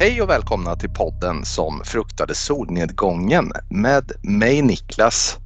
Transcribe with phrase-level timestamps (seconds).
[0.00, 5.36] Hej och välkomna till podden som fruktade solnedgången med mig Niklas.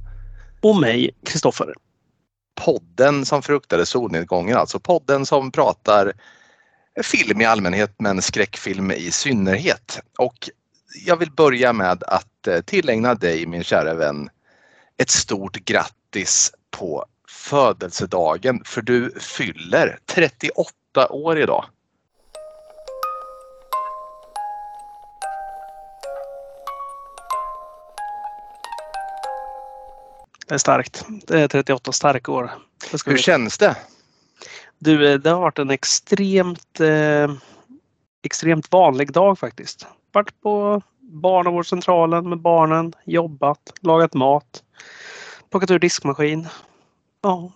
[0.61, 1.73] Och mig Kristoffer.
[2.65, 6.13] Podden som fruktade solnedgången, alltså podden som pratar
[7.03, 9.99] film i allmänhet men skräckfilm i synnerhet.
[10.17, 10.49] Och
[11.05, 14.29] jag vill börja med att eh, tillägna dig min kära vän
[14.97, 20.71] ett stort grattis på födelsedagen för du fyller 38
[21.09, 21.65] år idag.
[30.47, 31.05] Det är starkt.
[31.27, 32.51] Det är 38 starka år.
[33.05, 33.75] Hur känns det?
[34.79, 37.31] Du, eh, det har varit en extremt, eh,
[38.23, 39.87] extremt vanlig dag faktiskt.
[40.11, 44.63] Varit på barnavårdscentralen med barnen, jobbat, lagat mat,
[45.51, 46.47] plockat ur diskmaskin.
[47.21, 47.51] Ja,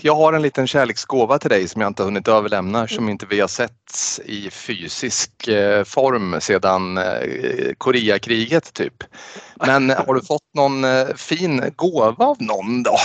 [0.00, 3.40] jag har en liten kärleksgåva till dig som jag inte hunnit överlämna som inte vi
[3.40, 9.04] har sett i fysisk eh, form sedan eh, Koreakriget typ.
[9.66, 10.84] Men har du fått någon
[11.16, 12.96] fin gåva av någon då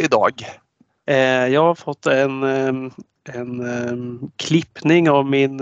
[0.00, 0.32] idag?
[1.50, 2.42] Jag har fått en,
[3.32, 5.60] en klippning av min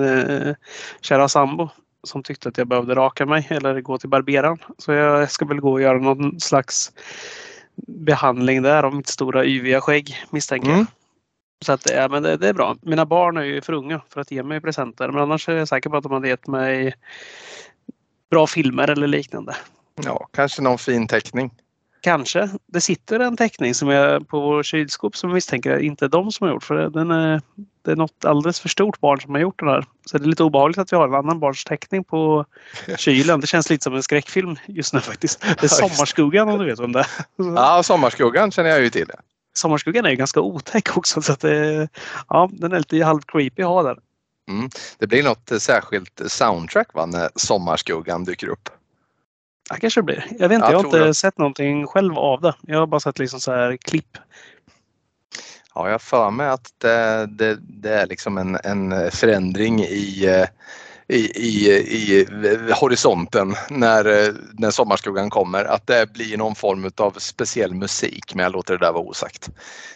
[1.00, 1.69] kära sambo
[2.06, 4.59] som tyckte att jag behövde raka mig eller gå till barberaren.
[4.78, 6.92] Så jag ska väl gå och göra någon slags
[7.77, 10.78] behandling där av mitt stora yviga skägg misstänker mm.
[10.78, 10.86] jag.
[11.64, 12.77] Så att, ja, men det, det, är bra.
[12.82, 15.69] Mina barn är ju för unga för att ge mig presenter men annars är jag
[15.69, 16.94] säker på att de hade gett mig
[18.30, 19.56] bra filmer eller liknande.
[20.04, 21.50] Ja, kanske någon fin teckning.
[22.00, 22.48] Kanske.
[22.66, 26.33] Det sitter en teckning som är på vår kylskåp som jag misstänker är inte de
[26.33, 27.41] som har gjort för den är,
[27.84, 29.84] det är något alldeles för stort barn som har gjort den här.
[30.06, 32.47] Så det är lite obehagligt att vi har en annan barns teckning på
[32.98, 33.41] kylen.
[33.41, 35.41] Det känns lite som en skräckfilm just nu faktiskt.
[35.41, 37.06] Det är Sommarskuggan om du vet om det
[37.37, 39.10] Ja, Sommarskuggan känner jag ju till.
[39.54, 41.88] Sommarskuggan är ju ganska otäck också så att det,
[42.28, 43.98] ja, den är lite halvt creepy att ha där.
[44.48, 44.71] Mm.
[44.98, 48.69] Det blir något särskilt soundtrack va, när Sommarskuggan dyker upp.
[49.71, 50.27] Ja, kanske det blir.
[50.38, 51.15] Jag vet inte, jag, jag har inte det.
[51.15, 52.54] sett någonting själv av det.
[52.62, 54.19] Jag har bara sett liksom så här klipp.
[55.75, 60.47] Ja, jag för mig att det, det, det är liksom en, en förändring i,
[61.09, 62.27] i, i, i
[62.81, 65.65] horisonten när, när sommarskuggan kommer.
[65.65, 69.50] Att det blir någon form av speciell musik, men jag låter det där vara osagt.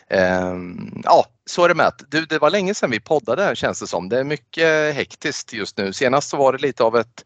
[0.08, 1.92] Ehm, ja, så är det med.
[2.08, 4.08] Du, det var länge sedan vi poddade känns det som.
[4.08, 5.92] Det är mycket hektiskt just nu.
[5.92, 7.24] Senast så var det lite av ett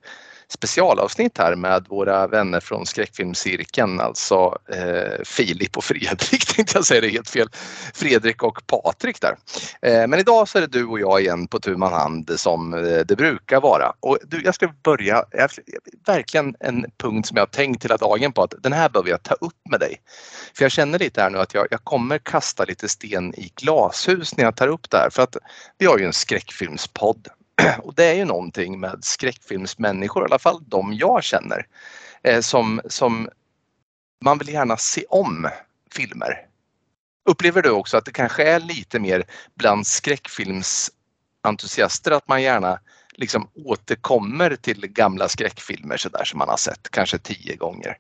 [0.49, 7.00] specialavsnitt här med våra vänner från skräckfilmscirkeln, alltså eh, Filip och Fredrik tänkte jag säga
[7.00, 7.49] det helt fel.
[7.94, 9.37] Fredrik och Patrik där.
[9.82, 12.75] Eh, men idag så är det du och jag igen på tu man hand som
[12.75, 13.93] eh, det brukar vara.
[14.00, 15.50] Och du, jag ska börja, jag,
[16.06, 19.22] verkligen en punkt som jag har tänkt hela dagen på att den här behöver jag
[19.22, 20.00] ta upp med dig.
[20.56, 24.37] För jag känner lite här nu att jag, jag kommer kasta lite sten i glashus
[24.37, 25.37] när jag tar upp det här för att
[25.78, 27.28] vi har ju en skräckfilmspodd
[27.82, 31.66] och det är ju någonting med skräckfilmsmänniskor, i alla fall de jag känner,
[32.22, 33.28] eh, som, som
[34.25, 35.48] man vill gärna se om
[35.93, 36.47] filmer.
[37.28, 42.78] Upplever du också att det kanske är lite mer bland skräckfilmsentusiaster att man gärna
[43.12, 47.98] liksom återkommer till gamla skräckfilmer sådär som man har sett kanske tio gånger?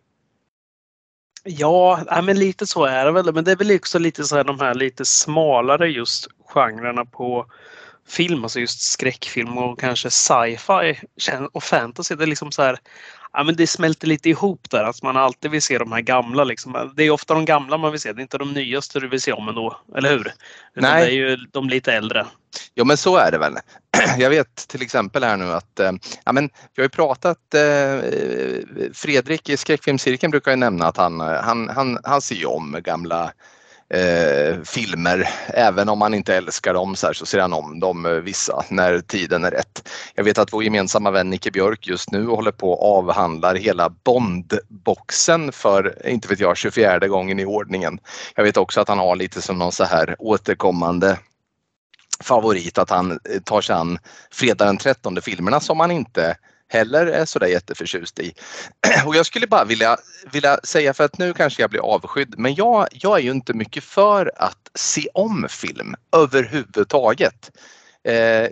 [1.44, 3.34] Ja, men lite så är det väl.
[3.34, 7.46] Men det är väl också lite så här de här lite smalare just genrerna på
[8.08, 11.00] film, alltså just skräckfilm och kanske sci-fi
[11.52, 12.14] och fantasy.
[12.14, 12.78] Det är liksom så här,
[13.32, 16.44] ja, men det smälter lite ihop där, att man alltid vill se de här gamla.
[16.44, 16.92] Liksom.
[16.96, 19.20] Det är ofta de gamla man vill se, det är inte de nyaste du vill
[19.20, 20.20] se om ändå, eller hur?
[20.20, 21.06] Utan Nej.
[21.06, 22.26] Det är ju de lite äldre.
[22.74, 23.54] Ja men så är det väl.
[24.18, 25.92] Jag vet till exempel här nu att eh,
[26.24, 27.98] ja, men vi har ju pratat, eh,
[28.92, 33.32] Fredrik i skräckfilmscirkeln brukar ju nämna att han, han, han, han ser om gamla
[33.88, 35.28] eh, filmer.
[35.46, 38.64] Även om man inte älskar dem så, här, så ser han om dem eh, vissa
[38.68, 39.88] när tiden är rätt.
[40.14, 43.88] Jag vet att vår gemensamma vän Nicke Björk just nu håller på och avhandlar hela
[43.88, 47.98] Bondboxen för, inte vet jag, 24 gången i ordningen.
[48.34, 51.18] Jag vet också att han har lite som någon så här återkommande
[52.20, 53.98] favorit att han eh, tar sig an
[54.32, 56.36] fredag den 13 filmerna som han inte
[56.74, 58.32] heller är sådär jätteförtjust i.
[59.06, 59.96] Och jag skulle bara vilja,
[60.32, 63.54] vilja säga, för att nu kanske jag blir avskydd, men jag, jag är ju inte
[63.54, 67.50] mycket för att se om film överhuvudtaget.
[68.04, 68.48] Eh,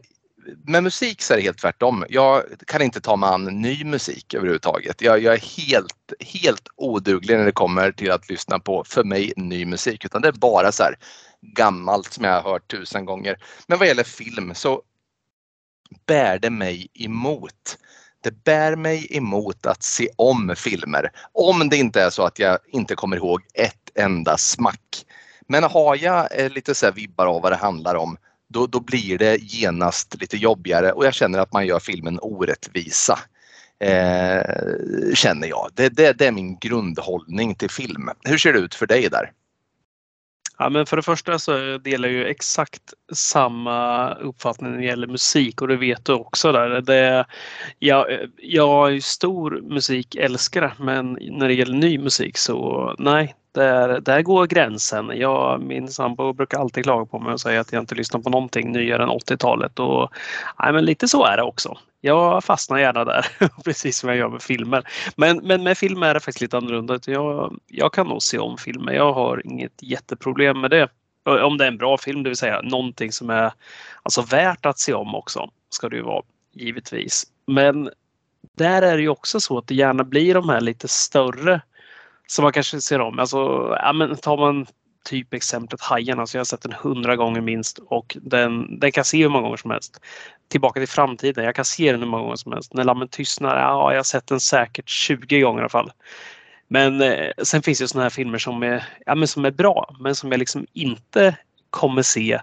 [0.65, 2.05] med musik så är det helt tvärtom.
[2.09, 5.03] Jag kan inte ta mig an ny musik överhuvudtaget.
[5.03, 9.33] Jag, jag är helt, helt oduglig när det kommer till att lyssna på, för mig,
[9.37, 10.05] ny musik.
[10.05, 10.95] Utan det är bara så här
[11.57, 13.37] gammalt som jag har hört tusen gånger.
[13.67, 14.83] Men vad gäller film så
[16.07, 17.79] bär det mig emot
[18.23, 21.11] det bär mig emot att se om filmer.
[21.33, 25.05] Om det inte är så att jag inte kommer ihåg ett enda smack.
[25.49, 28.17] Men har jag eh, lite så här vibbar av vad det handlar om,
[28.49, 33.19] då, då blir det genast lite jobbigare och jag känner att man gör filmen orättvisa.
[33.81, 34.43] Eh,
[35.15, 35.71] känner jag.
[35.75, 38.11] Det, det, det är min grundhållning till film.
[38.25, 39.33] Hur ser det ut för dig där?
[40.59, 42.83] Ja, men för det första så delar jag ju exakt
[43.13, 46.53] samma uppfattning när det gäller musik och det vet du också.
[46.53, 46.81] Där.
[46.81, 47.27] Det,
[47.79, 48.07] jag,
[48.37, 54.23] jag är ju stor musikälskare men när det gäller ny musik så nej, där, där
[54.23, 55.13] går gränsen.
[55.15, 58.31] Jag, min sambo brukar alltid klaga på mig och säga att jag inte lyssnar på
[58.31, 59.79] någonting nyare än 80-talet.
[59.79, 60.13] Och,
[60.59, 61.79] nej, men lite så är det också.
[62.05, 63.27] Jag fastnar gärna där,
[63.65, 64.89] precis som jag gör med filmer.
[65.17, 66.99] Men, men med filmer är det faktiskt lite annorlunda.
[67.07, 68.93] Jag, jag kan nog se om filmer.
[68.93, 70.89] Jag har inget jätteproblem med det.
[71.25, 73.53] Om det är en bra film, det vill säga någonting som är
[74.03, 76.23] alltså, värt att se om också, ska det ju vara
[76.53, 77.25] givetvis.
[77.47, 77.91] Men
[78.57, 81.61] där är det ju också så att det gärna blir de här lite större
[82.27, 83.19] som man kanske ser om.
[83.19, 83.39] Alltså,
[83.83, 84.67] ja, men tar man
[85.05, 89.05] typ exemplet Hajen, alltså jag har sett den hundra gånger minst och den, den kan
[89.05, 90.01] se hur många gånger som helst.
[90.49, 92.75] Tillbaka till framtiden, jag kan se den hur många gånger som helst.
[92.75, 95.93] När lammen tystnar, ja jag har sett den säkert 20 gånger i alla fall.
[96.69, 99.97] Men eh, sen finns det sådana här filmer som är, ja, men som är bra
[100.01, 101.37] men som jag liksom inte
[101.71, 102.41] kommer se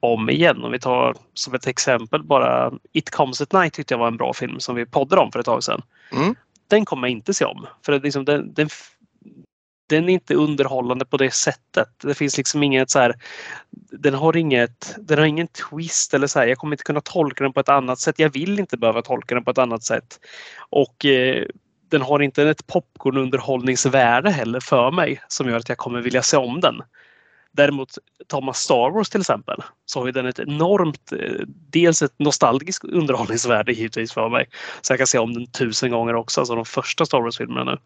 [0.00, 0.64] om igen.
[0.64, 4.16] Om vi tar som ett exempel bara It comes at night tyckte jag var en
[4.16, 5.82] bra film som vi poddade om för ett tag sedan.
[6.12, 6.34] Mm.
[6.68, 7.66] Den kommer jag inte se om.
[7.86, 8.68] För liksom den, den,
[9.86, 11.88] den är inte underhållande på det sättet.
[12.02, 13.14] Det finns liksom inget så här.
[13.92, 14.96] Den har inget.
[14.98, 16.46] Den har ingen twist eller så här.
[16.46, 18.18] Jag kommer inte kunna tolka den på ett annat sätt.
[18.18, 20.20] Jag vill inte behöva tolka den på ett annat sätt.
[20.70, 21.44] Och eh,
[21.88, 26.36] den har inte ett popcornunderhållningsvärde heller för mig som gör att jag kommer vilja se
[26.36, 26.82] om den.
[27.52, 32.18] Däremot tar man Star Wars till exempel så har den ett enormt, eh, dels ett
[32.18, 34.48] nostalgiskt underhållningsvärde givetvis för mig.
[34.82, 37.78] Så jag kan se om den tusen gånger också, alltså de första Star Wars-filmerna nu.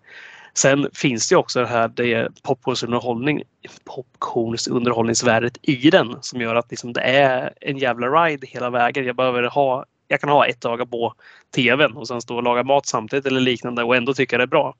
[0.54, 3.42] Sen finns det också det här det popcornsunderhållning,
[3.84, 9.04] popcornsunderhållningsvärdet i den som gör att liksom det är en jävla ride hela vägen.
[9.04, 11.14] Jag behöver ha jag kan ha ett öga på
[11.54, 14.46] tvn och sen stå och laga mat samtidigt eller liknande och ändå tycka det är
[14.46, 14.74] bra.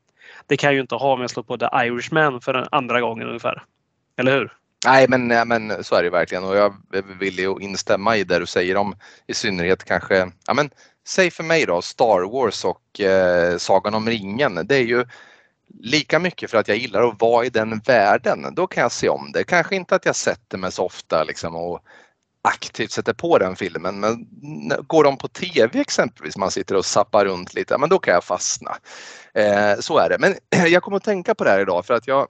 [0.47, 3.01] Det kan jag ju inte ha om jag slår på The Irishman för den andra
[3.01, 3.63] gången ungefär.
[4.17, 4.53] Eller hur?
[4.87, 6.75] Nej men, nej, men så är det verkligen och jag
[7.21, 10.71] vill ju instämma i det du säger om i synnerhet kanske, ja men
[11.09, 14.61] säg för mig då Star Wars och eh, Sagan om ringen.
[14.65, 15.05] Det är ju
[15.81, 18.55] lika mycket för att jag gillar att vara i den världen.
[18.55, 19.45] Då kan jag se om det.
[19.45, 21.81] Kanske inte att jag sätter mig så ofta liksom och
[22.43, 24.29] aktivt sätter på den filmen men
[24.87, 28.25] går de på tv exempelvis, man sitter och sappar runt lite, men då kan jag
[28.25, 28.77] fastna.
[29.35, 30.19] Eh, så är det.
[30.19, 30.35] Men
[30.71, 32.29] jag kommer att tänka på det här idag för att jag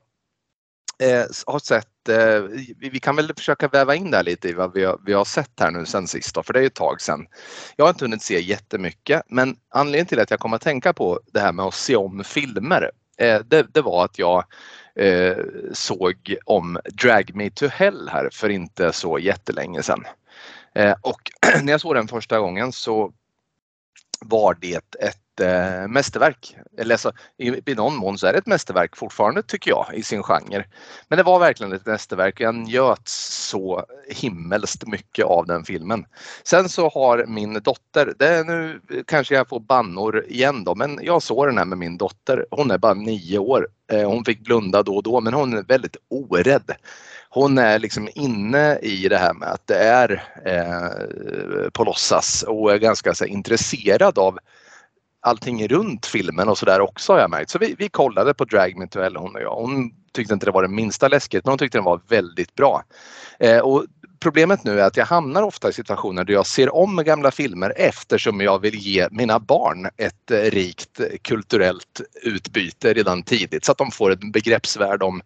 [1.03, 2.41] eh, har sett, eh,
[2.79, 5.25] vi kan väl försöka väva in det här lite i vad vi har, vi har
[5.25, 7.27] sett här nu sen sist då, för det är ett tag sedan.
[7.77, 11.21] Jag har inte hunnit se jättemycket men anledningen till att jag kommer att tänka på
[11.33, 14.45] det här med att se om filmer Eh, det, det, var att jag
[14.95, 15.37] eh,
[15.73, 20.05] såg om Drag Me To Hell här för inte så jättelänge sedan.
[20.75, 21.21] Eh, och
[21.63, 23.13] när jag såg den första gången så
[24.21, 26.57] var det ett eh, mästerverk.
[26.79, 30.03] Eller alltså, i, i någon mån så är det ett mästerverk fortfarande tycker jag i
[30.03, 30.65] sin genre.
[31.09, 32.41] Men det var verkligen ett mästerverk.
[32.41, 36.05] Jag njöt så himmelskt mycket av den filmen.
[36.45, 40.99] Sen så har min dotter, det är nu kanske jag får bannor igen då, men
[41.03, 42.47] jag såg den här med min dotter.
[42.51, 43.69] Hon är bara nio år.
[43.93, 46.73] Eh, hon fick blunda då och då, men hon är väldigt orädd
[47.31, 52.73] hon är liksom inne i det här med att det är eh, på låtsas och
[52.73, 54.39] är ganska så, intresserad av
[55.21, 57.51] allting runt filmen och sådär också har jag märkt.
[57.51, 59.55] Så vi, vi kollade på Drag Me To Hell hon och jag.
[59.55, 62.83] Hon tyckte inte det var det minsta läskigt men hon tyckte den var väldigt bra.
[63.39, 63.85] Eh, och
[64.21, 67.73] problemet nu är att jag hamnar ofta i situationer där jag ser om gamla filmer
[67.77, 73.79] eftersom jag vill ge mina barn ett eh, rikt kulturellt utbyte redan tidigt så att
[73.79, 75.23] de får ett begreppsvärde om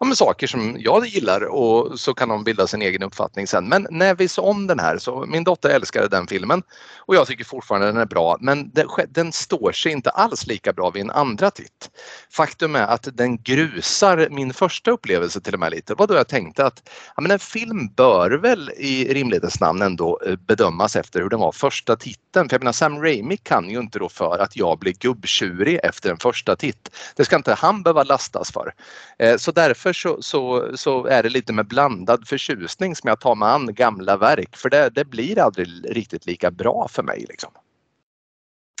[0.00, 3.68] ja, men saker som jag gillar och så kan de bilda sin egen uppfattning sen.
[3.68, 6.62] Men när vi såg om den här så min dotter älskade den filmen
[6.96, 10.72] och jag tycker fortfarande den är bra men den, den står sig inte alls lika
[10.72, 11.90] bra vid en andra titt.
[12.32, 15.92] Faktum är att den grusar min första upplevelse till och med lite.
[15.92, 19.82] Det var då jag tänkte att ja, men en film bör väl i rimlighetens namn
[19.82, 22.48] ändå eh, bedömas efter hur den var första titeln.
[22.48, 26.10] För jag menar Sam Raimi kan ju inte då för att jag blir gubbtjurig efter
[26.10, 26.90] en första titt.
[27.16, 28.74] Det ska inte han behöva lastas för.
[29.18, 33.20] Eh, så därför därför så, så, så, är det lite med blandad förtjusning som jag
[33.20, 37.26] tar mig an gamla verk för det, det blir aldrig riktigt lika bra för mig.
[37.28, 37.50] Liksom.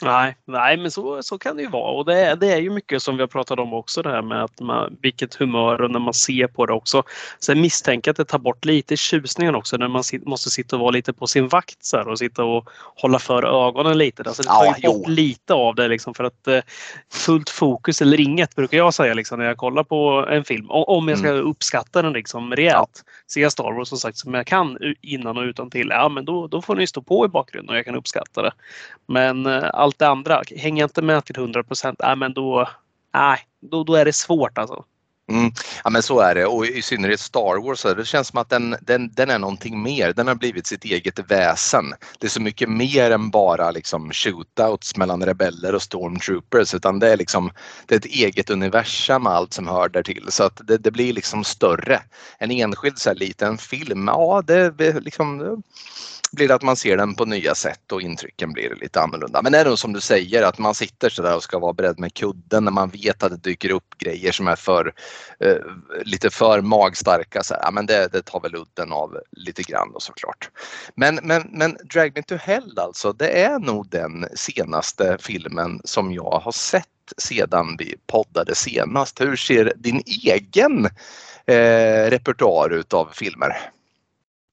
[0.02, 1.92] Nej, nej men så, så kan det ju vara.
[1.92, 4.22] Och det är, det är ju mycket som vi har pratat om också det här
[4.22, 7.02] med att man, vilket humör och när man ser på det också.
[7.38, 10.76] Sen misstänker jag att det tar bort lite tjusningen också när man sit, måste sitta
[10.76, 14.22] och vara lite på sin vakt så här, och sitta och hålla för ögonen lite.
[14.22, 16.60] Alltså det tar ja, ju bort lite av det liksom för att eh,
[17.12, 20.66] fullt fokus eller inget brukar jag säga liksom, när jag kollar på en film.
[20.70, 21.46] Om jag ska mm.
[21.46, 23.04] uppskatta den liksom rejält.
[23.04, 23.12] Ja.
[23.26, 25.88] Se Star Wars som sagt som jag kan innan och utan till.
[25.90, 28.52] Ja men då, då får ni stå på i bakgrunden och jag kan uppskatta det.
[29.06, 32.60] Men eh, allt det andra, hänger jag inte med till 100 procent, äh, men då,
[33.14, 34.84] äh, då, då är det svårt alltså.
[35.30, 35.52] Mm.
[35.84, 38.76] Ja men så är det och i synnerhet Star Wars, det känns som att den,
[38.80, 40.12] den, den är någonting mer.
[40.12, 41.84] Den har blivit sitt eget väsen.
[42.18, 47.12] Det är så mycket mer än bara liksom shootouts mellan rebeller och stormtroopers utan det
[47.12, 47.50] är liksom
[47.86, 51.44] det är ett eget universum allt som hör därtill så att det, det blir liksom
[51.44, 52.02] större.
[52.38, 55.62] En enskild så här liten film, ja det liksom
[56.32, 59.42] blir det att man ser den på nya sätt och intrycken blir lite annorlunda.
[59.42, 61.98] Men är det som du säger att man sitter så där och ska vara beredd
[61.98, 64.92] med kudden när man vet att det dyker upp grejer som är för
[65.40, 65.56] eh,
[66.04, 67.42] lite för magstarka.
[67.42, 70.50] Så här, ja, men det, det tar väl udden av lite grann då såklart.
[70.94, 76.12] Men, men, men Drag Me To Hell alltså, det är nog den senaste filmen som
[76.12, 79.20] jag har sett sedan vi poddade senast.
[79.20, 80.88] Hur ser din egen
[81.46, 83.70] eh, repertoar utav filmer?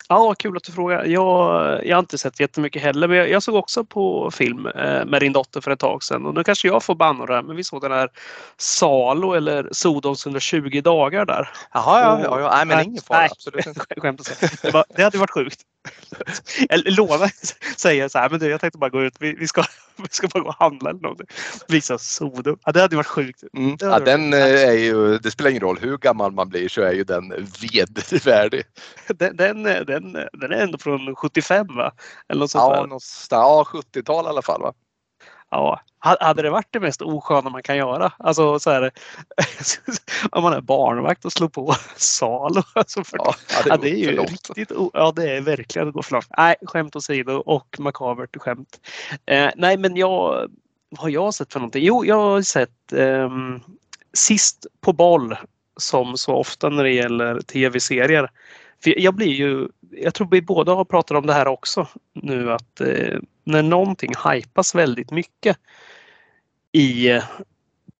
[0.09, 1.05] Ja, kul att du frågar.
[1.05, 5.05] Jag, jag har inte sett jättemycket heller, men jag, jag såg också på film eh,
[5.05, 6.25] med din dotter för ett tag sedan.
[6.25, 8.09] Och nu kanske jag får banna det här, men vi såg den här
[8.57, 11.49] Salo eller Sodoms 120 dagar där.
[11.73, 12.49] Jaha, ja, ja, ja.
[12.55, 13.19] Nej, men ingen fara.
[13.19, 13.81] Nej, absolut inte.
[13.97, 14.47] Skämt åsido.
[14.61, 15.61] Det, var, det hade varit sjukt.
[16.69, 17.31] Jag lovar,
[17.77, 19.15] säger så här, men du, jag tänkte bara gå ut.
[19.19, 19.63] Vi, vi, ska,
[19.95, 21.27] vi ska bara gå och handla eller någonting.
[21.67, 22.57] Visa Sodom.
[22.65, 23.43] Ja, det hade varit sjukt.
[23.57, 23.77] Mm.
[23.79, 26.93] Ja, den eh, är ju, det spelar ingen roll hur gammal man blir så är
[26.93, 27.29] ju den
[27.61, 28.63] vedervärdig.
[29.07, 31.91] Den, den, den, den är ändå från 75 va?
[32.29, 34.73] Eller något sånt ja, ja 70-tal i alla fall va?
[35.51, 38.11] Ja, hade det varit det mest osköna man kan göra?
[38.17, 38.91] Alltså så här,
[40.31, 42.51] om man är barnvakt och slår på sal.
[42.73, 46.03] Alltså för, ja, det, ja, det är ju riktigt, ja det är verkligen att gå
[46.03, 46.27] för långt.
[46.37, 48.79] Nej, skämt åsido och makabert skämt.
[49.25, 50.49] Eh, nej, men jag,
[50.89, 51.85] vad har jag sett för någonting?
[51.85, 53.29] Jo, jag har sett eh,
[54.13, 55.35] Sist på boll
[55.79, 58.29] som så ofta när det gäller tv-serier.
[58.83, 62.51] För jag blir ju, jag tror vi båda har pratat om det här också nu
[62.51, 65.57] att eh, när någonting hypas väldigt mycket
[66.71, 67.23] i eh,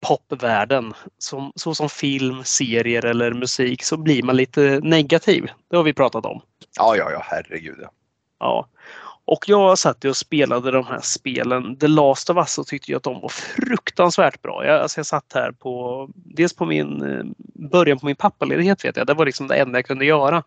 [0.08, 5.50] popvärlden, som, så som film, serier eller musik, så blir man lite negativ.
[5.70, 6.42] Det har vi pratat om.
[6.78, 7.78] Ja, ja, ja, herregud.
[7.82, 7.90] Ja.
[8.40, 8.68] ja.
[9.26, 11.78] Och jag satt och spelade de här spelen.
[11.78, 14.66] The Last of Us och tyckte jag att de var fruktansvärt bra.
[14.66, 17.26] Jag, alltså jag satt här på dels på min eh,
[17.70, 19.08] början på min pappaledighet vet jag.
[19.08, 20.44] Det var liksom det enda jag kunde göra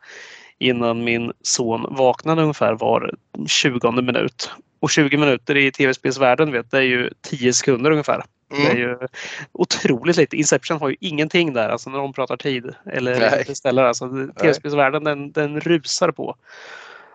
[0.59, 3.15] innan min son vaknade ungefär var
[3.47, 4.51] 20 minut.
[4.81, 8.25] Och 20 minuter i tv-spelsvärlden vet, det är ju 10 sekunder ungefär.
[8.53, 8.65] Mm.
[8.65, 8.99] Det är ju
[9.53, 10.37] otroligt lite.
[10.37, 12.75] Inception har ju ingenting där, alltså när de pratar tid.
[12.87, 14.09] Eller ställer, alltså,
[14.41, 16.37] tv-spelsvärlden den, den rusar på.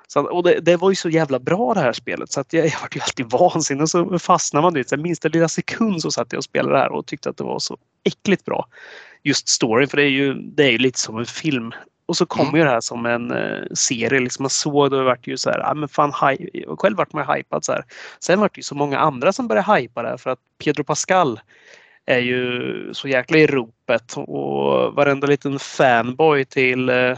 [0.07, 2.65] Så, och det, det, var ju så jävla bra det här spelet så att jag,
[2.65, 3.89] jag var ju alltid vansinnig.
[3.89, 5.00] Så fastnade man dit.
[5.00, 7.60] Minsta lilla sekund så satt jag och spelade det här och tyckte att det var
[7.60, 8.67] så äckligt bra.
[9.24, 11.72] Just storyn, för det är ju, det är ju lite som en film.
[12.07, 12.59] Och så kommer mm.
[12.59, 14.19] ju det här som en uh, serie.
[14.19, 17.13] Liksom man såg det och vart ju så här, ah, men fan, hi själv vart
[17.13, 17.85] man hypad så här.
[18.19, 20.83] Sen vart det ju så många andra som började hypa det här för att Pedro
[20.83, 21.39] Pascal
[22.05, 27.17] är ju så jäkla i ropet och varenda liten fanboy till uh,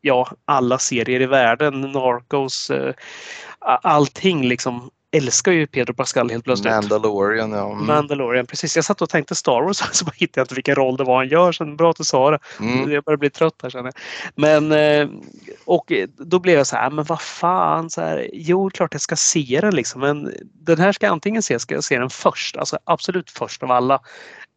[0.00, 2.92] ja, alla serier i världen, Narcos, uh,
[3.82, 6.74] allting liksom älskar ju Pedro Pascal helt plötsligt.
[6.74, 7.72] Mandalorian, ja.
[7.72, 7.86] Mm.
[7.86, 8.76] Mandalorian, precis.
[8.76, 11.16] Jag satt och tänkte Star Wars så bara hittade jag inte vilken roll det var
[11.16, 11.52] han gör.
[11.52, 12.38] Så bra att du sa det.
[12.60, 12.92] Mm.
[12.92, 13.94] Jag börjar bli trött här känner jag.
[14.34, 15.08] Men, eh,
[15.64, 17.90] och då blev jag så här, men vad fan.
[17.90, 20.00] Så här, jo, klart jag ska se den liksom.
[20.00, 22.56] Men den här ska jag antingen se, ska jag se den först.
[22.56, 24.00] Alltså absolut först av alla.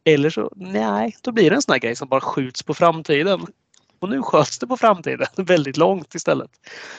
[0.06, 3.48] Eller så, nej, då blir det en sån här grej som bara skjuts på framtiden.
[4.00, 6.52] Och nu sköts det på framtiden väldigt långt istället.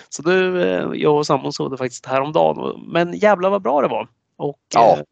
[0.09, 2.85] Så nu, eh, jag och sambon såg det faktiskt häromdagen.
[2.87, 4.09] Men jävlar vad bra det var.
[4.37, 4.97] Och, ja.
[4.97, 5.03] Eh,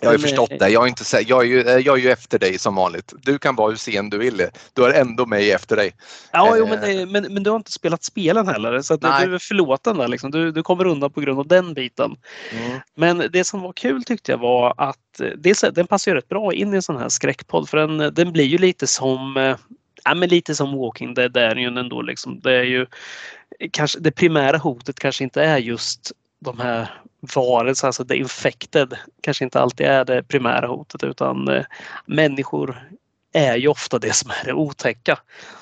[0.00, 0.68] jag har ju förstått det.
[0.68, 3.12] Jag är, inte, jag, är ju, eh, jag är ju efter dig som vanligt.
[3.22, 4.48] Du kan vara hur sen du vill.
[4.72, 5.92] Du är ändå mig efter dig.
[6.32, 8.82] Ja, jo, men, men, men du har inte spelat spelen heller.
[8.82, 10.08] Så du är förlåten där.
[10.08, 10.30] Liksom.
[10.30, 12.16] Du, du kommer undan på grund av den biten.
[12.52, 12.80] Mm.
[12.94, 16.52] Men det som var kul tyckte jag var att dels, den passar ju rätt bra
[16.52, 17.68] in i en sån här skräckpodd.
[17.68, 19.54] För den, den blir ju lite som
[20.04, 22.40] ja, men lite som Walking Dead är ju ändå liksom.
[22.40, 22.86] Det är ju
[23.70, 26.90] kanske det primära hotet kanske inte är just de här
[27.34, 31.64] varelserna, alltså the infected kanske inte alltid är det primära hotet utan eh,
[32.06, 32.88] människor
[33.32, 35.18] är ju ofta det som är det otäcka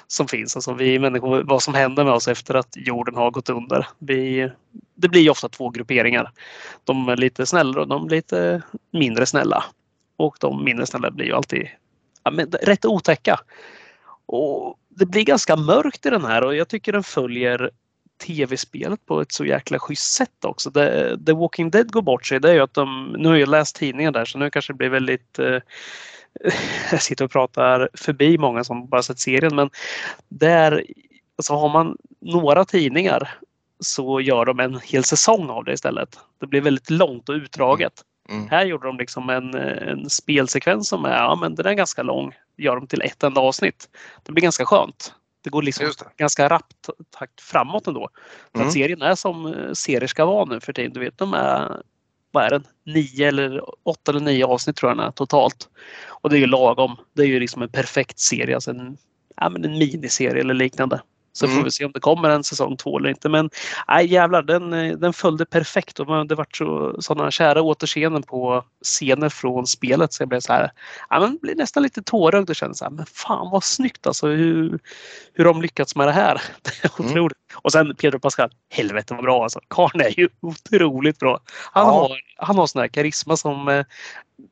[0.07, 0.57] som finns.
[0.57, 3.87] Alltså vi människor, vad som händer med oss efter att jorden har gått under.
[3.99, 4.51] Vi,
[4.95, 6.31] det blir ofta två grupperingar.
[6.85, 9.65] De är lite snällare och de lite mindre snälla.
[10.17, 11.69] Och de mindre snälla blir ju alltid
[12.23, 13.41] ja, men, rätt otäcka.
[14.33, 17.71] Och det blir ganska mörkt i den här och jag tycker den följer
[18.27, 20.71] tv-spelet på ett så jäkla schysst sätt också.
[20.71, 22.41] The, The Walking Dead går bort sig.
[22.41, 24.77] Det är ju att de, nu har jag läst tidningen där så nu kanske det
[24.77, 25.59] blir väldigt eh,
[26.91, 29.71] jag sitter och pratar förbi många som bara sett serien men
[30.29, 30.85] där
[31.37, 33.39] alltså har man några tidningar
[33.81, 36.19] så gör de en hel säsong av det istället.
[36.41, 37.93] Det blir väldigt långt och utdraget.
[38.29, 38.49] Mm.
[38.49, 42.35] Här gjorde de liksom en, en spelsekvens som är, ja, men den är ganska lång.
[42.63, 43.89] Gör de till ett enda avsnitt.
[44.23, 45.15] Det blir ganska skönt.
[45.45, 46.05] Det går liksom det.
[46.17, 48.09] ganska rappt takt framåt ändå.
[48.53, 48.73] För mm.
[48.73, 50.93] serien är som eh, serier ska vara nu för tiden.
[50.93, 51.83] Du vet, de är,
[52.31, 52.67] vad är den?
[52.85, 55.69] Nio eller åtta eller nio avsnitt tror jag den är totalt.
[56.07, 56.97] Och det är ju lagom.
[57.13, 58.55] Det är ju liksom en perfekt serie.
[58.55, 58.97] Alltså en,
[59.37, 61.01] ja, men en miniserie eller liknande.
[61.33, 61.57] Så mm.
[61.57, 63.29] får vi se om det kommer en säsong två eller inte.
[63.29, 63.51] Men
[63.89, 68.65] nej, jävlar, den, eh, den följde perfekt och det vart så, sådana kära återseenden på
[68.85, 70.71] scener från spelet så jag blev så här,
[71.11, 74.27] ja, men blev nästan lite tårögd och kände så här, men fan vad snyggt alltså
[74.27, 74.79] hur,
[75.33, 76.43] hur de lyckats med det här.
[76.63, 77.11] Det är mm.
[77.11, 77.37] otroligt.
[77.37, 77.42] Mm.
[77.55, 79.61] Och sen Pedro Pascal, helvete vad bra alltså.
[79.69, 81.41] Karln är ju otroligt bra.
[81.73, 81.93] Han, ja.
[81.93, 83.85] har, han har sån här karisma som eh,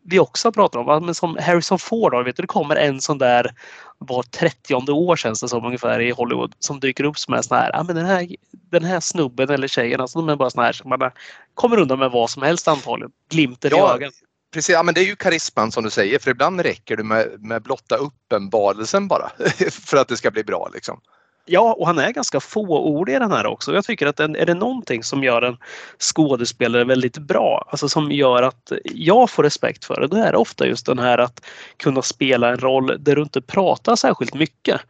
[0.02, 3.18] vi också pratar om, men som Harrison Ford har, vet du, det kommer en sån
[3.18, 3.54] där
[3.98, 7.56] var 30 år känns det som ungefär i Hollywood som dyker upp som är sån
[7.56, 8.28] här, ja men den här,
[8.70, 11.10] den här snubben eller tjejen, alltså de är bara sån här som man
[11.54, 13.12] kommer undan med vad som helst antagligen.
[13.30, 14.14] Glimten ja, i ögat.
[14.52, 17.26] Precis, ja, men det är ju karisman som du säger för ibland räcker det med,
[17.38, 19.30] med blotta uppenbarelsen bara
[19.70, 21.00] för att det ska bli bra liksom.
[21.44, 23.74] Ja, och han är ganska fåordig i den här också.
[23.74, 25.56] Jag tycker att den, är det någonting som gör en
[25.98, 30.38] skådespelare väldigt bra, alltså som gör att jag får respekt för det, då är det
[30.38, 34.80] ofta just den här att kunna spela en roll där du inte pratar särskilt mycket.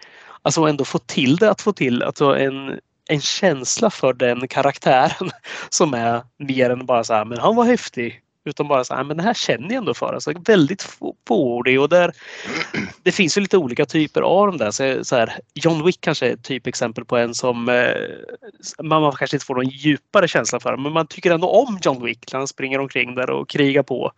[0.43, 2.79] Alltså ändå få till det, att få till alltså en,
[3.09, 5.31] en känsla för den karaktären
[5.69, 8.23] som är mer än bara så här, men han var häftig.
[8.45, 10.15] Utan bara så här, men det här känner jag ändå för.
[10.15, 12.13] Alltså, väldigt fåordig och där
[13.03, 14.71] det finns ju lite olika typer av de där.
[14.71, 19.37] Så, så här, John Wick kanske är ett typexempel på en som eh, man kanske
[19.37, 20.77] inte får någon djupare känsla för.
[20.77, 24.13] Men man tycker ändå om John Wick när han springer omkring där och krigar på.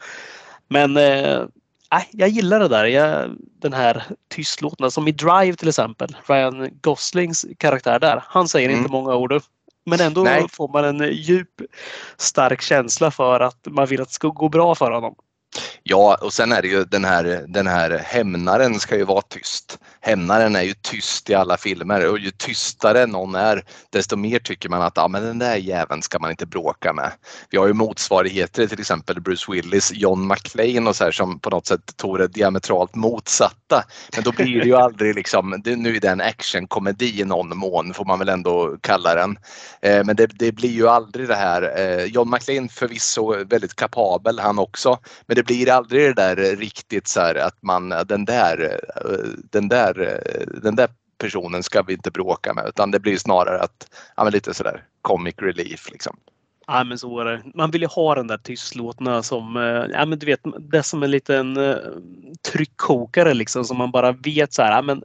[0.69, 1.43] Men eh,
[2.11, 2.85] jag gillar det där.
[2.85, 3.31] Jag,
[3.61, 6.17] den här tystlåtna som i Drive till exempel.
[6.27, 8.23] Ryan Goslings karaktär där.
[8.27, 8.79] Han säger mm.
[8.79, 9.43] inte många ord.
[9.85, 10.47] Men ändå Nej.
[10.53, 11.49] får man en djup
[12.17, 15.15] stark känsla för att man vill att det ska gå bra för honom.
[15.83, 19.79] Ja, och sen är det ju den här, den här hämnaren ska ju vara tyst.
[20.01, 24.69] Hämnaren är ju tyst i alla filmer och ju tystare någon är desto mer tycker
[24.69, 27.13] man att ah, men den där jäveln ska man inte bråka med.
[27.51, 31.51] Vi har ju motsvarigheter till exempel Bruce Willis, John McClane och så här som på
[31.51, 33.85] något sätt tog det diametralt motsatta.
[34.15, 37.57] Men då blir det ju aldrig liksom, det, nu är det en actionkomedi i någon
[37.59, 39.39] mån får man väl ändå kalla den.
[39.83, 44.39] Eh, men det, det, blir ju aldrig det här, eh, John McClane förvisso väldigt kapabel
[44.39, 47.93] han också, men det det blir aldrig det där eh, riktigt så här att man
[47.93, 49.11] eh, den där, eh,
[49.51, 50.23] den där,
[50.63, 54.33] den där personen ska vi inte bråka med utan det blir snarare att, ja men
[54.33, 56.17] lite sådär comic relief liksom.
[56.73, 57.43] Ja men så är det.
[57.55, 61.03] Man vill ju ha den där tystlåtna som, eh, ja men du vet, det som
[61.03, 61.77] en liten uh,
[62.53, 65.03] tryckkokare liksom som man bara vet så här, ja men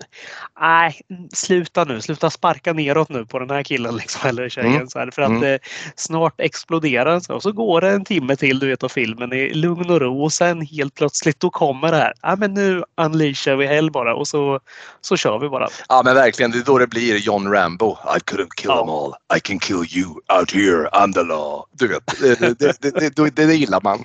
[0.59, 1.01] nej,
[1.33, 4.87] sluta nu, sluta sparka neråt nu på den här killen liksom eller tjejen mm.
[4.87, 5.43] så här, för att mm.
[5.43, 5.57] uh,
[5.95, 9.33] snart exploderar den så och så går det en timme till du vet av filmen
[9.33, 12.13] i lugn och ro och sen helt plötsligt då kommer det här.
[12.21, 14.59] Ja men nu unleashar vi hell bara och så,
[15.01, 15.67] så kör vi bara.
[15.89, 17.91] Ja men verkligen, det är då det blir John Rambo.
[17.91, 18.77] I couldn't kill ja.
[18.77, 19.13] them all.
[19.37, 20.07] I can kill you
[20.39, 24.03] out here, I'm the law du vet, det, det, det, det, gillar man.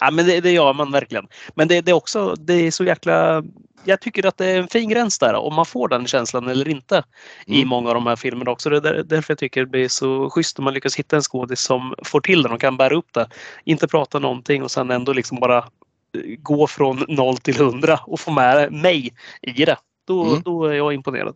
[0.00, 1.26] Ja, men det, det gör man verkligen.
[1.54, 3.42] Men det, det, är också, det är så jäkla...
[3.86, 6.68] Jag tycker att det är en fin gräns där om man får den känslan eller
[6.68, 6.96] inte
[7.46, 7.60] mm.
[7.60, 8.70] i många av de här filmerna också.
[8.70, 11.60] Det är därför jag tycker det blir så schysst om man lyckas hitta en skådis
[11.60, 13.28] som får till den och kan bära upp det.
[13.64, 15.64] Inte prata någonting och sen ändå liksom bara
[16.38, 19.76] gå från noll till hundra och få med mig i det.
[20.06, 20.42] Då, mm.
[20.42, 21.34] då är jag imponerad.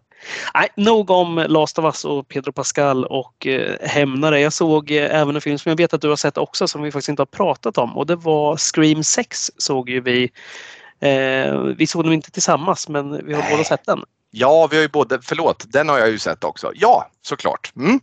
[0.55, 4.41] Nej, nog om Last of Us och Pedro Pascal och eh, Hämnare.
[4.41, 6.83] Jag såg eh, även en film som jag vet att du har sett också som
[6.83, 10.31] vi faktiskt inte har pratat om och det var Scream 6 såg ju vi.
[11.01, 13.51] Eh, vi såg den inte tillsammans men vi har Nej.
[13.51, 14.03] båda sett den.
[14.31, 16.73] Ja, vi har ju både, förlåt, den har jag ju sett också.
[16.75, 17.73] Ja, såklart.
[17.77, 18.01] Mm.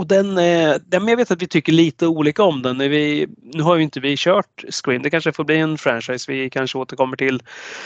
[0.00, 2.78] Och den, eh, den, jag vet att vi tycker lite olika om den.
[2.78, 5.02] Vi, nu har ju inte vi kört Scream.
[5.02, 7.42] Det kanske får bli en franchise vi kanske återkommer till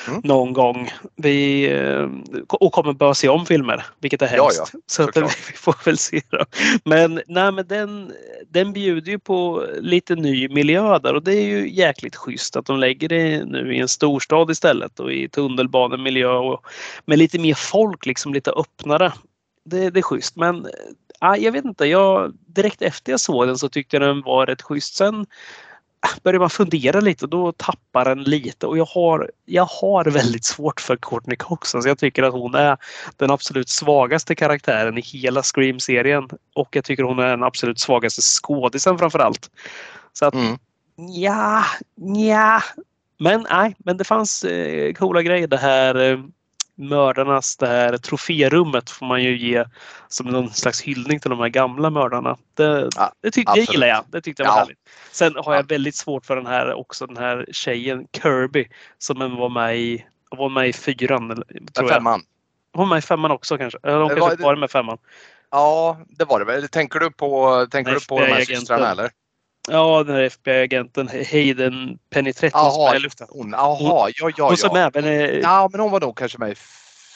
[0.08, 0.20] mm.
[0.24, 0.90] någon gång.
[1.16, 2.08] Vi, eh,
[2.48, 4.58] och kommer behöva se om filmer, vilket är hemskt.
[4.58, 5.16] Ja, ja, så att,
[5.48, 6.20] vi får väl se.
[6.30, 6.44] Då.
[6.84, 8.12] Men, nej, men den,
[8.48, 12.66] den bjuder ju på lite ny miljö där och det är ju jäkligt schysst att
[12.66, 16.66] de lägger det nu i en storstad istället och i tunnelbanemiljö och
[17.04, 19.12] med lite mer folk, liksom lite öppnare.
[19.64, 20.36] Det, det är schysst.
[20.36, 20.66] Men
[21.24, 24.46] ah, jag vet inte, jag, direkt efter jag såg den så tyckte jag den var
[24.46, 24.94] rätt schysst.
[24.94, 25.26] Sen
[26.22, 30.44] börjar man fundera lite och då tappar den lite och jag har, jag har väldigt
[30.44, 31.70] svårt för Courtney Cox.
[31.70, 32.76] Så jag tycker att hon är
[33.16, 38.22] den absolut svagaste karaktären i hela Scream-serien och jag tycker hon är den absolut svagaste
[38.22, 39.50] skådisen framför allt.
[40.12, 40.58] Så att mm.
[40.96, 41.64] ja,
[42.16, 42.62] ja.
[43.18, 45.46] Men nej, men det fanns eh, coola grejer.
[45.46, 46.18] Det här eh,
[46.74, 49.64] mördarnas det här troférummet får man ju ge
[50.08, 52.36] som någon slags hyllning till de här gamla mördarna.
[52.54, 54.04] Det, ja, det tyckte jag gillar jag.
[54.08, 54.60] Det tyckte jag var ja.
[54.60, 54.78] härligt.
[55.12, 59.48] Sen har jag väldigt svårt för den här också den här tjejen Kirby som var
[59.48, 61.42] med i, var med i fyran.
[61.72, 62.22] Tror femman.
[62.72, 62.78] Jag.
[62.78, 63.78] Hon var med i femman också kanske.
[63.82, 64.98] Eller hon kanske var, var med femman.
[65.50, 66.68] Ja, det var det väl.
[66.68, 69.10] Tänker du på, tänker du på de här systrarna eller?
[69.68, 72.98] Ja, den här FBI-agenten Hayden Penetretti Jaha,
[73.28, 74.48] hon, jaha, ja, ja, ja.
[74.48, 75.40] Hon som även är...
[75.42, 76.54] Ja, men hon var nog kanske med i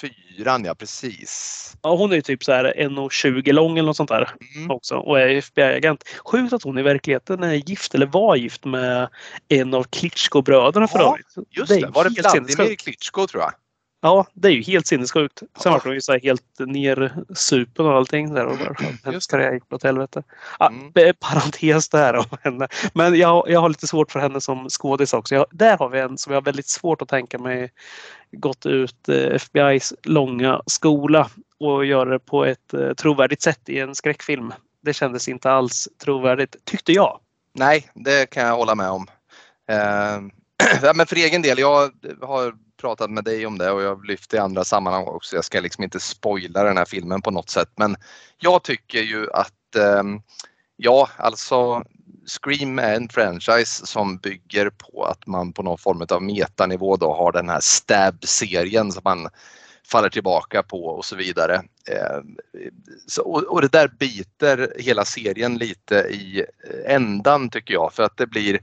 [0.00, 1.76] fyran, ja precis.
[1.82, 4.70] Ja, hon är ju typ så här 1,20 lång eller något sånt där mm.
[4.70, 6.04] också och är FBI-agent.
[6.24, 9.08] Sjukt att hon i verkligheten är gift eller var gift med
[9.48, 11.48] en av Klitschko-bröderna för ja, övrigt.
[11.50, 13.52] Just det, det var det Vladimir Klitschko tror jag?
[14.00, 15.42] Ja, det är ju helt sinnessjukt.
[15.62, 18.34] Sen var hon ju så här helt nersupen och allting.
[18.34, 20.22] Där och bara, hennes karriär gick åt helvete.
[20.58, 21.14] Ja, mm.
[21.20, 22.68] Parentes där om henne.
[22.94, 25.34] Men jag, jag har lite svårt för henne som skådis också.
[25.34, 27.72] Jag, där har vi en som jag har väldigt svårt att tänka mig
[28.32, 31.30] gått ut eh, FBI's långa skola
[31.60, 34.52] och göra det på ett eh, trovärdigt sätt i en skräckfilm.
[34.82, 37.20] Det kändes inte alls trovärdigt, tyckte jag.
[37.54, 39.06] Nej, det kan jag hålla med om.
[39.70, 40.37] Eh,
[40.94, 41.90] men för egen del, jag
[42.22, 45.36] har pratat med dig om det och jag har lyft det i andra sammanhang också.
[45.36, 47.96] Jag ska liksom inte spoila den här filmen på något sätt men
[48.38, 50.02] jag tycker ju att eh,
[50.76, 51.84] ja, alltså
[52.28, 57.14] Scream är en franchise som bygger på att man på någon form av metanivå då
[57.14, 59.28] har den här Stab-serien som man
[59.88, 61.54] faller tillbaka på och så vidare.
[61.90, 62.20] Eh,
[63.06, 68.02] så, och, och, det där biter hela serien lite i eh, ändan tycker jag för
[68.02, 68.60] att det blir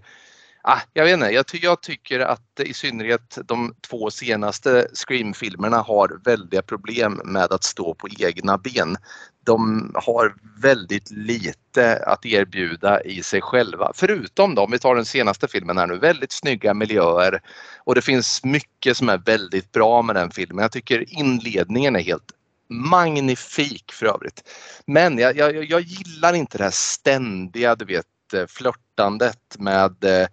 [0.68, 5.78] ah, jag vet inte, jag, ty jag, tycker att i synnerhet de två senaste Scream-filmerna
[5.78, 8.98] har väldiga problem med att stå på egna ben.
[9.44, 13.92] De har väldigt lite att erbjuda i sig själva.
[13.96, 17.42] Förutom då, om vi tar den senaste filmen här nu, väldigt snygga miljöer
[17.78, 20.62] och det finns mycket som är väldigt bra med den filmen.
[20.62, 22.32] Jag tycker inledningen är helt
[22.70, 24.44] magnifik för övrigt.
[24.86, 30.28] Men jag, jag, jag gillar inte det här ständiga, du vet, eh, flörtandet med eh,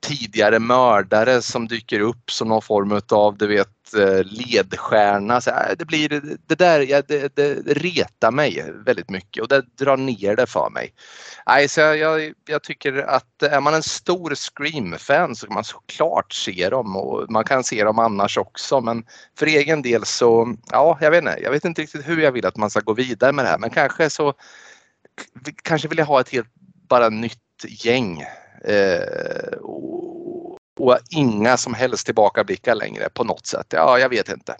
[0.00, 5.40] tidigare mördare som dyker upp som någon form av du vet eh, ledstjärna.
[5.40, 9.62] Så, eh, det, blir, det där ja, det, det retar mig väldigt mycket och det
[9.78, 10.94] drar ner det för mig.
[11.46, 16.32] Nej, så jag, jag tycker att är man en stor Scream-fan så kan man såklart
[16.32, 19.04] se dem och man kan se dem annars också men
[19.38, 22.46] för egen del så, ja jag vet inte, jag vet inte riktigt hur jag vill
[22.46, 24.34] att man ska gå vidare med det här men kanske så
[25.62, 26.48] kanske vill jag ha ett helt
[26.88, 28.24] bara nytt gäng
[28.64, 33.66] Eh, och, och inga som helst tillbakablickar längre på något sätt.
[33.70, 34.56] Ja, jag vet inte.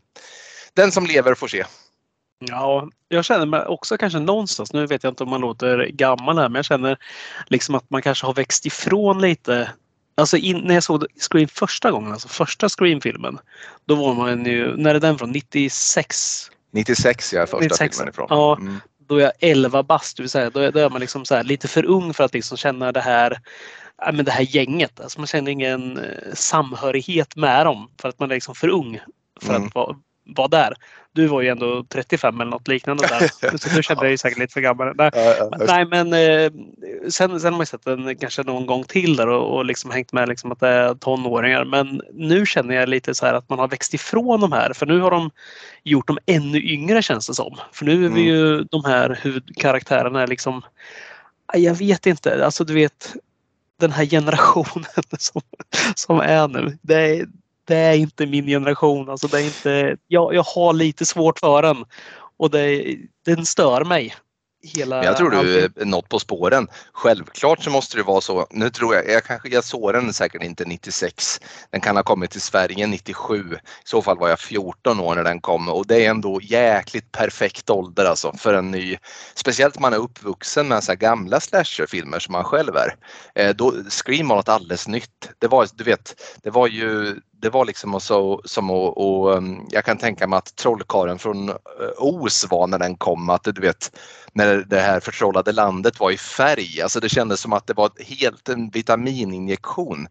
[0.75, 1.65] Den som lever får se.
[2.49, 6.39] Ja, jag känner mig också kanske någonstans, nu vet jag inte om man låter gammal
[6.39, 6.99] här, men jag känner
[7.47, 9.71] liksom att man kanske har växt ifrån lite.
[10.15, 13.39] Alltså in, när jag såg Scream första gången, alltså första Scream-filmen,
[13.85, 15.31] då var man ju, när är den från?
[15.31, 16.51] 96?
[16.71, 17.97] 96 ja, första 96.
[17.97, 18.27] filmen ifrån.
[18.31, 18.81] Ja, mm.
[19.07, 21.43] då är jag 11 bast, det vill säga då är, då är man liksom så
[21.43, 23.41] lite för ung för att liksom känna det här
[24.07, 25.01] ja, men det här gänget.
[25.01, 29.01] Alltså man känner ingen eh, samhörighet med dem för att man är liksom för ung
[29.41, 29.67] för mm.
[29.67, 29.97] att vara,
[30.37, 30.75] vara där.
[31.15, 33.59] Du var ju ändå 35 eller något liknande där.
[33.59, 34.95] Så du kände dig säkert lite för gammal.
[34.99, 35.11] Ja,
[35.59, 36.53] nej men eh,
[37.11, 40.13] sen, sen har man sett den kanske någon gång till där och, och liksom hängt
[40.13, 41.65] med liksom att det är tonåringar.
[41.65, 44.73] Men nu känner jag lite så här att man har växt ifrån de här.
[44.73, 45.31] För nu har de
[45.83, 47.57] gjort dem ännu yngre känns det som.
[47.73, 48.25] För nu är vi mm.
[48.25, 50.63] ju de här huvudkaraktärerna liksom
[51.55, 53.17] jag vet inte, alltså du vet
[53.83, 54.85] den här generationen
[55.19, 55.41] som,
[55.95, 56.79] som är nu.
[56.83, 57.27] Det är,
[57.65, 59.09] det är inte min generation.
[59.09, 61.85] Alltså det är inte, jag, jag har lite svårt för den
[62.37, 64.15] och det, den stör mig
[64.63, 65.05] hela...
[65.05, 65.83] jag tror du allting.
[65.83, 66.69] är något på spåren.
[66.93, 68.47] Självklart så måste det vara så.
[68.51, 71.41] Nu tror jag, jag kanske, jag såg den säkert inte 96.
[71.71, 73.55] Den kan ha kommit till Sverige 97.
[73.55, 77.13] I så fall var jag 14 år när den kom och det är ändå jäkligt
[77.13, 78.97] perfekt ålder alltså för en ny.
[79.35, 82.97] Speciellt man är uppvuxen med så här gamla slasherfilmer som man själv är.
[83.35, 85.31] Eh, då, Scream var något alldeles nytt.
[85.39, 89.67] Det var, du vet, det var ju det var liksom så, som att, och, um,
[89.71, 91.55] jag kan tänka mig att Trollkaren från uh,
[91.99, 93.99] Os Oz var när den kom, att du vet
[94.33, 96.83] när det här förtrollade landet var i färg.
[96.83, 100.09] Alltså det kändes som att det var helt en vitamininjektion.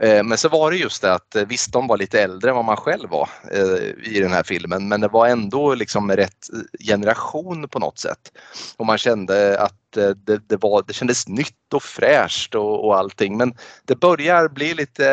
[0.00, 2.56] Eh, men så var det just det att eh, visst, de var lite äldre än
[2.56, 6.48] vad man själv var eh, i den här filmen, men det var ändå liksom rätt
[6.80, 8.32] generation på något sätt.
[8.76, 9.78] Och man kände att
[10.16, 13.36] det, det, var, det kändes nytt och fräscht och, och allting.
[13.36, 15.04] Men det börjar bli lite,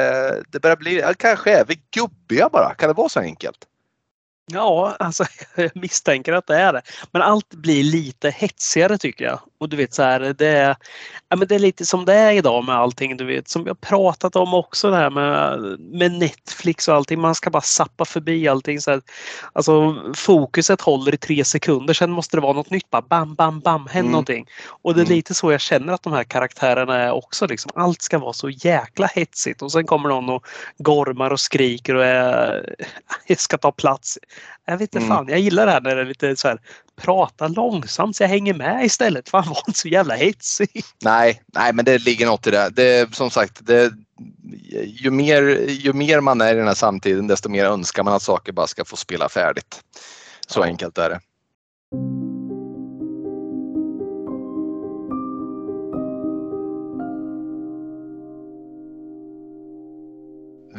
[0.50, 2.74] det börjar bli, ja, kanske är vi gubbiga bara.
[2.74, 3.58] Kan det vara så enkelt?
[4.52, 6.82] Ja, alltså jag misstänker att det är det.
[7.12, 9.39] Men allt blir lite hetsigare tycker jag.
[9.60, 10.76] Och du vet så här, det är,
[11.30, 13.50] ja, men det är lite som det är idag med allting du vet.
[13.50, 17.19] Som vi har pratat om också det här med, med Netflix och allting.
[17.19, 18.82] Man ska bara sappa förbi allting.
[18.82, 19.02] Så här,
[19.54, 21.93] alltså fokuset håller i tre sekunder.
[21.93, 22.89] Sen måste det vara något nytt.
[22.89, 24.12] Bara bam, bam, bam, händer Mm.
[24.12, 24.45] någonting.
[24.67, 25.15] Och det är Mm.
[25.15, 27.48] lite så jag känner att de här karaktärerna är också.
[27.48, 27.72] Liksom.
[27.76, 29.62] Allt ska vara så jäkla hetsigt.
[29.62, 30.45] Och sen kommer någon och
[30.78, 32.76] gormar och skriker och är,
[33.38, 34.17] ska ta plats.
[34.69, 35.10] Jag vet inte Mm.
[35.10, 36.60] fan, jag gillar det här när det är lite så här
[37.01, 39.29] prata långsamt så jag hänger med istället.
[39.29, 40.84] Fan var inte så jävla hetsig.
[41.01, 42.69] Nej, nej, men det ligger något i det.
[42.73, 43.91] Det som sagt, det,
[44.86, 48.21] ju, mer, ju mer man är i den här samtiden desto mer önskar man att
[48.21, 49.79] saker bara ska få spela färdigt.
[50.47, 50.63] Så Ja.
[50.65, 51.19] enkelt är det.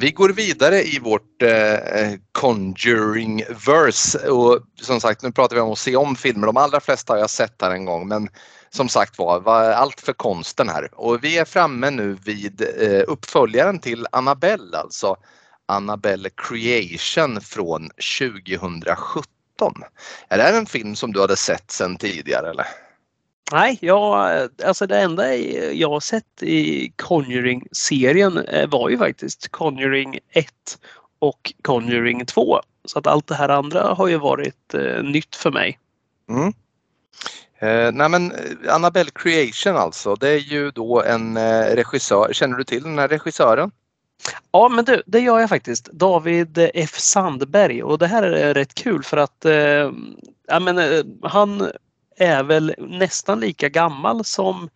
[0.00, 5.62] Vi går vidare i vårt eh, eh, Conjuring verse och som sagt nu pratar vi
[5.62, 6.46] om att se om filmer.
[6.46, 8.28] De allra flesta har jag sett här en gång men
[8.70, 10.88] som sagt var, var allt för konsten här.
[10.92, 15.16] Och vi är framme nu vid eh, uppföljaren till Annabelle, alltså
[15.68, 19.24] Annabelle Creation från 2017.
[20.28, 22.66] Är det här en film som du hade sett sedan tidigare eller?
[23.52, 25.36] Nej, jag, alltså det enda
[25.72, 30.46] jag har sett i Conjuring-serien eh, var ju faktiskt Conjuring 1
[31.18, 32.60] och Conjuring 2.
[32.84, 35.78] Så att allt det här andra har ju varit eh, nytt för mig.
[36.28, 36.52] Mm.
[37.58, 42.32] Eh, nej men eh, Annabelle Creation alltså, det är ju då en eh, regissör.
[42.32, 43.70] Känner du till den här regissören?
[44.52, 45.84] Ja, men du, det gör jag faktiskt.
[45.92, 49.92] David F Sandberg och det här är rätt kul för att eh,
[50.48, 51.70] ja, men, eh, han
[52.20, 54.70] är väl nästan lika gammal som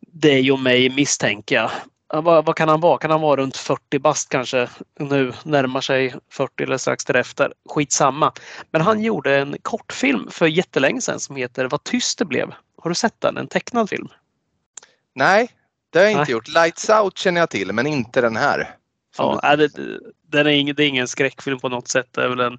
[0.00, 1.70] dig och mig misstänker jag.
[2.12, 2.98] Ja, Vad, vad kan han vara?
[2.98, 5.32] Kan han vara runt 40 bast kanske nu?
[5.44, 7.52] Närmar sig 40 eller strax därefter.
[7.68, 8.32] Skitsamma.
[8.70, 12.54] Men han gjorde en kortfilm för jättelänge sedan som heter Vad tyst det blev.
[12.82, 13.36] Har du sett den?
[13.36, 14.08] En tecknad film?
[15.14, 15.50] Nej,
[15.90, 16.32] det har jag inte Nej.
[16.32, 16.48] gjort.
[16.48, 18.76] Lights Out känner jag till, men inte den här.
[19.18, 19.70] Ja, är det,
[20.32, 22.06] den är ingen, det är ingen skräckfilm på något sätt.
[22.10, 22.58] Det är väl en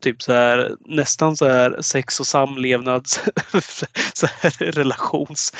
[0.00, 3.20] typ så här nästan så här sex och samlevnads
[4.14, 5.52] så här relations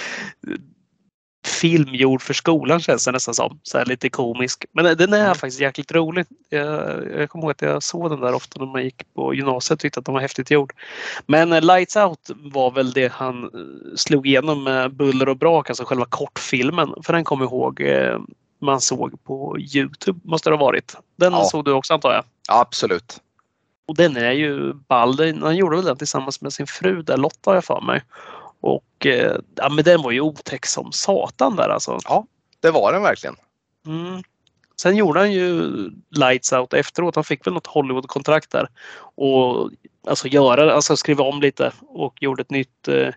[1.46, 3.60] film gjord för skolan känns det nästan som.
[3.62, 4.64] Så här lite komisk.
[4.72, 5.34] Men den är Mm.
[5.34, 6.26] faktiskt jäkligt rolig.
[6.48, 9.76] Jag, jag kommer ihåg att jag såg den där ofta när man gick på gymnasiet
[9.76, 10.72] och tyckte att den var häftigt gjord.
[11.26, 13.50] Men eh, Lights Out var väl det han eh,
[13.96, 16.94] slog igenom med buller och brak, alltså själva kortfilmen.
[17.02, 18.18] För den kommer ihåg eh,
[18.66, 20.96] man såg på Youtube måste det ha varit.
[21.16, 21.44] Den Ja.
[21.44, 22.24] såg du också antar jag?
[22.48, 23.20] Ja, absolut.
[23.88, 25.40] Och den är ju ball.
[25.42, 28.02] Han gjorde väl den tillsammans med sin fru där Lotta har jag för mig.
[28.60, 31.98] Och eh, ja, men den var ju otäck som satan där alltså.
[32.60, 33.36] Det var den verkligen.
[33.86, 34.22] Mm.
[34.80, 35.72] Sen gjorde han ju
[36.10, 37.14] Lights Out efteråt.
[37.14, 38.68] Han fick väl något Hollywood-kontrakt där.
[39.14, 39.70] Och
[40.06, 43.08] alltså göra, alltså skriva om lite och gjorde ett nytt eh,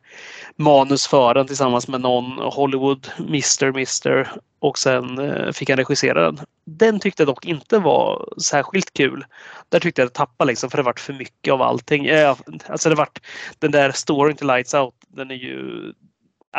[0.56, 3.66] manus för den tillsammans med någon Hollywood Mr.
[3.66, 4.32] Mr.
[4.60, 6.40] Och sen eh, fick han regissera den.
[6.66, 9.26] Den tyckte jag dock inte var särskilt kul.
[9.70, 12.06] Där tyckte jag att det tappade liksom för det vart för mycket av allting.
[12.06, 12.36] Eh,
[12.68, 13.20] alltså det vart
[13.60, 14.96] den där storyn till Lights Out.
[15.08, 15.94] Den är ju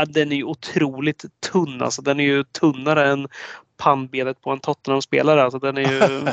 [0.09, 1.83] den är ju otroligt tunn.
[1.83, 3.29] Alltså, den är ju tunnare än
[3.81, 5.43] pannbenet på en Tottenham-spelare.
[5.43, 6.25] Alltså, den är ju...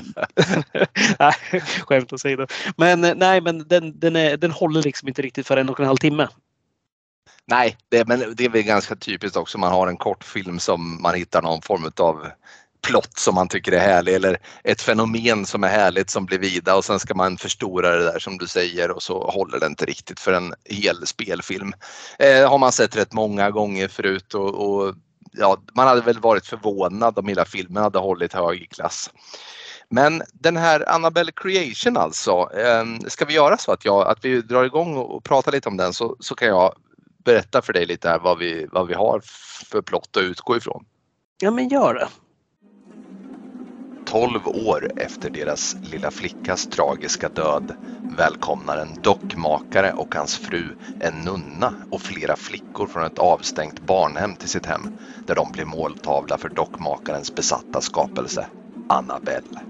[1.19, 2.47] nej, skämt åsido.
[2.77, 5.79] Men eh, nej, men den, den, är, den håller liksom inte riktigt för en och
[5.79, 6.27] en halv timme.
[7.45, 9.57] Nej, det, men det är väl ganska typiskt också.
[9.57, 12.27] Man har en kortfilm som man hittar någon form av
[12.88, 16.75] plott som man tycker är härlig eller ett fenomen som är härligt som blir vida
[16.75, 19.86] och sen ska man förstora det där som du säger och så håller det inte
[19.86, 21.73] riktigt för en hel spelfilm.
[22.19, 24.95] Eh, har man sett rätt många gånger förut och, och
[25.38, 29.10] ja, man hade väl varit förvånad om hela filmen hade hållit hög klass.
[29.89, 34.41] Men den här Annabelle Creation alltså, ehm, ska vi göra så att, jag, att vi
[34.41, 36.73] drar igång och, och pratar lite om den så, så kan jag
[37.26, 39.21] berätta för dig lite här vad vi, vad vi har
[39.71, 40.86] för plott att utgå ifrån.
[41.41, 42.08] Ja, men gör det.
[44.12, 47.76] 12 år efter deras lilla flickas tragiska död
[48.17, 54.36] välkomnar en dockmakare och hans fru en nunna och flera flickor från ett avstängt barnhem
[54.36, 54.82] till sitt hem
[55.26, 58.48] där de blir måltavla för dockmakarens besatta skapelse,
[58.89, 59.62] Annabelle.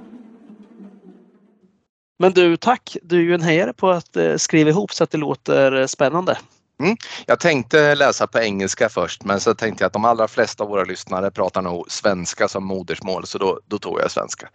[2.19, 2.97] Men du, tack!
[3.01, 5.85] Du är ju en hejare på att eh, skriva ihop så att det låter eh,
[5.85, 6.37] spännande.
[6.79, 6.97] Mm.
[7.25, 10.69] Jag tänkte läsa på engelska först men så tänkte jag att de allra flesta av
[10.69, 14.49] våra lyssnare pratar nog svenska som modersmål så då, då tog jag svenska.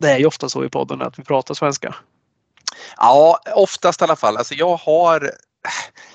[0.00, 1.94] Det är ju ofta så i podden att vi pratar svenska.
[2.96, 4.36] Ja, oftast i alla fall.
[4.36, 5.20] Alltså jag har,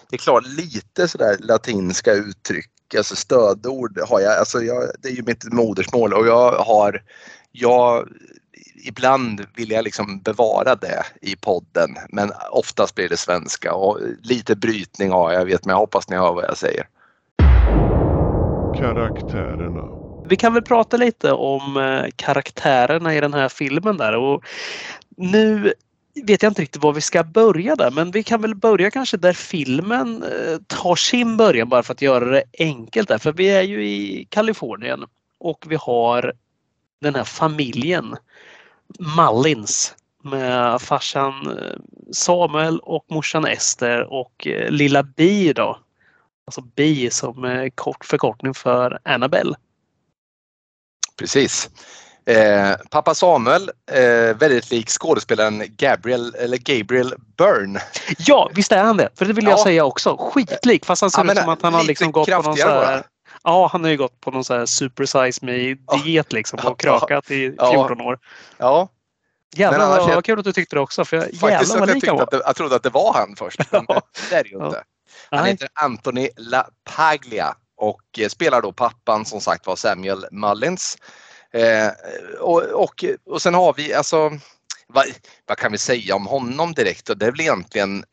[0.10, 4.40] det är klart, lite sådär latinska uttryck, alltså stödord har jag.
[4.40, 7.04] Alltså jag, det är ju mitt modersmål och jag har,
[7.52, 8.10] jag
[8.88, 14.56] ibland vill jag liksom bevara det i podden men oftast blir det svenska och lite
[14.56, 16.88] brytning har jag vet men jag hoppas ni hör vad jag säger.
[18.80, 19.84] Karaktärerna.
[20.28, 24.44] Vi kan väl prata lite om eh, karaktärerna i den här filmen där och
[25.18, 25.74] nu
[26.24, 29.18] vet jag inte riktigt var vi ska börja där men vi kan väl börja kanske
[29.18, 33.48] där filmen eh, tar sin början bara för att göra det enkelt där för vi
[33.48, 35.04] är ju i Kalifornien
[35.40, 36.34] och vi har
[37.02, 38.16] den här familjen
[39.00, 41.76] Mallins med farsan eh,
[42.12, 45.80] Samuel och morsan Ester och eh, lilla Bi då.
[46.48, 49.56] Alltså Bi som kort förkortning för Annabelle.
[51.18, 51.70] Precis.
[52.26, 57.82] Eh, pappa Samuel, eh, väldigt lik skådespelaren Gabriel, eller Gabriel Byrne.
[58.18, 59.10] Ja, visst är han det!
[59.16, 60.18] För det vill jag säga också.
[60.18, 62.68] Skitlik fast han ser ja, ut som att han har liksom gått på någon så
[62.68, 63.04] här,
[63.46, 66.80] Ja, han har ju gått på någon så här super size me diet liksom och
[66.80, 68.20] krökat i 14 år.
[68.58, 68.90] Ja.
[69.56, 71.06] Jävlar vad, vad kul att du tyckte det också.
[71.06, 72.28] För jag, Faktiskt jävlar vad lik han var.
[72.32, 73.60] jag trodde att det var han först.
[73.72, 73.86] Men
[74.30, 74.84] det är det ju inte.
[75.30, 75.52] Han Nej.
[75.52, 80.98] heter Anthony LaPaglia och spelar då pappan som sagt var Samuel Mullins.
[81.54, 81.90] Eh,
[82.40, 84.32] och, och, och sen har vi alltså
[84.88, 85.06] vad,
[85.46, 87.10] vad, kan vi säga om honom direkt?
[87.10, 88.04] Och det är väl egentligen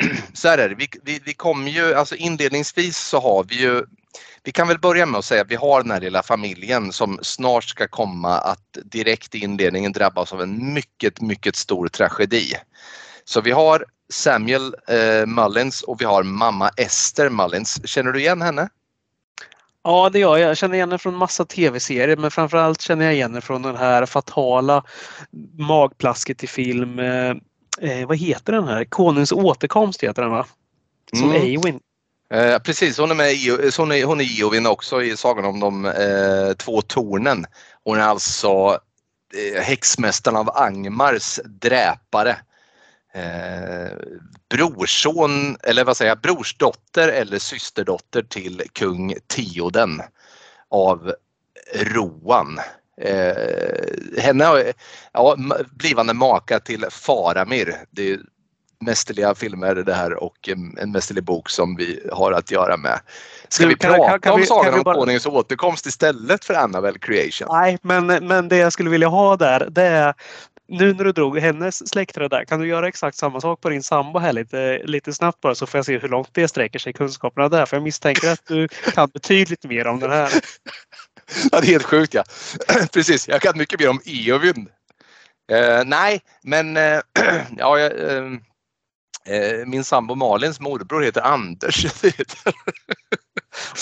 [0.32, 3.84] så här är det, vi, vi, vi kommer ju, alltså inledningsvis så har vi ju
[4.42, 7.18] vi kan väl börja med att säga att vi har den här lilla familjen som
[7.22, 12.54] snart ska komma att direkt i inledningen drabbas av en mycket, mycket stor tragedi.
[13.24, 17.88] Så vi har Samuel eh, Mullins och vi har mamma Esther Mullins.
[17.88, 18.68] Känner du igen henne?
[19.82, 20.50] Ja, det gör jag.
[20.50, 23.76] Jag känner igen henne från massa tv-serier men framförallt känner jag igen henne från den
[23.76, 24.84] här fatala
[25.58, 26.98] magplasket i film.
[26.98, 27.34] Eh,
[27.80, 28.84] eh vad heter den här?
[28.84, 30.46] Konungs återkomst heter den va?
[31.12, 31.42] Som mm.
[31.42, 31.80] Eowyn.
[32.34, 35.60] Eh, precis, hon är med i, hon är, hon är Eowyn också i Sagan om
[35.60, 37.46] de eh, två tornen.
[37.84, 38.78] Hon är alltså
[39.34, 42.36] eh, häxmästaren av Angmars dräpare.
[43.14, 43.90] Eh,
[44.48, 50.02] brorson, eller vad säger jag, brorsdotter eller systerdotter till kung Tioden
[50.68, 51.14] av
[51.74, 52.58] Roan.
[53.00, 54.72] Eh, henne,
[55.12, 55.36] ja,
[55.70, 57.76] blivande maka till Faramir.
[57.90, 58.18] Det är
[58.80, 63.00] mästerliga filmer det här och en mästerlig bok som vi har att göra med.
[63.48, 64.94] Ska vi kan, prata kan, kan om vi, Sagan om bara...
[64.94, 67.48] Konungens återkomst istället för Annabelle Creation?
[67.50, 70.14] Nej, men, men det jag skulle vilja ha där det är
[70.70, 73.82] nu när du drog hennes släktträd där, kan du göra exakt samma sak på din
[73.82, 76.92] sambo här lite, lite snabbt bara så får jag se hur långt det sträcker sig
[76.92, 77.66] kunskaperna där.
[77.66, 80.30] För jag misstänker att du kan betydligt mer om den här.
[81.52, 82.24] Ja, det är helt sjukt ja.
[82.92, 84.68] Precis, jag kan mycket mer om Eowyn.
[85.52, 87.00] Uh, nej, men uh,
[87.56, 88.38] ja, uh,
[89.24, 91.86] Eh, min sambo Malins morbror heter Anders.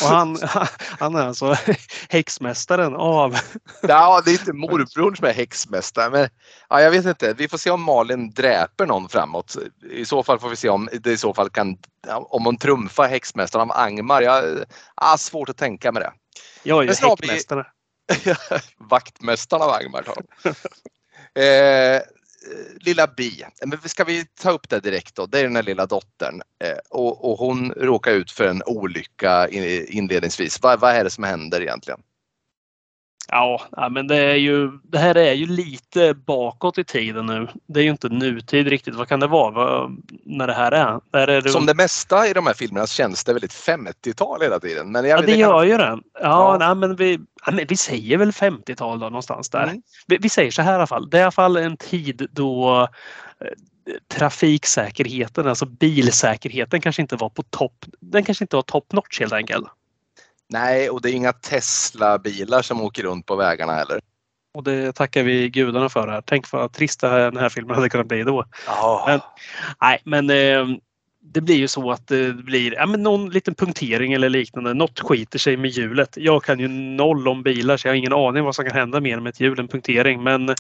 [0.03, 0.39] Och han,
[0.99, 1.57] han är alltså
[2.09, 3.37] häxmästaren av...
[3.83, 6.11] Ja, det är inte morbrorn som är häxmästare.
[6.11, 6.29] Men,
[6.69, 7.33] ja, jag vet inte.
[7.33, 9.57] Vi får se om Malin dräper någon framåt.
[9.91, 13.09] I så fall får vi se om det i så fall kan om hon trumfar
[13.09, 14.23] häxmästaren av Angmar.
[14.23, 16.13] Jag har svårt att tänka med det.
[16.63, 17.67] Jag är ju häxmästare.
[18.91, 20.05] Vaktmästaren av Angmar.
[21.35, 22.03] eh,
[22.81, 25.27] lilla Bi, men ska vi ta upp det direkt då?
[25.27, 29.49] Det är den här lilla dottern eh, och, och, hon råkar ut för en olycka
[29.49, 30.63] inledningsvis.
[30.63, 32.01] Vad, vad är det som händer egentligen?
[33.31, 37.49] Ja, men det, är ju, det här är ju lite bakåt i tiden nu.
[37.67, 38.95] Det är ju inte nutid riktigt.
[38.95, 41.01] Vad kan det vara vad, när det här är?
[41.13, 44.93] är det Som det mesta i de här filmerna känns det väldigt 50-tal hela tiden.
[44.93, 45.99] Men ja, det, gör ju det.
[46.15, 46.57] Ja, ja.
[46.59, 49.63] Nej, men vi, ja, men vi säger väl 50-tal då någonstans där.
[49.63, 49.83] Mm.
[50.07, 51.11] Vi, vi, säger så här i alla fall.
[51.11, 52.83] Det är i alla fall en tid då
[53.41, 53.49] eh,
[54.09, 57.85] trafiksäkerheten, alltså bilsäkerheten kanske inte var på topp.
[58.01, 59.69] Den kanske inte var top notch helt enkelt.
[60.49, 64.01] Nej, och det är inga Tesla-bilar som åker runt på vägarna heller.
[64.55, 66.09] Och det tackar vi gudarna för.
[66.09, 66.23] Här.
[66.27, 68.45] Tänk vad trist den här filmen hade kunnat bli då.
[68.69, 69.05] Oh.
[69.07, 69.21] Men,
[69.81, 70.79] nej, men eh,
[71.33, 74.75] det blir ju så att det blir ja, men någon liten punktering eller liknande.
[74.75, 76.17] Något skiter sig med hjulet.
[76.17, 79.01] Jag kan ju noll om bilar så jag har ingen aning vad som kan hända
[79.01, 80.23] mer med ett hjul än punktering.
[80.23, 80.55] Men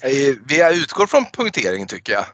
[0.49, 2.25] Vi utgår från punktering tycker jag.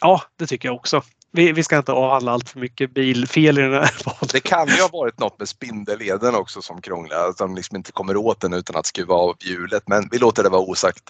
[0.00, 1.02] ja, det tycker jag också.
[1.32, 4.28] Vi, vi ska inte avhandla allt för mycket bilfel i den här podden.
[4.32, 7.28] Det kan ju ha varit något med spindelleden också som krånglar.
[7.28, 9.82] Att de liksom inte kommer åt den utan att skruva av hjulet.
[9.86, 11.02] Men vi låter det vara osagt.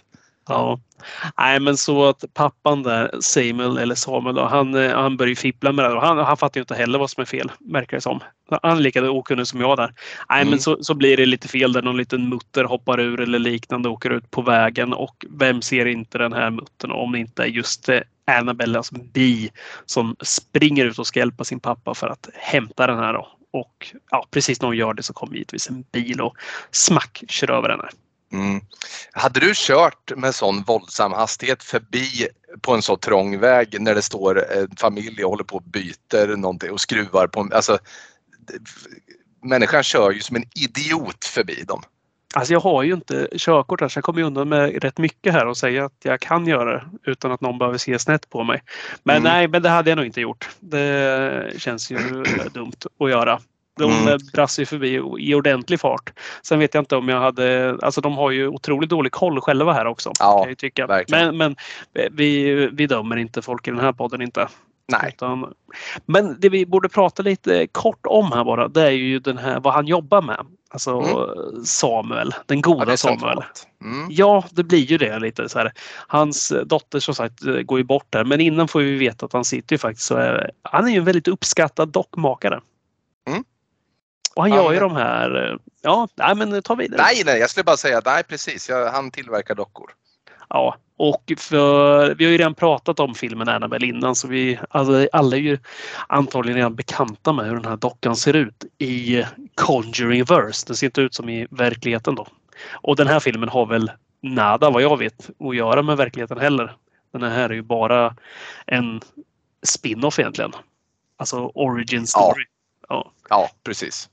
[0.48, 0.80] Ja.
[1.38, 5.36] Nej men så att pappan där, Samuel eller Samuel, då, han, eh, han börjar ju
[5.36, 5.94] fippla med det.
[5.94, 8.20] Och han, han fattar ju inte heller vad som är fel, märker det som.
[8.62, 9.94] Han är lika okunnig som jag där.
[10.28, 10.50] Nej Mm.
[10.50, 13.88] men så, så blir det lite fel där någon liten mutter hoppar ur eller liknande
[13.88, 14.92] och åker ut på vägen.
[14.92, 17.88] Och vem ser inte den här muttern om det inte är just
[18.24, 19.50] Annabelle, alltså bi
[19.86, 23.12] som springer ut och ska hjälpa sin pappa för att hämta den här.
[23.12, 23.28] Då.
[23.52, 26.36] Och ja, precis när hon gör det så kommer givetvis en bil och
[26.70, 27.88] smack kör över henne.
[28.32, 28.60] Mm.
[29.12, 32.28] Hade du kört med sån våldsam hastighet förbi
[32.60, 36.36] på en så trång väg när det står en familj och håller på och byter
[36.36, 37.78] någonting och skruvar på alltså,
[39.42, 41.82] Människan kör ju som en idiot förbi dem.
[42.34, 45.32] Alltså jag har ju inte körkort här så jag kommer ju undan med rätt mycket
[45.32, 48.44] här och säga att jag kan göra det utan att någon behöver se snett på
[48.44, 48.62] mig.
[49.02, 49.32] Men Mm.
[49.32, 50.48] nej, men det hade jag nog inte gjort.
[50.60, 51.98] Det känns ju
[52.54, 53.40] dumt att göra.
[53.78, 54.18] De Mm.
[54.32, 56.12] brast ju förbi i ordentlig fart.
[56.42, 59.72] Sen vet jag inte om jag hade, alltså de har ju otroligt dålig koll själva
[59.72, 60.12] här också.
[60.18, 60.86] Ja, kan jag tycka.
[60.86, 61.36] verkligen.
[61.36, 61.56] Men, men
[62.12, 64.48] vi, vi dömer inte folk i den här podden inte.
[64.86, 65.12] Nej.
[65.14, 65.54] Utan,
[66.06, 69.60] men det vi borde prata lite kort om här bara, det är ju den här,
[69.60, 70.46] vad han jobbar med.
[70.70, 71.02] Alltså
[71.64, 73.38] Samuel, den Ja, goda är Samuel.
[73.84, 74.06] Mm.
[74.10, 75.72] Ja, det blir ju det lite så här.
[76.06, 79.32] Hans dotter som sagt eh, går ju bort där, men innan får vi veta att
[79.32, 82.60] han sitter ju faktiskt så är, Han är ju en väldigt uppskattad dockmakare.
[83.28, 83.44] Mm.
[84.36, 85.50] Och han Ja, gör ju men- de här...
[85.50, 87.02] eh, Ja, nej men ta vidare.
[87.02, 88.68] Nej, nej, jag skulle bara säga nej precis.
[88.68, 89.90] Jag, han tillverkar dockor.
[90.52, 95.08] Ja, och för, vi har ju redan pratat om filmen Annabelle innan så vi alltså,
[95.12, 95.58] alla är ju
[96.06, 99.24] antagligen redan bekanta med hur den här dockan ser ut i
[99.54, 100.66] Conjuring Verse.
[100.66, 102.26] Den ser inte ut som i verkligheten då.
[102.70, 103.90] Och den här filmen har väl
[104.22, 106.76] nada vad jag vet att göra med verkligheten heller.
[107.12, 108.16] Den här är ju bara
[108.66, 109.00] en
[109.62, 110.52] spin-off egentligen.
[111.16, 112.44] Alltså origin story.
[112.88, 113.12] Ja.
[113.28, 114.08] Ja, precis.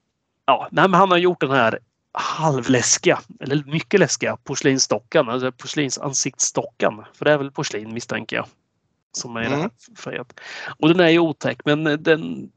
[0.45, 1.79] Ja, nej, men han har gjort den här
[2.13, 7.05] halvläskiga, eller mycket läskiga porslinsdockan, alltså porslinsansiktsdockan.
[7.13, 8.45] För det är väl porslin misstänker jag.
[9.11, 9.69] Som är Mm.
[9.97, 10.39] färgat.
[10.79, 12.49] Och den är ju otäck men den,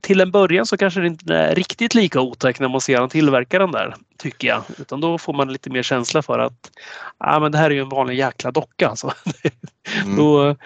[0.00, 3.08] till en början så kanske det inte är riktigt lika otäck när man ser han
[3.08, 3.94] tillverka den där.
[4.18, 4.62] Tycker jag.
[4.78, 6.70] Utan då får man lite mer känsla för att
[7.18, 8.88] ah, men det här är ju en vanlig jäkla docka.
[8.88, 9.12] Alltså.
[10.02, 10.16] Mm.
[10.16, 10.56] Då,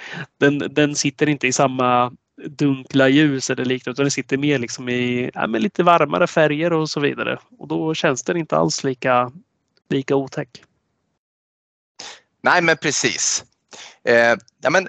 [0.40, 2.12] den, den sitter inte i samma
[2.46, 6.90] dunkla ljus eller liknande utan den sitter mer liksom i ja, lite varmare färger och
[6.90, 7.38] så vidare.
[7.58, 9.32] Och då känns den inte alls lika,
[9.88, 10.64] lika otäck.
[12.42, 13.44] Nej, men precis.
[14.04, 14.88] Eh, ja, men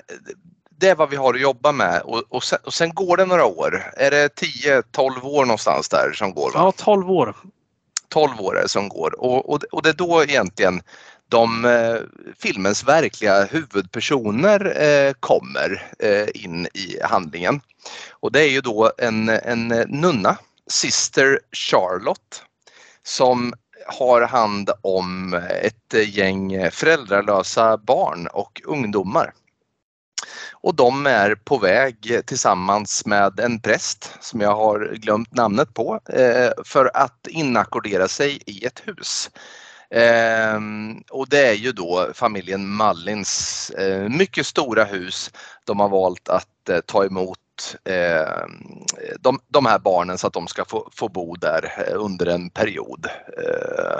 [0.69, 3.25] det är vad vi har att jobba med och, och, sen, och sen går det
[3.25, 3.83] några år.
[3.97, 6.51] Är det 10-12 år någonstans där som går?
[6.51, 6.59] Va?
[6.59, 7.35] Ja, 12 år.
[8.09, 10.81] 12 år är det som går och, och, och det är då egentligen
[11.33, 11.95] de eh,
[12.39, 17.61] filmens verkliga huvudpersoner eh, kommer eh, in i handlingen.
[18.11, 22.43] Och det är ju då en, en nunna, Sister Charlotte,
[23.03, 23.53] som
[23.87, 29.33] har hand om ett gäng föräldralösa barn och ungdomar.
[30.51, 35.99] Och de är på väg tillsammans med en präst som jag har glömt namnet på
[36.09, 39.29] eh, för att inackordera sig i ett hus.
[39.93, 45.31] Ehm, och det är ju då familjen Mallins eh, mycket stora hus.
[45.65, 47.39] De har valt att eh, ta emot
[47.83, 48.45] eh,
[49.19, 52.49] de, de här barnen så att de ska få, få bo där eh, under en
[52.49, 53.07] period.
[53.37, 53.99] Eh,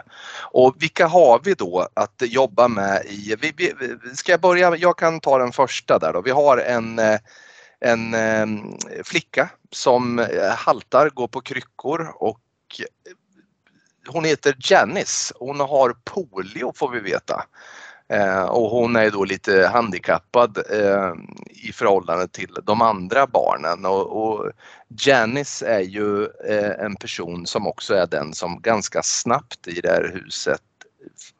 [0.51, 4.97] och vilka har vi då att jobba med i, vi, vi, ska jag börja, jag
[4.97, 6.21] kan ta den första där då.
[6.21, 7.19] Vi har en eh,
[7.85, 12.39] en ehm, flicka som eh, haltar, går på kryckor och
[14.08, 15.34] hon heter Janice.
[15.39, 17.45] Hon har polio får vi veta.
[18.10, 21.14] Eh, och hon är då lite handikappad eh,
[21.49, 23.86] i förhållande till de andra barnen.
[23.86, 24.51] Och, och
[24.88, 29.89] Janice är ju eh, en person som också är den som ganska snabbt i det
[29.89, 30.62] här huset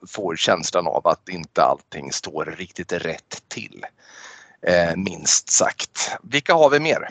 [0.07, 3.86] får känslan av att inte allting står riktigt rätt till.
[4.61, 6.18] Eh, minst sagt.
[6.24, 7.09] Vilka har vi mer?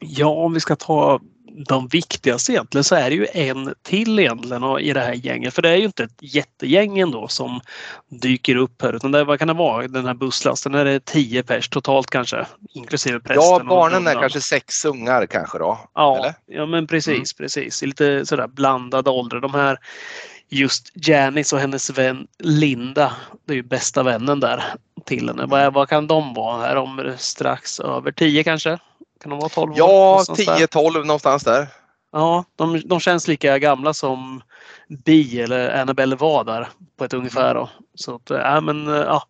[0.00, 1.20] Ja, om vi ska ta
[1.68, 5.54] de viktigaste egentligen så är det ju en till egentligen i det här gänget.
[5.54, 7.60] För det är ju inte ett jättegäng ändå som
[8.08, 10.74] dyker upp här utan det, vad kan det vara den här busslasten?
[10.74, 12.46] Är det tio pers totalt kanske?
[12.74, 13.44] Inklusive prästen.
[13.44, 15.78] Ja, barnen är kanske sex ungar kanske då?
[15.94, 16.34] Ja, eller?
[16.46, 17.82] ja men precis, precis.
[17.82, 19.40] I Lite sådär blandad ålder.
[19.40, 19.78] De här
[20.48, 23.12] just Janice och hennes vän Linda,
[23.46, 24.64] det är ju bästa vännen där
[25.04, 25.46] till henne.
[25.46, 26.66] Vad, är- vad kan de vara?
[26.68, 28.78] Är de strax över tio kanske?
[29.20, 29.78] Kan de vara 12 år?
[29.78, 30.66] Ja, Någonstans där.
[30.66, 31.66] 10-12 någonstans där.
[32.12, 34.42] Ja, de, de känns lika gamla som
[35.04, 37.54] Bi eller Annabelle var där på ett ungefär.
[37.54, 37.68] Då.
[37.94, 39.22] Så att, äh, men, äh,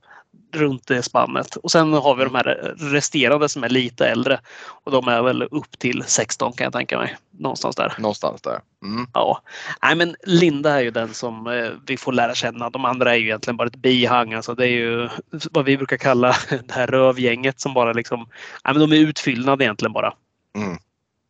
[0.57, 1.57] runt det spannet.
[1.57, 4.41] Och sen har vi de här resterande som är lite äldre.
[4.85, 7.17] Och de är väl upp till 16 kan jag tänka mig.
[7.31, 7.95] Någonstans där.
[7.99, 8.61] Någonstans där.
[8.85, 9.07] Mm.
[9.15, 9.43] Ja,
[9.83, 12.71] nej men Linda är ju den som eh, vi får lära känna.
[12.71, 14.35] De andra är ju egentligen bara ett bihang.
[14.35, 15.09] Alltså det är ju
[15.51, 18.29] vad vi brukar kalla det här rövgänget som bara liksom,
[18.65, 20.15] nej men de är utfyllnad egentligen bara.
[20.57, 20.79] Mm.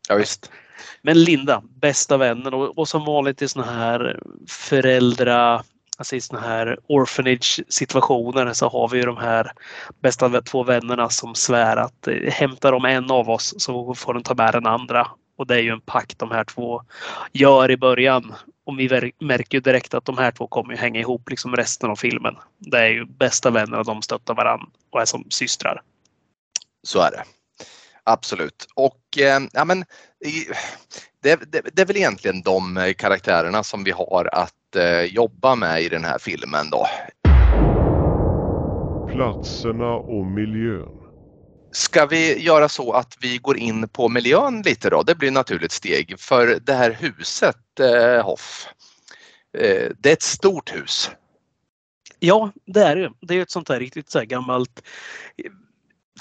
[0.09, 0.51] Ja, visst.
[1.03, 5.65] Men Linda, bästa vännen och, och som vanligt i såna här föräldra,
[5.97, 9.53] alltså i sådana här orphanage situationer så har vi ju de här
[10.03, 14.23] bästa två vännerna som svär att eh, hämtar de en av oss så får de
[14.23, 15.07] ta med den andra.
[15.39, 16.83] Och det är ju en pakt de här två
[17.33, 18.35] gör i början.
[18.65, 21.91] Och vi märker ju direkt att de här två kommer ju hänga ihop liksom resten
[21.91, 22.37] av filmen.
[22.59, 25.83] Det är ju bästa vänner och de stöttar varandra och är som systrar.
[26.83, 27.23] Så är det.
[28.05, 28.67] Absolut.
[28.75, 29.85] Och eh, ja, men,
[31.23, 34.53] det, det, det är väl egentligen de eh, karaktärerna som vi har att
[35.11, 36.87] jobba med i den här filmen då.
[39.13, 41.07] Platserna och miljön.
[41.73, 45.03] Ska vi göra så att vi går in på miljön lite då?
[45.03, 48.69] Det blir ett naturligt steg för det här huset eh, Hoff.
[49.59, 51.11] Eh, det är ett stort hus.
[52.19, 53.13] Ja, det är det.
[53.21, 54.83] Det är ett sånt där riktigt så här gammalt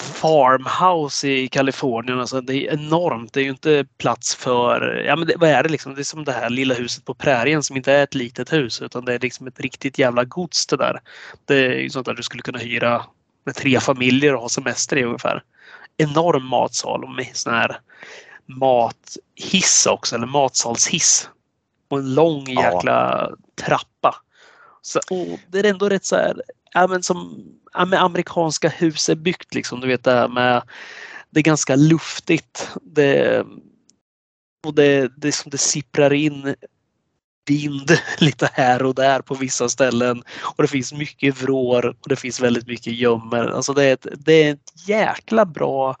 [0.00, 2.20] farmhouse i Kalifornien.
[2.20, 3.32] Alltså det är enormt.
[3.32, 5.94] Det är ju inte plats för, ja men det, vad är det liksom?
[5.94, 8.82] Det är som det här lilla huset på prärien som inte är ett litet hus
[8.82, 11.00] utan det är liksom ett riktigt jävla gods det där.
[11.44, 13.04] Det är ju sånt där du skulle kunna hyra
[13.44, 15.42] med tre familjer och ha semester i ungefär.
[15.96, 17.80] Enorm matsal och med sån här
[18.46, 21.30] mathiss också, eller matsalshiss.
[21.88, 22.62] Och en lång Ja.
[22.62, 23.30] jäkla
[23.66, 24.14] trappa.
[24.82, 26.42] Så, och det är ändå rätt så här,
[26.72, 29.80] ja, men som ja, amerikanska hus är byggt liksom.
[29.80, 30.62] Du vet det här med,
[31.30, 32.70] det är ganska luftigt.
[32.82, 33.44] Det,
[34.66, 36.54] och det, det, som det sipprar in
[37.46, 40.22] vind lite här och där på vissa ställen.
[40.42, 43.46] Och det finns mycket vrår och det finns väldigt mycket gömmer.
[43.46, 45.96] Alltså det är ett, det är ett jäkla bra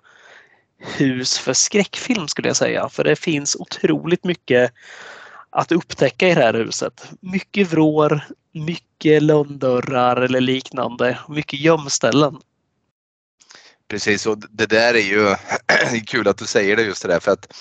[0.78, 2.88] hus för skräckfilm skulle jag säga.
[2.88, 4.72] För det finns otroligt mycket
[5.56, 7.10] att upptäcka i det här huset.
[7.20, 11.18] Mycket vrår, mycket lönndörrar eller liknande.
[11.28, 12.36] Mycket gömställen.
[13.88, 15.34] Precis och det där är ju
[16.06, 17.52] kul att du säger det just det där för att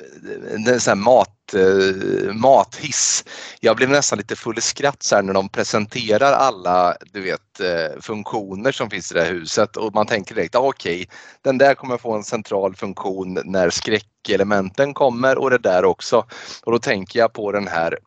[0.00, 3.24] Eh, en det är här mat, eh, mathiss.
[3.60, 7.60] Jag blev nästan lite full i skratt så här när de presenterar alla du vet,
[7.60, 11.08] eh, funktioner som finns i det här huset och man tänker direkt, ah, okej,
[11.42, 16.26] den där kommer få en central funktion när skräckelementen kommer och det där också.
[16.64, 17.98] Och då tänker jag på den här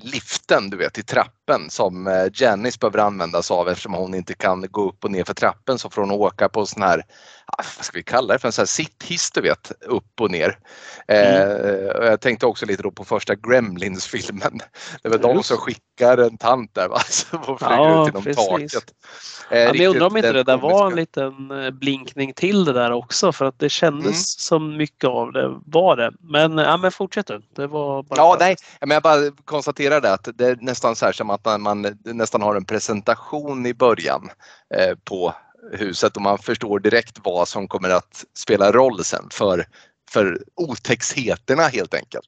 [0.00, 4.66] liften du vet i trappen som Janice behöver använda sig av eftersom hon inte kan
[4.70, 7.02] gå upp och ner för trappen så får hon åka på sån här,
[7.56, 10.58] vad ska vi kalla det för en sån här sitthiss du vet, upp och ner.
[11.08, 14.60] Eh, och jag tänkte också lite då på första Gremlins-filmen.
[15.02, 18.46] Det var de som skickar en tant där va, som flyger Ja, ut genom precis.
[18.72, 18.94] taket.
[19.50, 22.64] Eh, Ja, men jag undrar om inte det där var en liten eh, blinkning till
[22.64, 24.14] det där också för att det kändes Mm.
[24.14, 26.12] som mycket av det var det.
[26.20, 27.42] Men, ja, men fortsätt du.
[27.56, 31.04] Det var bara Ja, nej, men jag bara konstaterar det att det är nästan så
[31.06, 34.30] här som att man, man nästan har en presentation i början
[34.74, 35.34] eh, på
[35.72, 39.64] huset och man förstår direkt vad som kommer att spela roll sen för,
[40.10, 42.26] för otäckheterna helt enkelt.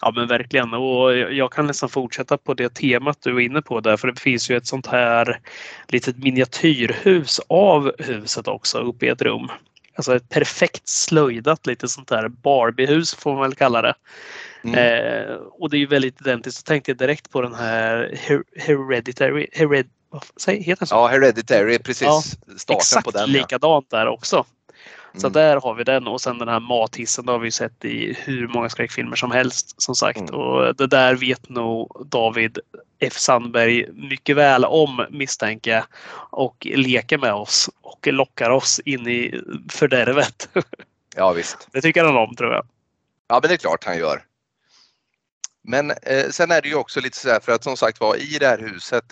[0.00, 3.80] Ja men verkligen och jag kan nästan fortsätta på det temat du är inne på
[3.80, 5.40] där för det finns ju ett sånt här
[5.88, 9.48] litet miniatyrhus av huset också uppe i ett rum.
[9.96, 13.94] Alltså ett perfekt slöjdat lite sånt där Barbiehus får man väl kalla det.
[14.64, 14.74] Mm.
[14.74, 16.56] Eh, och det är ju väldigt identiskt.
[16.56, 19.46] Så tänkte jag direkt på den här Her- Hereditary.
[19.52, 19.86] Hered,
[20.46, 20.94] vad heter den så?
[20.94, 22.02] Ja, Hereditary, precis.
[22.02, 22.22] Ja,
[22.56, 23.20] Starten Exakt på den.
[23.20, 23.26] Ja.
[23.26, 24.44] likadant där också.
[25.16, 25.32] Så Mm.
[25.32, 28.48] där har vi den och sen den här mathissen det har vi sett i hur
[28.48, 30.18] många skräckfilmer som helst som sagt.
[30.18, 30.34] Mm.
[30.34, 32.58] Och det där vet nog David
[32.98, 35.84] F Sandberg mycket väl om misstänker jag.
[36.30, 39.40] Och leker med oss och lockar oss in i
[39.70, 40.48] fördärvet.
[41.16, 41.68] ja, visst.
[41.72, 42.66] Det tycker han om tror jag.
[43.28, 44.22] Ja, men det är klart han gör.
[45.64, 48.16] Men eh, sen är det ju också lite så här för att som sagt var
[48.16, 49.04] i det här huset,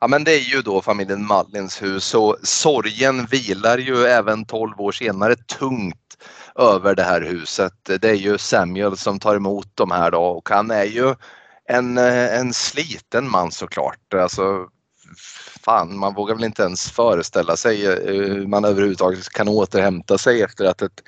[0.00, 4.80] ja men det är ju då familjen Mallins hus och sorgen vilar ju även 12
[4.80, 5.96] år senare tungt
[6.58, 7.72] över det här huset.
[8.00, 11.14] Det är ju Samuel som tar emot de här då och han är ju
[11.68, 14.14] en, eh, en sliten man såklart.
[14.14, 14.66] Alltså,
[15.64, 20.42] fan, man vågar väl inte ens föreställa sig eh, hur man överhuvudtaget kan återhämta sig
[20.42, 21.02] efter att ett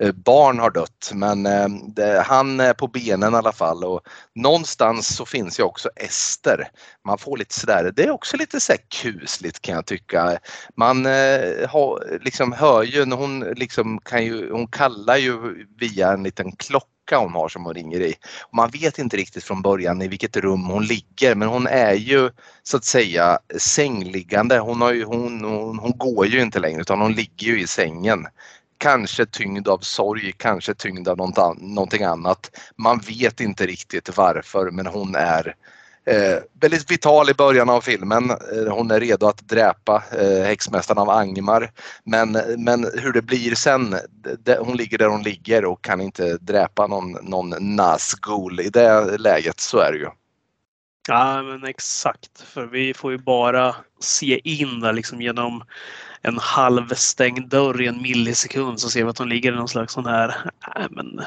[0.00, 4.00] Eh, barn har dött men eh, det, han är på benen i alla fall och
[4.34, 6.68] någonstans så finns ju också Ester.
[7.06, 8.72] Man får lite sådär, det är också lite så
[9.02, 10.38] kusligt kan jag tycka.
[10.76, 16.12] Man eh, har, liksom, hör ju när hon liksom kan ju, hon kallar ju via
[16.12, 18.14] en liten klocka hon har som hon ringer i.
[18.52, 22.30] Man vet inte riktigt från början i vilket rum hon ligger men hon är ju
[22.62, 24.58] så att säga sängliggande.
[24.58, 27.66] Hon, har ju, hon, hon, hon går ju inte längre utan hon ligger ju i
[27.66, 28.26] sängen.
[28.80, 31.16] Kanske tyngd av sorg, kanske tyngd av
[31.58, 32.50] någonting annat.
[32.76, 35.54] Man vet inte riktigt varför men hon är
[36.06, 38.30] Eh, väldigt vital i början av filmen.
[38.30, 41.70] Eh, hon är redo att dräpa eh, häxmästaren av Angmar.
[42.04, 43.96] Men, men hur det blir sen,
[44.44, 48.60] det, hon ligger där hon ligger och kan inte dräpa någon, någon Nazgul.
[48.60, 50.08] I det läget så är det ju.
[51.08, 55.62] Ja men exakt, för vi får ju bara se in där liksom genom
[56.22, 59.92] en halvstängd dörr i en millisekund så ser vi att hon ligger i någon slags
[59.92, 60.28] sån här,
[60.76, 61.20] äh, men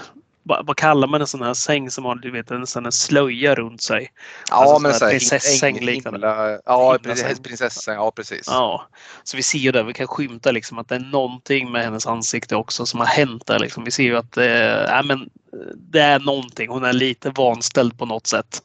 [0.44, 2.92] vad, vad, kallar man en sån här säng som har du vet, en sån här
[2.92, 4.12] slöja runt sig?
[4.50, 6.62] Ja, alltså men så prinsessäng liknande.
[6.66, 6.98] Ja,
[7.44, 7.96] prinsessäng.
[7.96, 8.44] Ja, precis.
[8.48, 8.88] Ja,
[9.24, 12.08] så vi ser ju där, vi kan skymta liksom att det är någonting med hennes
[12.08, 13.60] ansikte också som har hänt där.
[13.60, 13.84] Liksom.
[13.84, 15.30] Vi ser ju att eh, äh, men,
[15.76, 16.70] det är någonting.
[16.70, 18.62] Hon är lite vanställd på något sätt.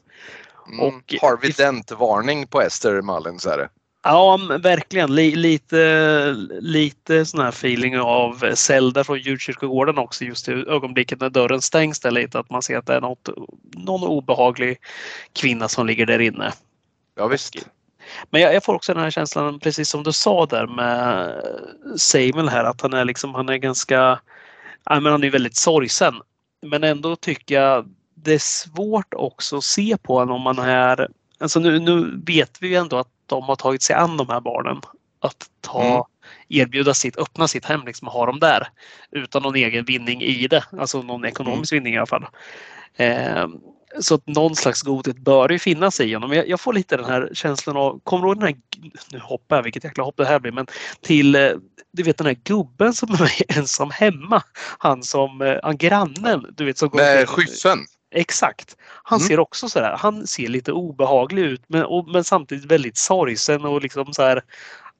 [0.67, 0.79] Mm.
[0.79, 3.69] Och, Harvey Dent-varning på Esther Mullins är det.
[4.03, 5.15] Ja, verkligen.
[5.15, 11.61] lite, lite sån här feeling av Zelda från djurkyrkogården också just i ögonblicket när dörren
[11.61, 12.39] stängs där lite.
[12.39, 13.29] Att man ser att det är något,
[13.73, 14.77] någon obehaglig
[15.33, 16.53] kvinna som ligger där inne.
[17.15, 17.55] Ja, visst.
[18.29, 21.33] Men jag, jag, får också den här känslan, precis som du sa där med
[21.97, 24.19] Samuel här, att han är liksom, han är ganska,
[24.85, 26.13] ja, men han är väldigt sorgsen.
[26.61, 31.07] Men ändå tycker jag det är svårt också att se på honom om man är,
[31.39, 34.41] alltså nu, nu vet vi ju ändå att de har tagit sig an de här
[34.41, 34.81] barnen.
[35.21, 36.03] Att ta, mm.
[36.49, 38.67] erbjuda sitt, öppna sitt hem liksom och ha dem där.
[39.11, 40.63] Utan någon egen vinning i det.
[40.79, 41.83] Alltså någon ekonomisk mm.
[41.83, 42.25] vinning i alla fall.
[42.95, 43.47] Eh,
[43.99, 46.33] så att någon slags godhet bör ju finnas i honom.
[46.33, 48.55] Jag, jag, får lite den här känslan av, kommer du ihåg den här,
[49.11, 50.67] nu hoppar jag, vilket jäkla hopp det här blir, men
[51.01, 51.51] till eh,
[51.91, 54.43] du vet den här gubben som är ensam hemma.
[54.77, 57.79] Han som, eh, han grannen, du vet som Med skyffen?
[58.11, 58.77] Exakt.
[59.03, 59.27] Han mm.
[59.27, 63.65] ser också så här, han ser lite obehaglig ut men, och, men samtidigt väldigt sorgsen
[63.65, 64.43] och liksom så här,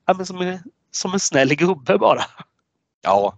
[0.05, 0.59] ja, men som, en,
[0.91, 2.23] som en snäll gubbe bara.
[3.01, 3.37] Ja,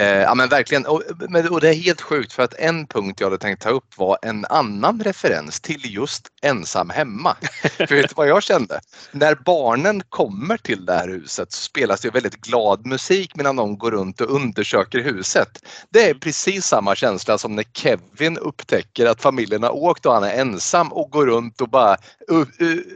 [0.00, 1.02] Eh, ja men verkligen, och,
[1.50, 4.18] och, det är helt sjukt för att en punkt jag hade tänkt ta upp var
[4.22, 7.36] en annan referens till just ensam hemma.
[7.62, 8.80] för vet du vad jag kände?
[9.12, 13.78] När barnen kommer till det här huset så spelas det väldigt glad musik medan de
[13.78, 15.48] går runt och undersöker huset.
[15.90, 20.24] Det är precis samma känsla som när Kevin upptäcker att familjen har åkt och han
[20.24, 21.96] är ensam och går runt och bara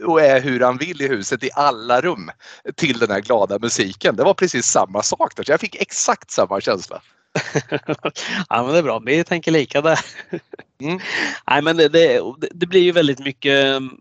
[0.06, 2.30] och är hur han vill i huset i alla rum
[2.76, 4.16] till den här glada musiken.
[4.16, 5.36] Det var precis samma sak.
[5.36, 5.44] Där.
[5.44, 7.02] Så jag fick exakt samma känsla känsla.
[8.48, 9.98] ja men det är bra, vi tänker lika där.
[10.80, 11.00] Mm.
[11.50, 12.20] Nej men det, det,
[12.50, 14.00] det, blir ju väldigt mycket mm,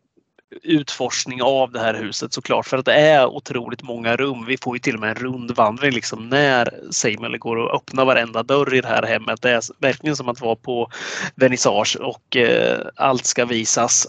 [0.64, 4.46] utforskning av det här huset såklart för att det är otroligt många rum.
[4.46, 8.44] Vi får ju till och med en rundvandring liksom när Samuel går och öppnar varenda
[8.44, 9.42] dörr i det här hemmet.
[9.42, 10.92] Det är verkligen som att vara på
[11.36, 14.08] vernissage och eh, allt ska visas.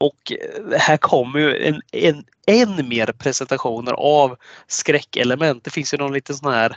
[0.00, 4.36] Och eh, här kommer ju en, en, än mer presentationer av
[4.66, 5.64] skräckelement.
[5.64, 6.76] Det finns ju någon liten sån här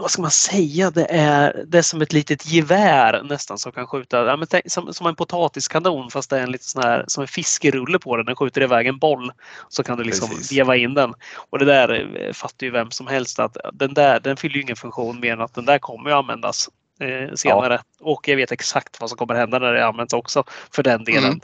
[0.00, 3.86] vad ska man säga, det är, det är som ett litet gevär nästan som kan
[3.86, 7.04] skjuta, ja, men tänk, som, som en potatiskanon fast det är en lite sån här,
[7.08, 8.26] som en fiskerulle på den.
[8.26, 9.32] Den skjuter iväg en boll
[9.68, 10.52] så kan du liksom Precis.
[10.52, 11.14] veva in den.
[11.50, 14.62] Och det där eh, fattar ju vem som helst att den där den fyller ju
[14.62, 16.68] ingen funktion mer än att den där kommer ju användas
[17.00, 17.74] eh, senare.
[17.74, 18.10] Ja.
[18.12, 21.24] Och jag vet exakt vad som kommer hända när det används också för den delen.
[21.24, 21.40] Mm.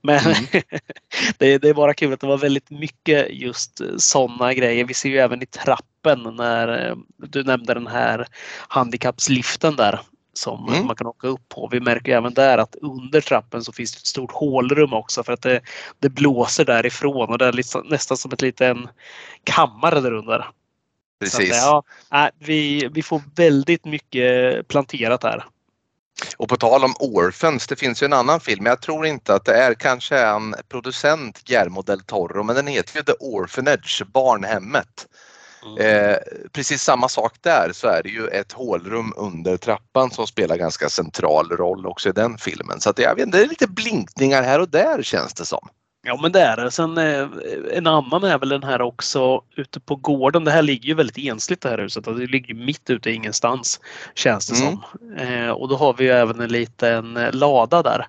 [0.00, 0.36] Men mm.
[1.38, 4.84] det, det, är bara kul att det var väldigt mycket just sådana grejer.
[4.84, 5.46] Vi ser ju även i
[6.06, 8.26] trappen när eh, du nämnde den här
[8.68, 10.00] handikappsliften där
[10.32, 10.86] som mm.
[10.86, 11.68] man kan åka upp på.
[11.72, 15.32] Vi märker även där att under trappen så finns det ett stort hålrum också för
[15.32, 15.60] att det,
[16.00, 18.88] det blåser därifrån och det är liksom, nästan som ett liten
[19.44, 20.46] kammare där under.
[21.20, 21.62] Precis.
[21.62, 25.44] Så, ja, vi, vi får väldigt mycket planterat här.
[26.36, 29.44] Och på tal om Orphans, det finns ju en annan film, jag tror inte att
[29.44, 35.06] det är kanske en producent, Guillermo del Toro, men den heter ju The Orphanage, Barnhemmet.
[35.66, 36.10] Mm.
[36.10, 36.16] Eh,
[36.52, 40.88] precis samma sak där så är det ju ett hålrum under trappan som spelar ganska
[40.88, 42.80] central roll också i den filmen.
[42.80, 45.68] Så att jag vet, det är lite blinkningar här och där känns det som.
[46.06, 46.70] Ja men det är det.
[46.70, 47.28] Sen eh,
[47.72, 50.44] en annan är väl den här också ute på gården.
[50.44, 52.04] Det här ligger ju väldigt ensligt det här huset.
[52.04, 53.80] Det ligger mitt ute i ingenstans
[54.14, 54.68] känns det mm.
[54.72, 55.16] som.
[55.16, 58.06] Eh, och då har vi ju även en liten lada där.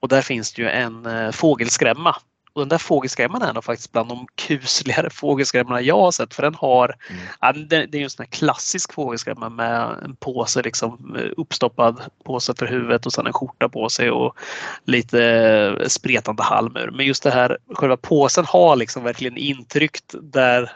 [0.00, 2.16] Och där finns det ju en fågelskrämma.
[2.52, 6.42] Och den där fågelskrämman är nog faktiskt bland de kusligare fågelskrämmorna jag har sett för
[6.42, 7.22] den har, Mm.
[7.40, 12.00] ja, det, det är ju en sån här klassisk fågelskrämma med en påse liksom uppstoppad
[12.24, 14.36] påse för huvudet och sen en skjorta på sig och
[14.84, 16.90] lite spretande halmur.
[16.90, 20.72] Men just det här, själva påsen har liksom verkligen intryckt där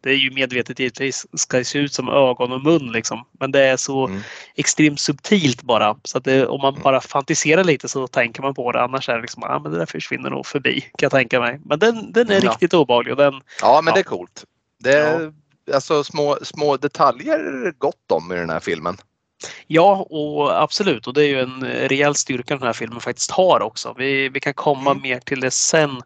[0.00, 3.24] det är ju medvetet givetvis, ska se ut som ögon och mun liksom.
[3.40, 4.20] Men det är så Mm.
[4.56, 5.96] extremt subtilt bara.
[6.04, 6.82] Så att det, om man Mm.
[6.82, 8.82] bara fantiserar lite så tänker man på det.
[8.82, 11.60] Annars är det liksom, ah, men det där försvinner nog förbi kan jag tänka mig.
[11.64, 12.50] Men den, den är Ja.
[12.50, 13.94] riktigt obehaglig och den, Ja, men Ja.
[13.94, 14.44] det är coolt.
[14.78, 15.32] Det är
[15.74, 18.96] alltså små, små detaljer gott om i den här filmen.
[19.66, 23.62] Ja och absolut och det är ju en rejäl styrka den här filmen faktiskt har
[23.62, 23.94] också.
[23.98, 25.02] Vi, vi kan komma Mm.
[25.02, 26.02] mer till det sen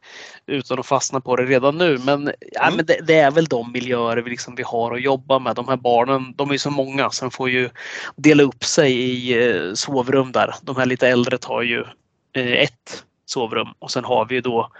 [0.46, 1.98] utan att fastna på det redan nu.
[1.98, 2.76] Men, ja, Mm.
[2.76, 5.56] men det, det är väl de miljöer vi, liksom, vi har att jobba med.
[5.56, 7.70] De här barnen, de är ju så många så de får ju
[8.16, 10.54] dela upp sig i eh, sovrum där.
[10.62, 11.84] De här lite äldre tar ju
[12.32, 14.70] eh, ett sovrum och sen har vi ju då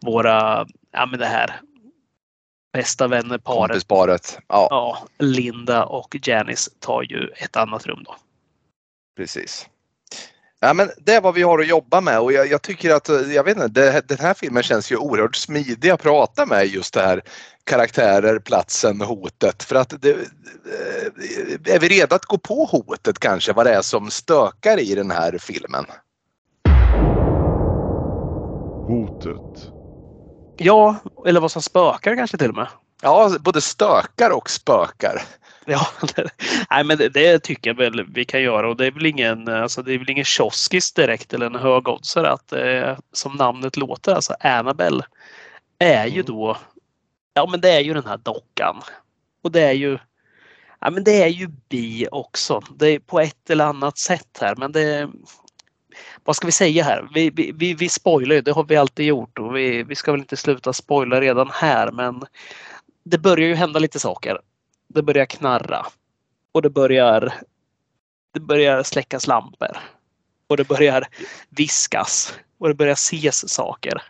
[0.00, 1.60] våra, ja men det här
[2.74, 3.68] bästa vänner paret.
[3.68, 4.38] Kompisparet.
[4.48, 8.16] Ja, Ja, Linda och Janice tar ju ett annat rum då.
[9.16, 9.66] precis.
[10.60, 13.08] Ja, men det är vad vi har att jobba med och jag, jag tycker att
[13.08, 16.94] jag vet inte, det, den här filmen känns ju oerhört smidig att prata med just
[16.94, 17.22] det här
[17.64, 19.62] karaktärer, platsen, hotet.
[19.62, 23.82] För att det, eh, är vi redo att gå på hotet kanske, vad det är
[23.82, 25.84] som stökar i den här filmen?
[28.88, 29.73] Hotet.
[30.56, 30.96] Ja,
[31.26, 32.68] eller vad som spökar kanske till och med.
[33.02, 35.22] Ja, både stökar och spökar.
[35.66, 35.86] Ja,
[36.16, 36.30] det,
[36.70, 39.48] nej men det, det tycker jag väl vi kan göra och det är väl ingen,
[39.48, 44.14] alltså det är väl ingen kioskis direkt eller en högoddsare att eh, som namnet låter,
[44.14, 45.04] alltså Annabelle
[45.78, 46.26] är ju Mm.
[46.26, 46.56] då,
[47.34, 48.76] ja men det är ju den här dockan.
[49.44, 49.98] Och det är ju,
[50.80, 52.60] ja men det är ju bi också.
[52.78, 55.10] Det är på ett eller annat sätt här men det
[56.24, 57.08] vad ska vi säga här?
[57.14, 60.12] Vi, vi, vi, vi spoilar ju, det har vi alltid gjort och vi, vi ska
[60.12, 62.22] väl inte sluta spoila redan här men
[63.04, 64.38] det börjar ju hända lite saker.
[64.88, 65.86] Det börjar knarra
[66.52, 67.34] och det börjar
[68.34, 69.76] det börjar släckas lampor
[70.46, 71.04] och det börjar
[71.48, 74.02] viskas och det börjar ses saker.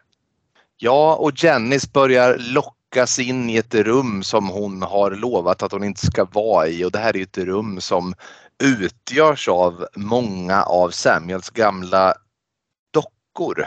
[0.77, 5.85] Ja, och Jennys börjar lockas in i ett rum som hon har lovat att hon
[5.85, 8.15] inte ska vara i och det här är ett rum som
[8.63, 12.15] utgörs av många av Samuels gamla
[12.93, 13.65] dockor.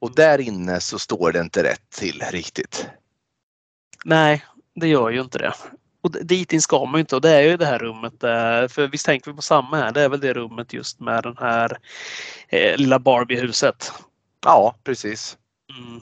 [0.00, 2.86] Och där inne så står det inte rätt till riktigt.
[4.04, 4.44] Nej,
[4.74, 5.54] det gör ju inte det.
[6.00, 8.68] Och dit in ska man ju inte och det är ju det här rummet där,
[8.68, 11.36] för visst tänker vi på samma här, det är väl det rummet just med den
[11.38, 11.78] här
[12.48, 13.92] eh, lilla Barbie-huset.
[14.44, 15.36] Ja, precis.
[15.78, 16.00] Mm.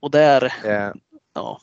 [0.00, 0.92] Och där, Eh,
[1.34, 1.60] ja.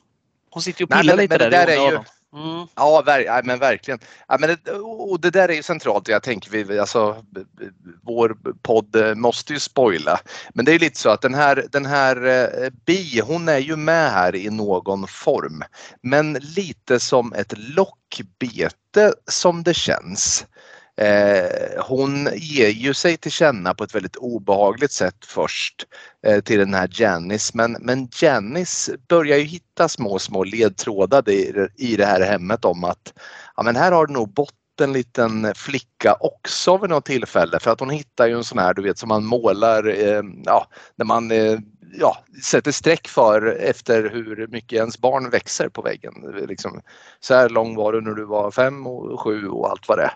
[0.50, 2.00] Hon sitter ju och Nej, pillar men- lite men det där, där i är ju-.
[2.36, 2.68] Mm.
[2.76, 4.00] Ja, ver ja, men verkligen.
[4.28, 6.08] Ja, men det, och det där är ju centralt.
[6.08, 7.26] Jag tänker vi, alltså,
[8.02, 10.20] vår podd eh, måste ju spoila.
[10.54, 13.76] Men det är lite så att den här, den här eh, Bi, hon är ju
[13.76, 15.64] med här i någon form.
[16.02, 20.46] Men lite som ett lockbete som det känns.
[20.98, 25.86] Eh, hon ger ju sig till känna på ett väldigt obehagligt sätt först
[26.26, 27.52] eh, till den här Janice.
[27.54, 32.66] Men, men Janice börjar ju hitta små, små ledtrådar i, det- i det här hemmet
[32.66, 33.14] om att
[33.56, 37.72] ja, men här har det nog bott en liten flicka också vid något tillfälle för
[37.72, 41.06] att hon hittar ju en sån här du vet som man målar, eh, ja, när
[41.06, 41.60] man eh,
[42.00, 46.14] ja, sätter streck för efter hur mycket ens barn växer på väggen.
[46.48, 46.82] Liksom,
[47.20, 50.04] så här lång var du när du var fem och sju och allt vad det
[50.04, 50.14] är.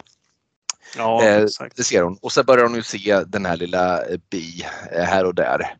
[0.98, 1.46] Ja, Eh.
[1.76, 2.18] Det ser hon.
[2.22, 5.76] Och så börjar hon ju se den här lilla eh, bi eh, här och där.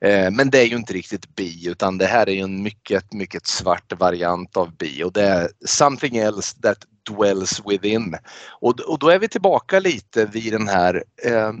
[0.00, 3.12] Eh, Men det är ju inte riktigt bi utan det här är ju en mycket,
[3.12, 6.78] mycket svart variant av bi och det är something else that
[7.10, 8.16] dwells within.
[8.60, 11.52] Och, och då är vi tillbaka lite vid den här eh,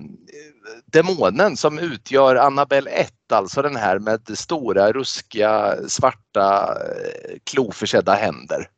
[0.92, 6.76] demonen som utgör Annabelle 1, alltså den här med stora ruskiga svarta
[7.44, 8.68] kloförsedda händer.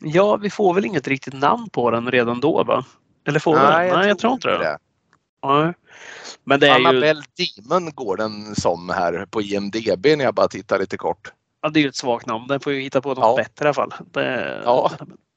[0.00, 2.84] Ja, vi får väl inget riktigt namn på den redan då va?
[3.26, 3.96] Eller får vi det?
[3.96, 4.78] Nej, jag tror inte det.
[5.46, 5.72] Nej.
[6.44, 7.22] Men det är ju Annabelle
[7.56, 11.32] Demon går den som här på IMDB när jag bara tittar lite kort.
[11.62, 12.46] ja, det är ju ett svagt namn.
[12.46, 13.36] Den får ju hitta på något Ja.
[13.36, 13.94] bättre i alla fall.
[14.12, 14.90] Det, Ja.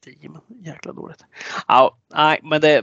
[0.04, 1.24] det Demon, jäkla dåligt.
[1.68, 2.82] Ja, nej, men det,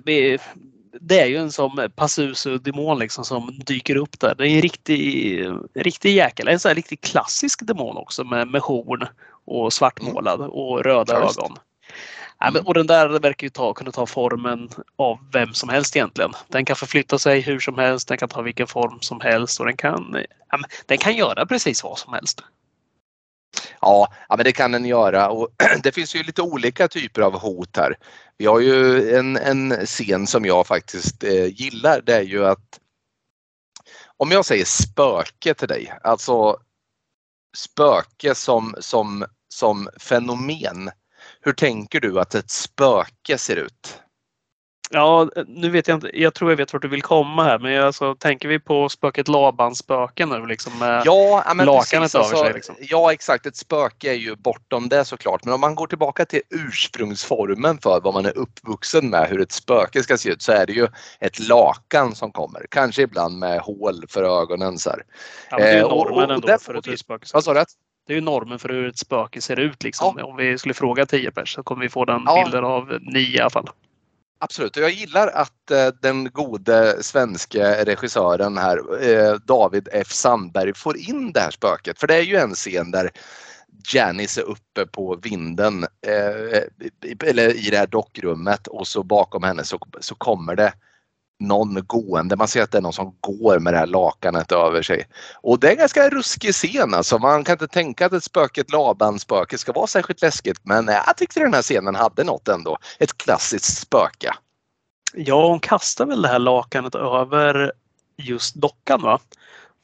[1.02, 4.36] det är ju en som Pazuzu-demon liksom som dyker upp där.
[4.38, 5.46] Det är en riktig,
[5.76, 6.48] riktig jäkel.
[6.48, 9.08] En sån här riktigt klassisk demon också med, med horn
[9.46, 11.42] och svartmålad och röda just det.
[11.46, 11.58] ögon.
[12.40, 15.96] Ja, men, och den där verkar ju ta, kunna ta formen av vem som helst
[15.96, 16.32] egentligen.
[16.48, 19.66] Den kan förflytta sig hur som helst, den kan ta vilken form som helst och
[19.66, 20.18] den kan,
[20.50, 22.42] ja, men, den kan göra precis vad som helst.
[23.82, 25.50] Ja, ja, men det kan den göra och
[25.84, 27.96] det finns ju lite olika typer av hot här.
[28.38, 32.02] Vi har ju en, en scen som jag faktiskt eh, gillar.
[32.02, 32.80] Det är ju att
[34.18, 36.58] om jag säger spöke till dig, alltså
[37.58, 40.92] spöke som, som, som fenomen.
[41.46, 44.02] Hur tänker du att ett spöke ser ut?
[44.92, 46.20] Ja, nu vet jag inte.
[46.22, 49.28] Jag tror jag vet vart du vill komma här, men alltså, tänker vi på spöket
[49.28, 52.54] Labans spöken nu liksom med Ja, ja, men lakanet precis, över alltså, sig.
[52.54, 52.76] Liksom.
[52.80, 55.46] ja exakt, ett spöke är ju bortom det såklart.
[55.46, 59.52] Men om man går tillbaka till ursprungsformen för vad man är uppvuxen med, hur ett
[59.52, 60.88] spöke ska se ut, så är det ju
[61.20, 62.66] ett lakan som kommer.
[62.70, 64.78] Kanske ibland med hål för ögonen.
[64.78, 65.04] Så här.
[65.50, 67.26] Ja, men det är ju Eh, och- normen och ändå för ett husspöke.
[67.34, 67.64] Vad sa du?
[68.08, 69.84] Det är ju normen för hur ett spöke ser ut.
[69.84, 70.18] Liksom.
[70.24, 72.44] Om vi skulle fråga 10 pers så kommer vi få den Ja.
[72.44, 73.70] bilden av nio i alla fall.
[74.40, 78.78] Absolut, och jag gillar att eh, den gode svenska regissören här,
[79.10, 82.00] eh, David F Sandberg, får in det här spöket.
[82.00, 83.12] För det är ju en scen där
[83.94, 86.62] Janice är uppe på vinden, eh,
[87.24, 90.74] eller i det här dockrummet och så bakom henne så, så kommer det
[91.40, 92.36] någon gående.
[92.36, 95.08] Man ser att det är någon som går med det här lakanet över sig.
[95.42, 97.20] Och det är en ganska ruskig scen alltså.
[97.20, 100.60] Man kan inte tänka att ett spöke, ett Laban-spöke ska vara särskilt läskigt.
[100.64, 102.78] Men eh, jag tyckte den här scenen hade något ändå.
[103.00, 104.34] Ett klassiskt spöke.
[105.14, 107.72] Ja, hon kastar väl det här lakanet över
[108.18, 109.20] just dockan va?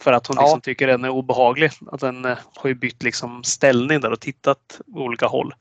[0.01, 0.41] För att hon Ja.
[0.43, 1.71] liksom tycker den är obehaglig.
[1.91, 5.53] Att den eh, har ju bytt liksom ställning där och tittat på olika håll.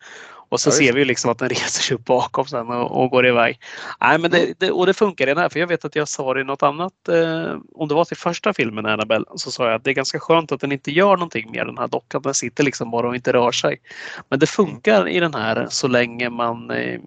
[0.50, 3.02] Och så Ja, ser vi ju liksom att den reser sig upp bakom sen och,
[3.02, 3.60] och går iväg.
[4.00, 4.46] Nej, men Mm.
[4.58, 5.48] det, det, och det funkar i den här.
[5.48, 7.08] För jag vet att jag sa det i något annat.
[7.08, 10.20] Eh, om det var till första filmen Annabelle så sa jag att det är ganska
[10.20, 12.22] skönt att den inte gör någonting mer den här dockan.
[12.22, 13.80] Den sitter liksom bara och inte rör sig.
[14.28, 17.00] Men det funkar i den här så länge man eh,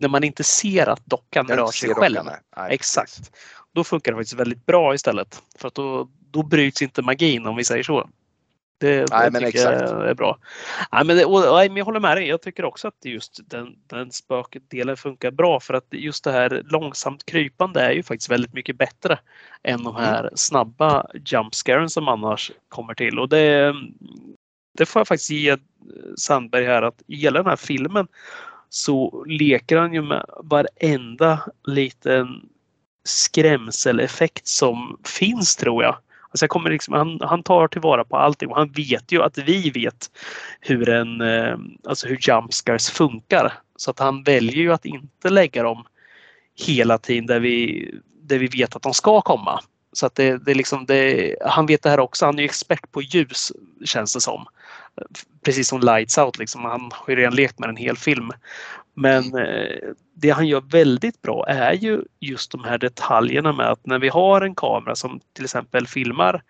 [0.00, 2.14] när man inte ser att dockan rör sig själv.
[2.16, 2.32] dockan.
[2.56, 3.16] Nej, Exakt.
[3.16, 3.30] precis.
[3.74, 5.42] Då funkar det faktiskt väldigt bra istället.
[5.58, 8.08] För att då, då bryts inte magin om vi säger så.
[8.78, 9.90] Det, Nej, det men tycker exakt.
[9.90, 10.38] jag är bra.
[10.92, 12.28] Nej, men, det, och, men jag håller med dig.
[12.28, 16.62] Jag tycker också att just den, den spökdelen funkar bra för att just det här
[16.64, 19.18] långsamt krypande är ju faktiskt väldigt mycket bättre
[19.62, 23.18] än de här snabba jumpscaren som annars kommer till.
[23.18, 23.74] Och det,
[24.78, 25.56] det får jag faktiskt ge
[26.16, 28.06] Sandberg här att i hela den här filmen
[28.68, 32.48] så leker han ju med varenda liten
[33.04, 35.96] skrämseleffekt som finns tror jag.
[36.36, 39.38] Alltså jag kommer liksom, han, han tar tillvara på allting och han vet ju att
[39.38, 40.10] vi vet
[40.60, 41.56] hur, en, eh,
[41.88, 43.52] alltså hur jumpscares funkar.
[43.76, 45.84] Så att han väljer ju att inte lägga dem
[46.66, 47.90] hela tiden där vi,
[48.22, 49.60] där vi vet att de ska komma.
[49.92, 52.26] Så att det, det liksom det, han vet det här också.
[52.26, 53.52] Han är ju expert på ljus
[53.84, 54.46] känns det som.
[55.44, 56.38] Precis som Lights Out.
[56.38, 56.64] Liksom.
[56.64, 58.30] Han har ju redan lekt med en hel film.
[58.96, 59.78] Men eh,
[60.14, 64.08] det han gör väldigt bra är ju just de här detaljerna med att när vi
[64.08, 66.42] har en kamera som till exempel filmar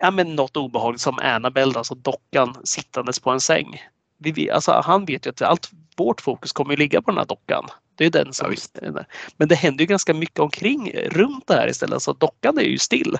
[0.00, 3.82] ja, men något obehagligt som Annabelle, alltså dockan sittandes på en säng.
[4.18, 7.26] Vi, alltså, han vet ju att allt vårt fokus kommer att ligga på den här
[7.26, 7.66] dockan.
[7.94, 9.04] Det är den som, Ja,
[9.36, 12.02] men det händer ju ganska mycket omkring runt det här istället.
[12.02, 13.16] Så dockan är ju still.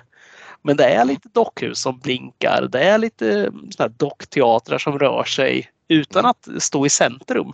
[0.61, 2.67] Men det är lite dockhus som blinkar.
[2.71, 7.53] Det är lite såna här dockteatrar som rör sig utan att stå i centrum.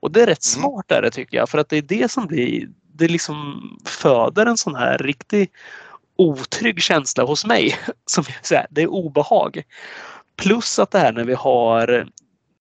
[0.00, 0.62] Och det är rätt Mm.
[0.62, 1.48] smart är det tycker jag.
[1.48, 5.50] För att det är det som blir, det liksom föder en sån här riktig
[6.16, 7.78] otrygg känsla hos mig.
[8.06, 9.62] Som jag säger, det är obehag.
[10.36, 12.08] Plus att det här när vi har,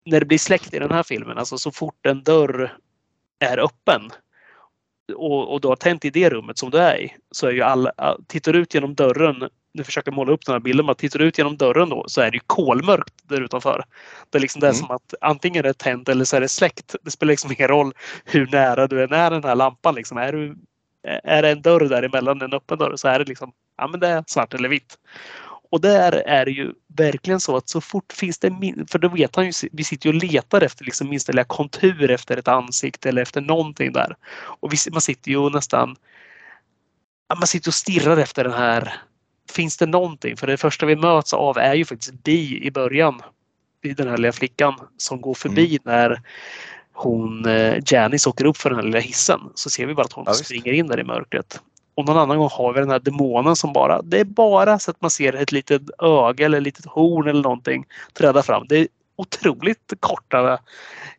[0.06, 2.78] när det blir släckt i den här filmen, alltså så fort en dörr
[3.40, 4.02] är öppen
[5.16, 7.62] och, och du har tänt i det rummet som du är i så är ju
[7.62, 7.92] alla,
[8.28, 11.26] tittar du ut genom dörren, nu försöker måla upp den här bilden, men tittar du
[11.26, 13.84] ut genom dörren då så är det ju kolmörkt där utanför.
[14.30, 14.80] Det är liksom det är Mm.
[14.80, 16.96] som att antingen är det tänt eller så är det släckt.
[17.04, 17.94] Det spelar liksom ingen roll
[18.26, 19.96] hur nära du är när den här lampan.
[19.96, 20.18] Liksom.
[20.18, 20.56] Är, du,
[21.24, 24.08] är det en dörr däremellan, en öppen dörr, så är det liksom ja, men det
[24.08, 24.98] är svart eller vitt.
[25.72, 28.52] Och där är det ju verkligen så att så fort finns det,
[28.92, 32.12] för då vet han ju, vi sitter ju och letar efter liksom minsta lilla kontur
[32.12, 34.16] efter ett ansikte eller efter någonting där.
[34.60, 35.96] Och vi, man sitter ju nästan,
[37.40, 38.94] man sitter och stirrar efter den här,
[39.52, 40.38] finns det någonting?
[40.38, 43.22] För det första vi möts av är ju faktiskt bi i början.
[43.84, 46.22] I den här lilla flickan som går förbi när
[46.94, 49.40] hon, eh, Janice åker upp för den här lilla hissen.
[49.56, 51.62] Så ser vi bara att hon Ja, springer in där i mörkret.
[51.96, 54.92] Och någon annan gång har vi den här demonen som bara, det är bara så
[54.92, 58.66] att man ser ett litet öga eller ett litet horn eller någonting träda fram.
[58.70, 60.60] Det är otroligt korta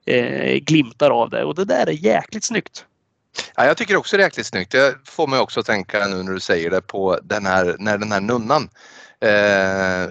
[0.05, 2.85] eh, glimtar av det och det där är jäkligt snyggt.
[3.57, 4.73] Ja, jag tycker också det är jäkligt snyggt.
[4.73, 7.99] Det får mig också att tänka nu när du säger det på den här, när
[7.99, 8.69] den här nunnan
[9.21, 10.11] eh,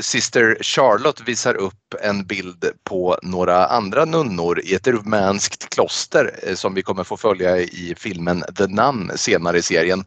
[0.00, 6.54] Sister Charlotte visar upp en bild på några andra nunnor i ett rumänskt kloster eh,
[6.54, 10.04] som vi kommer få följa i filmen The Nun senare i serien.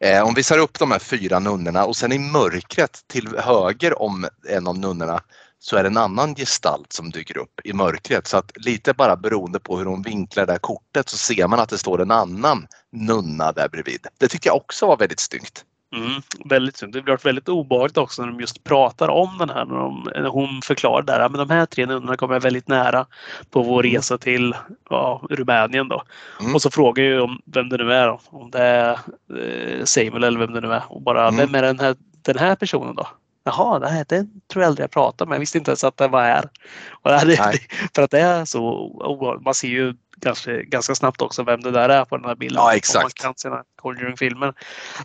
[0.00, 4.26] Eh, hon visar upp de här fyra nunnorna och sen i mörkret till höger om
[4.48, 5.20] en av nunnorna
[5.64, 8.26] så är det en annan gestalt som dyker upp i mörkret.
[8.26, 11.60] Så att lite bara beroende på hur hon vinklar det här kortet så ser man
[11.60, 14.06] att det står en annan nunna där bredvid.
[14.18, 15.64] Det tycker jag också var väldigt snyggt.
[15.96, 16.92] Mm, väldigt synd.
[16.92, 19.64] Det blir väldigt obehagligt också när de just pratar om den här.
[19.64, 23.06] När, de, när hon förklarar där att de här tre nunnorna kommer väldigt nära
[23.50, 23.94] på vår Mm.
[23.96, 24.54] resa till
[24.90, 25.88] ja, Rumänien.
[25.88, 26.02] Då.
[26.40, 26.54] Mm.
[26.54, 28.06] Och så frågar ju om vem det nu är.
[28.06, 28.20] Då.
[28.26, 28.92] Om det är
[29.38, 30.82] eh, Samuel eller vem det nu är.
[30.88, 31.36] Och bara, Mm.
[31.36, 33.06] vem är den här, den här personen då?
[33.44, 35.36] Jaha, det här, den tror jag aldrig jag pratade med.
[35.36, 36.48] Jag visste inte ens att den var här.
[36.90, 37.58] Och det, det, Nej.
[37.94, 39.40] för att det är så.
[39.44, 42.62] Man ser ju ganska, ganska snabbt också vem det där är på den här bilden.
[42.62, 43.02] Ja, Om exakt.
[43.02, 44.54] man kan sina Conjuring-filmer.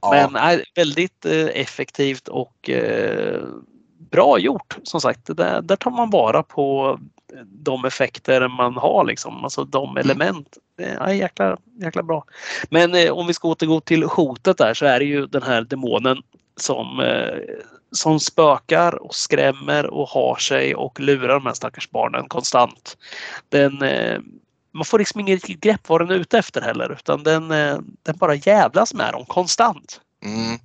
[0.01, 0.11] Ja.
[0.11, 3.41] Men nej, väldigt eh, effektivt och eh,
[4.11, 4.77] bra gjort.
[4.83, 6.99] Som sagt, där, där tar man vara på
[7.45, 9.05] de effekter man har.
[9.05, 9.43] Liksom.
[9.43, 10.57] Alltså de element.
[10.81, 12.23] Eh, Ja, jäkla, jäkla bra.
[12.69, 15.61] Men eh, om vi ska återgå till hotet där så är det ju den här
[15.61, 16.17] demonen
[16.59, 17.55] som, eh,
[17.91, 22.97] som spökar och skrämmer och har sig och lurar de här stackars barnen konstant.
[23.49, 24.19] Den, eh,
[24.73, 27.77] man får liksom inget riktigt grepp vad den är ute efter heller utan den, eh,
[28.03, 30.01] den bara jävlas med dem konstant.
[30.25, 30.59] Mm.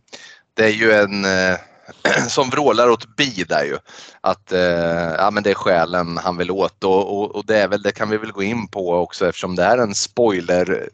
[0.55, 1.59] Det är ju en eh,
[2.29, 3.79] som vrålar åt bi där ju.
[4.21, 7.69] Att eh, ja, men det är själen han vill åt och, och, och det är
[7.69, 10.89] väl, det kan vi väl gå in på också eftersom det är en spoiler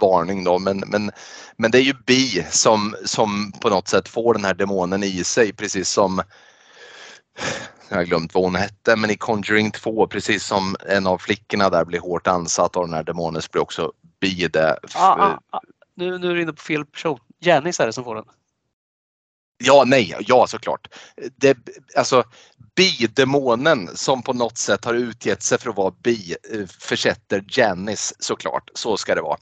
[0.00, 1.10] varning då men, men,
[1.56, 5.24] men det är ju bi som, som på något sätt får den här demonen i
[5.24, 6.22] sig precis som
[7.88, 11.70] jag har glömt vad hon hette men i Conjuring 2 precis som en av flickorna
[11.70, 14.78] där blir hårt ansatt av den här demonen så blir också bi det.
[14.94, 15.60] Ah, ah, ah.
[15.94, 17.18] Nu, nu är du inne på fel person.
[17.40, 18.24] Janice är det som får den.
[19.64, 20.88] Ja, nej, ja såklart.
[21.36, 21.58] Det,
[21.96, 22.24] alltså
[22.78, 28.14] bidemonen som på något sätt har utgett sig för att vara bi eh, försätter Janice
[28.18, 28.70] såklart.
[28.74, 29.38] Så ska det vara.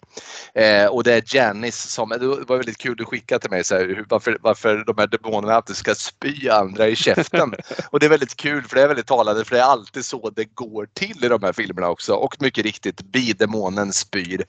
[0.55, 3.74] Eh, och det är Janice som, det var väldigt kul du skickade till mig så
[3.74, 7.55] här, varför, varför de här demonerna alltid ska spy andra i käften.
[7.91, 10.30] och det är väldigt kul för det är väldigt talande för det är alltid så
[10.30, 12.14] det går till i de här filmerna också.
[12.14, 14.45] Och mycket riktigt, bidemonen spyr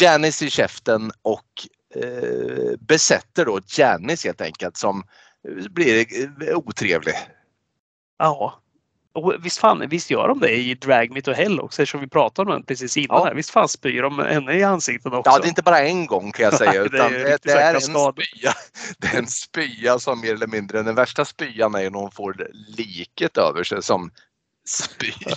[0.00, 1.44] Janice i käften och
[1.94, 5.02] eh, besätter då Janice helt enkelt som
[5.70, 6.06] blir
[6.48, 7.14] eh, otrevlig.
[8.18, 8.62] Ja.
[9.14, 12.08] Och visst fan, visst gör de det i Drag Me to Hell också eftersom vi
[12.08, 13.16] pratade om den precis innan.
[13.16, 13.24] Ja.
[13.24, 13.34] Här.
[13.34, 15.30] Visst fan spyr de henne i ansiktet också.
[15.30, 17.52] Ja, det är inte bara en gång kan jag säga är utan det, riktigt det
[17.52, 18.52] är en spya.
[18.98, 22.10] Det är en spya som mer eller mindre, den värsta spyan är ju när hon
[22.10, 24.10] får liket över sig som
[24.68, 25.34] spyr.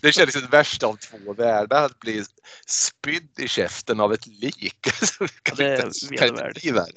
[0.02, 2.24] Det känns som det värsta av två världar att bli
[2.66, 4.80] spydd i käften av ett lik.
[5.42, 6.92] Kan det är inte kan inte bli värre.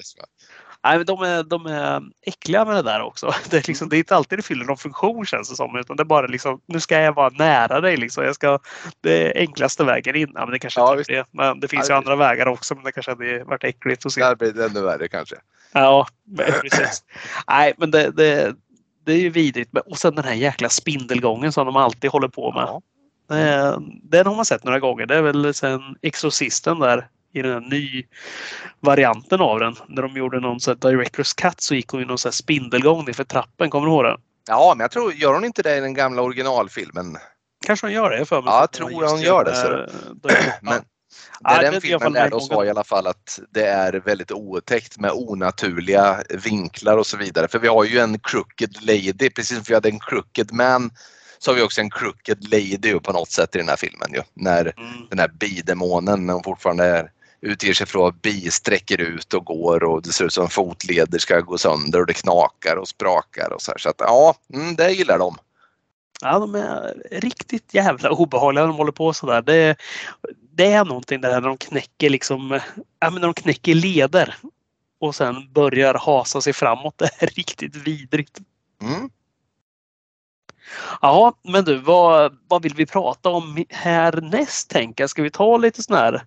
[0.84, 3.34] Nej, men de, är, de är äckliga med det där också.
[3.50, 5.76] Det är, liksom, det är inte alltid det fyller någon funktion känns det som.
[5.78, 7.96] Utan det är bara liksom, nu ska jag vara nära dig.
[7.96, 8.24] Liksom.
[8.24, 8.58] Jag ska,
[9.00, 10.30] det är enklaste vägen in.
[10.34, 11.24] Ja, men det kanske Ja, inte är det.
[11.30, 12.74] Men det finns Ja, ju andra vägar också.
[12.74, 14.20] Men det kanske hade varit äckligt att se.
[14.20, 15.36] Där blir det ännu värre kanske.
[15.72, 16.06] Ja,
[16.62, 17.04] precis.
[17.48, 18.54] Nej, men det, det,
[19.06, 19.78] det är ju vidrigt.
[19.86, 22.62] Och sen den här jäkla spindelgången som de alltid håller på med.
[22.62, 22.82] Ja.
[23.36, 25.06] Eh, Den har man sett några gånger.
[25.06, 28.04] Det är väl sen Exorcisten där i den här ny
[28.80, 29.74] varianten av den.
[29.88, 33.24] När de gjorde någon här Directors Cut så gick hon ju någon här spindelgång nerför
[33.24, 33.70] trappen.
[33.70, 34.16] Kommer du ihåg det?
[34.48, 37.16] Ja, men jag tror, gör hon inte det i den gamla originalfilmen?
[37.66, 38.52] Kanske hon gör det för mig.
[38.52, 40.28] Ja, jag tror hon gör det, du.
[40.28, 40.74] där- Men.
[41.42, 43.92] Det Ja, den det i filmen lärde oss var i alla fall att det är
[43.92, 47.48] väldigt otäckt med onaturliga vinklar och så vidare.
[47.48, 50.90] För vi har ju en crooked lady, precis som vi hade en crooked man
[51.38, 54.20] så har vi också en crooked lady på något sätt i den här filmen ju.
[54.34, 54.90] När Mm.
[55.10, 57.10] den här bidemonen, när hon fortfarande är,
[57.40, 60.48] utger sig för att vara bi, sträcker ut och går och det ser ut som
[60.48, 63.78] fotleder ska gå sönder och det knakar och sprakar och så här.
[63.78, 65.36] Så att ja, mm, det gillar de.
[66.22, 69.42] Ja, de är riktigt jävla obehagliga när de håller på sådär.
[69.42, 69.76] Det,
[70.52, 72.60] det är någonting där när de knäcker liksom,
[73.00, 74.36] ja, men när de knäcker leder
[75.00, 76.98] och sen börjar hasa sig framåt.
[76.98, 78.38] Det är riktigt vidrigt.
[78.82, 79.10] Mm.
[81.00, 85.10] Ja, men du, vad, vad vill vi prata om härnäst tänker jag?
[85.10, 86.24] Ska vi ta lite sådana här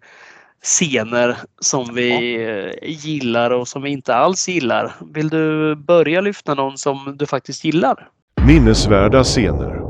[0.64, 4.96] scener som vi eh, gillar och som vi inte alls gillar?
[5.14, 8.10] Vill du börja lyfta någon som du faktiskt gillar?
[8.48, 9.84] Minnesvärda scener.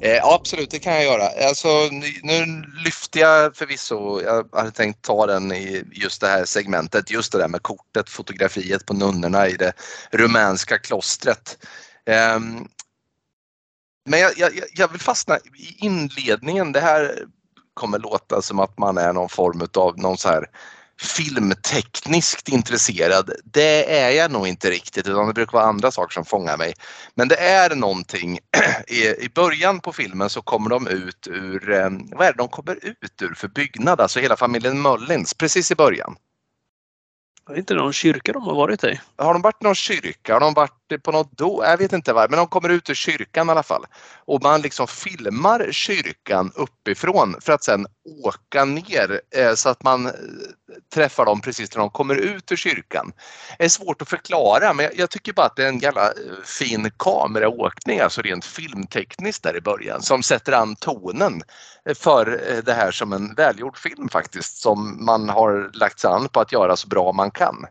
[0.00, 1.48] Eh, ja, absolut, det kan jag göra.
[1.48, 6.44] Alltså, nu, nu lyfte jag förvisso, jag hade tänkt ta den i just det här
[6.44, 9.72] segmentet, just det där med kortet, fotografiet på nunnorna i det
[10.10, 11.58] rumänska klostret.
[12.06, 12.66] Ehm,
[14.06, 16.72] men jag, jag, jag vill fastna i inledningen.
[16.72, 17.18] Det här
[17.78, 20.46] kommer låta som att man är någon form av någon så här
[21.00, 23.30] filmtekniskt intresserad.
[23.44, 26.74] Det är jag nog inte riktigt utan det brukar vara andra saker som fångar mig.
[27.14, 28.38] Men det är någonting
[29.20, 32.78] i, början på filmen så kommer de ut ur, eh, vad är det de kommer
[32.84, 34.00] ut ur för byggnad?
[34.00, 36.16] Alltså hela familjen Möllins, precis i början.
[37.48, 39.00] Det är inte någon kyrka de har varit i.
[39.16, 40.32] Har de varit i någon kyrka?
[40.32, 41.62] Har de varit på något då?
[41.64, 43.84] Jag vet inte var, men de kommer ut ur kyrkan i alla fall.
[44.24, 47.86] Och man liksom filmar kyrkan uppifrån för att sen
[48.24, 50.12] åka ner eh, så att man eh,
[50.94, 53.12] träffar dem precis när de kommer ut ur kyrkan.
[53.58, 56.06] Det är svårt att förklara men jag, jag tycker bara att det är en jävla
[56.06, 56.12] eh,
[56.44, 61.42] fin kameraåkning, alltså rent filmtekniskt där i början som sätter an tonen
[61.94, 66.28] för eh, det här som en välgjord film faktiskt som man har lagt sig an
[66.28, 67.66] på att göra så bra man kan.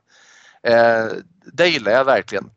[0.63, 1.05] Eh,
[1.53, 2.51] det gillar jag verkligen.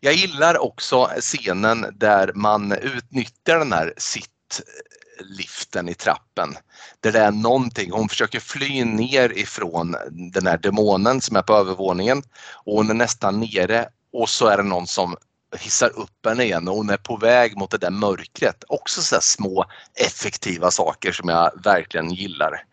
[0.00, 6.56] Jag gillar också scenen där man utnyttjar den här sittliften i trappen.
[7.00, 11.54] Där det är någonting, hon försöker fly ner ifrån den här demonen som är på
[11.54, 12.22] övervåningen
[12.64, 15.16] och hon är nästan nere och så är det någon som
[15.58, 18.64] hissar upp henne igen och hon är på väg mot det där mörkret.
[18.68, 22.64] Också så små effektiva saker som jag verkligen gillar.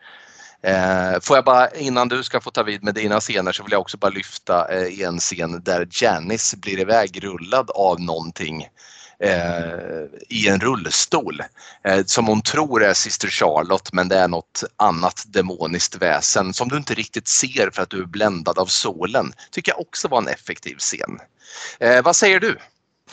[0.62, 3.72] Eh, får jag bara innan du ska få ta vid med dina scener så vill
[3.72, 8.66] jag också bara lyfta eh, en scen där Janice blir ivägrullad av någonting
[9.20, 11.42] eh, i en rullstol
[11.84, 16.68] eh, som hon tror är Sister Charlotte men det är något annat demoniskt väsen som
[16.68, 19.32] du inte riktigt ser för att du är bländad av solen.
[19.50, 21.18] Tycker jag också var en effektiv scen.
[21.80, 22.58] Eh, vad säger du?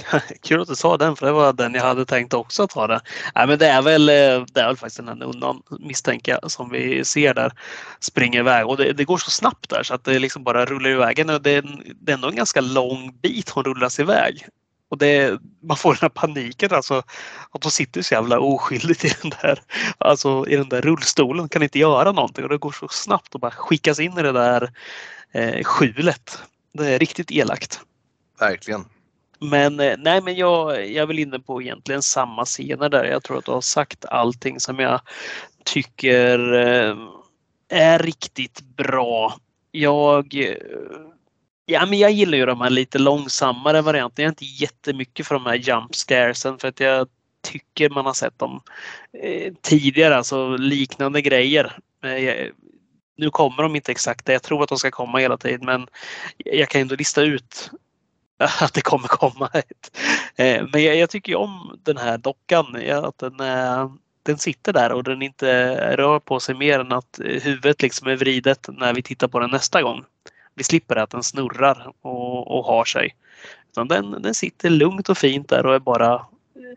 [0.42, 3.02] Kul att du sa den för det var den jag hade tänkt också ta det.
[3.36, 6.52] Nej, men det är väl, eh, det är väl faktiskt den här nunnan misstänker jag
[6.52, 7.54] som vi ser där
[8.00, 10.90] springer iväg och det, det, går så snabbt där så att det liksom bara rullar
[10.90, 11.16] iväg.
[11.16, 11.64] Det är,
[12.02, 14.48] det är ändå en ganska lång bit hon rullas iväg.
[14.90, 17.04] Och det, man får den här paniken alltså.
[17.52, 19.62] Att de sitter så jävla oskyldigt i den där,
[19.98, 21.50] alltså, i den där rullstolen.
[21.50, 24.32] Kan inte göra någonting och det går så snabbt att bara skickas in i det
[24.32, 24.72] där
[25.32, 26.40] eh, skjulet.
[26.74, 27.80] Det är riktigt elakt.
[28.40, 28.86] Verkligen.
[29.50, 33.04] Men eh, nej, men jag, jag är väl inne på egentligen samma scener där.
[33.04, 35.02] Jag tror att du har sagt allting som jag
[35.64, 36.98] tycker eh,
[37.70, 39.36] är riktigt bra.
[39.72, 40.56] Jag eh,
[41.68, 44.24] Ja, men jag gillar ju de här lite långsammare varianterna.
[44.24, 47.08] Jag är inte jättemycket för de här jump scaresen för att jag
[47.42, 48.62] tycker man har sett dem
[49.24, 51.78] eh, tidigare, alltså liknande grejer.
[52.04, 52.48] Eh,
[53.18, 55.88] nu kommer de inte exakt Jag tror att de ska komma hela tiden men
[56.38, 57.72] jag kan ändå lista ut
[58.62, 59.98] att det kommer komma ett.
[60.36, 62.76] Eh, men jag, jag tycker ju om den här dockan.
[63.06, 63.92] Att den, eh,
[64.24, 68.08] den sitter där och den inte rör på sig mer än att eh, huvudet liksom
[68.08, 70.04] är vridet när vi tittar på den nästa gång
[70.56, 73.16] vi slipper att den snurrar och, och har sig.
[73.72, 76.26] Utan den, den sitter lugnt och fint där och är bara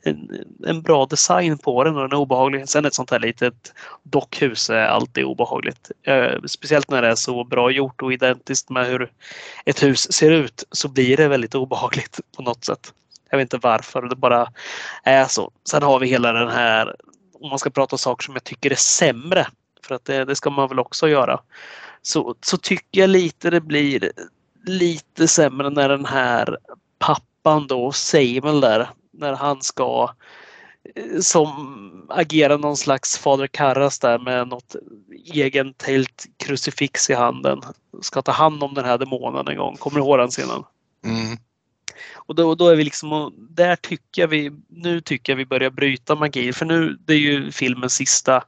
[0.03, 2.69] en, en, bra design på den och den är obehaglig.
[2.69, 3.73] Sen ett sånt här litet
[4.03, 5.91] dockhus är alltid obehagligt.
[6.03, 9.13] Eh, speciellt när det är så bra gjort och identiskt med hur
[9.65, 12.93] ett hus ser ut så blir det väldigt obehagligt på något sätt.
[13.31, 14.53] Jag vet inte varför, det bara
[15.03, 15.51] är så.
[15.71, 16.97] Sen har vi hela den här,
[17.41, 19.47] om man ska prata saker som jag tycker är sämre,
[19.83, 21.41] för att det, det ska man väl också göra
[22.03, 24.13] så, så tycker jag lite det blir
[24.65, 26.59] lite sämre när den här
[26.99, 28.89] pappan då, Samuel där,
[29.19, 30.15] när han ska
[30.95, 34.77] eh, som agerar någon slags fader Karras där med något
[35.35, 37.61] egen tält krucifix i handen.
[38.03, 39.77] Ska ta hand om den här demonen en gång.
[39.77, 40.65] Kommer du ihåg den scenen?
[41.05, 41.37] Mm.
[42.15, 46.15] Och då, då är vi liksom, där tycker vi, nu tycker jag vi börjar bryta
[46.15, 46.53] magi.
[46.53, 48.45] För nu, det är ju filmens sista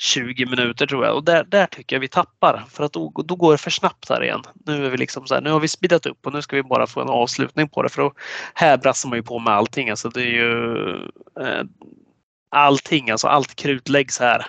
[0.00, 3.36] 20 minuter tror jag och där, där tycker jag vi tappar för att då, då
[3.36, 4.42] går det för snabbt här igen.
[4.66, 6.62] Nu är vi liksom så här, nu har vi speedat upp och nu ska vi
[6.62, 8.12] bara få en avslutning på det för då
[8.54, 9.90] här brassar man ju på med allting.
[9.90, 10.74] Alltså det är ju
[11.40, 11.62] eh,
[12.50, 14.46] allting, alltså allt krut läggs här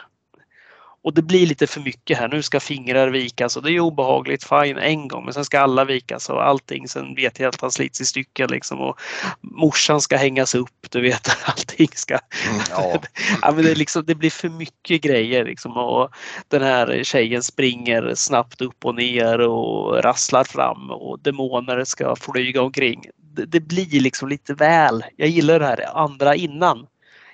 [1.03, 2.27] och det blir lite för mycket här.
[2.27, 5.25] Nu ska fingrar vikas och det är obehagligt, fine, en gång.
[5.25, 6.87] Men sen ska alla vikas och allting.
[6.87, 8.81] Sen vet jag att han slits i stycken liksom.
[8.81, 8.99] Och
[9.41, 11.29] morsan ska hängas upp, du vet.
[11.45, 12.13] Allting ska...
[12.13, 13.01] Mm, ja.
[13.41, 13.51] ja.
[13.51, 15.77] men det, liksom, det blir för mycket grejer liksom.
[15.77, 16.09] Och
[16.47, 22.61] den här tjejen springer snabbt upp och ner och rasslar fram och demoner ska flyga
[22.61, 23.05] omkring.
[23.17, 25.03] Det, det blir liksom lite väl.
[25.15, 26.87] Jag gillar det här andra innan.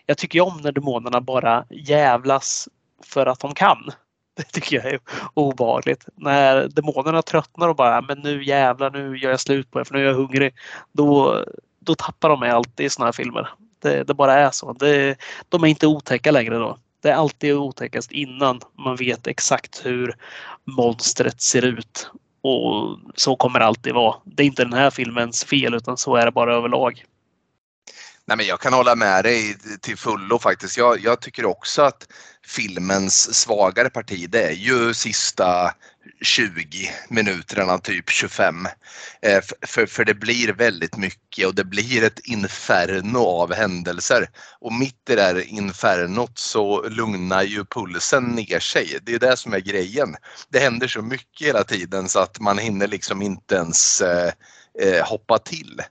[0.05, 2.69] Jag tycker om när demonerna bara jävlas
[3.03, 3.91] för att de kan.
[4.37, 4.99] Det tycker jag är
[5.33, 6.05] obehagligt.
[6.15, 9.93] När demonerna tröttnar och bara, men nu jävlar, nu gör jag slut på det för
[9.93, 10.53] nu är jag hungrig.
[10.91, 11.43] Då,
[11.79, 13.49] då tappar de mig alltid i sådana här filmer.
[13.79, 14.73] Det, det, bara är så.
[14.73, 15.17] Det,
[15.49, 16.77] de är inte otäcka längre då.
[17.01, 20.15] Det är alltid otäckast innan man vet exakt hur
[20.65, 22.11] monstret ser ut.
[22.41, 24.15] Och så kommer det alltid vara.
[24.25, 27.05] Det är inte den här filmens fel utan så är det bara överlag.
[28.25, 30.77] Nej, men jag kan hålla med dig till fullo faktiskt.
[30.77, 32.07] Jag, jag tycker också att
[32.47, 35.73] filmens svagare parti det är ju sista
[36.21, 38.67] 20 minuterna, typ 25.
[39.21, 44.29] Eh, för, för det blir väldigt mycket och det blir ett inferno av händelser.
[44.59, 48.99] Och mitt i det här infernot så lugnar ju pulsen ner sig.
[49.01, 50.15] Det är det som är grejen.
[50.49, 54.31] Det händer så mycket hela tiden så att man hinner liksom inte ens eh,
[54.81, 55.81] eh hoppa till.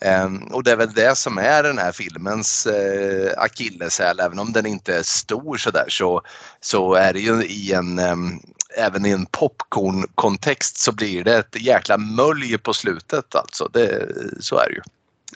[0.00, 4.52] Ehm, och det är väl det som är den här filmens eh, akilleshäl, även om
[4.52, 6.22] den inte är stor sådär så,
[6.60, 8.40] så är det ju i en ehm,
[8.76, 13.68] även i en popcorn-kontext så blir det ett jäkla mölj på slutet alltså.
[13.72, 14.08] Det,
[14.40, 14.82] så är det ju.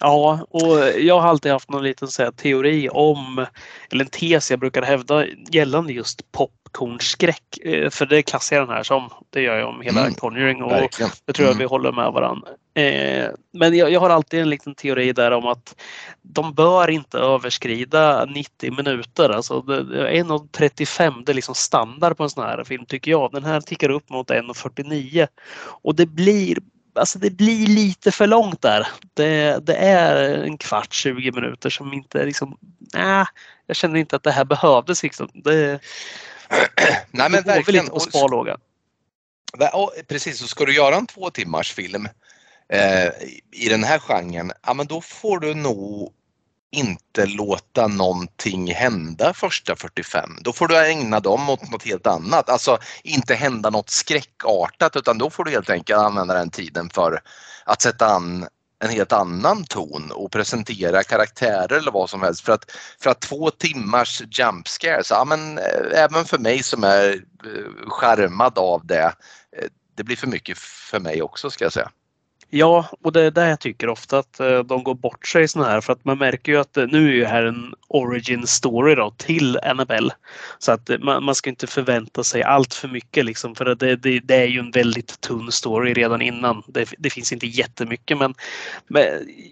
[0.01, 3.47] Ja, och jag har alltid haft någon liten så här, teori om,
[3.91, 7.59] eller en tes jag brukar hävda gällande just pop popcornskräck.
[7.65, 9.11] Eh, för det klassar jag den här som.
[9.31, 11.11] Det gör jag om hela mm, Conjuring och verkligen.
[11.25, 11.59] det tror jag mm.
[11.59, 12.49] vi håller med varandra.
[12.75, 15.77] Eh, men jag, jag, har alltid en liten teori där om att
[16.23, 19.31] de bör inte överskrida 90 minuter.
[19.31, 23.33] Alltså 1.35 det är liksom standard på en sån här film tycker jag.
[23.33, 25.27] Den här tickar upp mot 1.49
[25.83, 26.59] och det blir
[26.95, 28.87] alltså det blir lite för långt där.
[29.15, 32.57] Det, det är en kvart, 20 minuter som inte liksom,
[32.95, 33.25] nej,
[33.67, 35.29] jag känner inte att det här behövdes liksom.
[35.35, 35.81] Det,
[37.11, 37.89] nej men verkligen.
[37.89, 38.57] Och sparlåga.
[40.09, 42.09] Precis, så ska du göra en två timmars film
[42.69, 43.09] eh,
[43.53, 46.13] i den här genren, ja men då får du nog
[46.73, 50.31] inte låta någonting hända första 45.
[50.41, 52.49] Då får du ägna dem åt något helt annat.
[52.49, 57.23] Alltså inte hända något skräckartat utan då får du helt enkelt använda den tiden för
[57.65, 58.47] att sätta an
[58.81, 62.41] en helt annan ton och presentera karaktärer eller vad som helst.
[62.41, 62.71] För att,
[63.03, 67.13] för att två timmars jump scares, ja men eh, även för mig som är
[67.45, 69.15] eh, skärmad av det,
[69.57, 71.91] eh, det blir för mycket för mig också ska jag säga.
[72.53, 75.49] Ja, och det är där jag tycker ofta att eh, de går bort sig i
[75.49, 78.47] såna här för att man märker ju att eh, nu är ju här en origin
[78.47, 80.11] story då till Annabelle.
[80.59, 83.97] Så att eh, man, man ska inte förvänta sig allt för mycket liksom för det,
[83.97, 86.63] det, det, är ju en väldigt tunn story redan innan.
[86.67, 88.35] Det, det finns inte jättemycket men,
[88.89, 89.05] men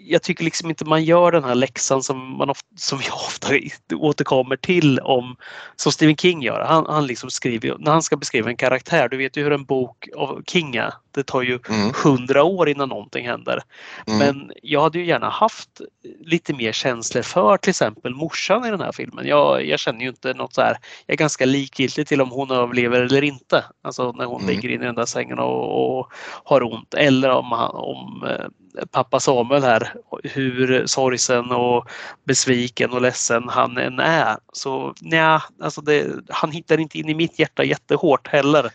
[0.06, 3.48] jag tycker liksom inte man gör den här läxan som, man ofta, som jag ofta
[3.96, 5.36] återkommer till om
[5.76, 6.60] som Stephen King gör.
[6.60, 9.64] Han, han liksom skriver, när han ska beskriva en karaktär, du vet ju hur en
[9.64, 10.92] bok av King är.
[11.10, 11.92] Det tar ju mm.
[12.04, 12.52] hundra mm.
[12.52, 13.62] år innan någonting händer.
[14.06, 14.18] Mm.
[14.18, 15.80] Men jag hade ju gärna haft
[16.20, 19.26] lite mer känslor för till exempel morsan i den här filmen.
[19.26, 20.78] Jag, jag känner ju inte något så här.
[21.06, 23.64] Jag är ganska likgiltig till om hon överlever eller inte.
[23.82, 24.54] Alltså när hon mm.
[24.54, 26.12] ligger in i den där sängen och, och
[26.44, 28.46] har ont eller om, om eh,
[28.90, 31.88] pappa Samuel här, hur sorgsen och
[32.24, 34.36] besviken och ledsen han än är.
[34.52, 38.70] Så nej, alltså det, han hittar inte in i mitt hjärta jättehårt heller.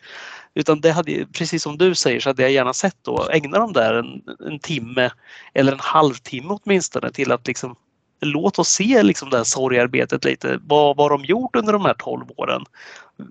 [0.55, 3.73] Utan det hade, precis som du säger så hade jag gärna sett då ägna dem
[3.73, 5.11] där en, en timme
[5.53, 7.75] eller en halvtimme åtminstone till att liksom
[8.21, 10.59] låt oss se liksom det här sorgarbetet lite.
[10.63, 12.65] Vad har de gjort under de här 12 åren?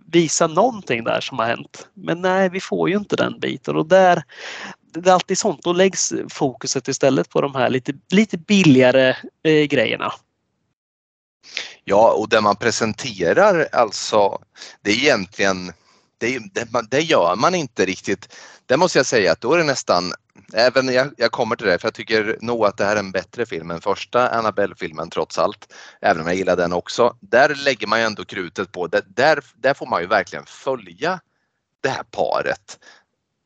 [0.06, 1.88] Visa någonting där som har hänt.
[1.94, 4.22] Men nej, vi får ju inte den biten och där
[4.94, 5.62] det är alltid sånt.
[5.62, 10.12] Då läggs fokuset istället på de här lite, lite billigare eh, grejerna.
[11.84, 14.38] Ja, och det man presenterar alltså,
[14.82, 15.72] det är egentligen
[16.22, 18.36] det, det, det, gör man inte riktigt.
[18.66, 20.12] Det måste jag säga att då är det nästan,
[20.52, 23.12] även jag, jag kommer till det för jag tycker nog att det här är en
[23.12, 25.72] bättre film än första Annabelle-filmen trots allt.
[26.00, 27.16] Även om jag gillar den också.
[27.20, 31.20] Där lägger man ju ändå krutet på, det, där, där får man ju verkligen följa
[31.80, 32.78] det här paret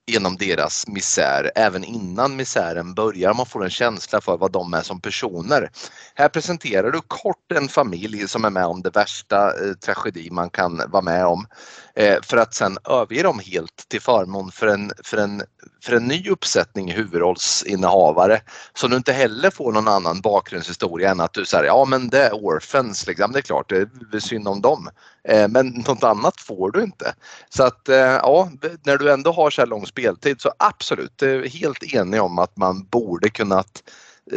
[0.06, 3.34] genom deras misär även innan misären börjar.
[3.34, 5.70] Man får en känsla för vad de är som personer.
[6.14, 10.50] Här presenterar du kort en familj som är med om det värsta eh, tragedi man
[10.50, 11.46] kan vara med om
[11.94, 15.42] eh, för att sen överge dem helt till förmån för en, för en,
[15.84, 18.40] för en ny uppsättning huvudrollsinnehavare
[18.74, 22.26] som du inte heller får någon annan bakgrundshistoria än att du säger ja men det
[22.26, 23.32] är orphans, liksom.
[23.32, 24.88] det är klart det är synd om dem.
[25.28, 27.14] Eh, men något annat får du inte.
[27.48, 28.50] Så att eh, ja,
[28.84, 32.84] när du ändå har så här lång speltid så absolut, helt enig om att man
[32.84, 33.82] borde kunnat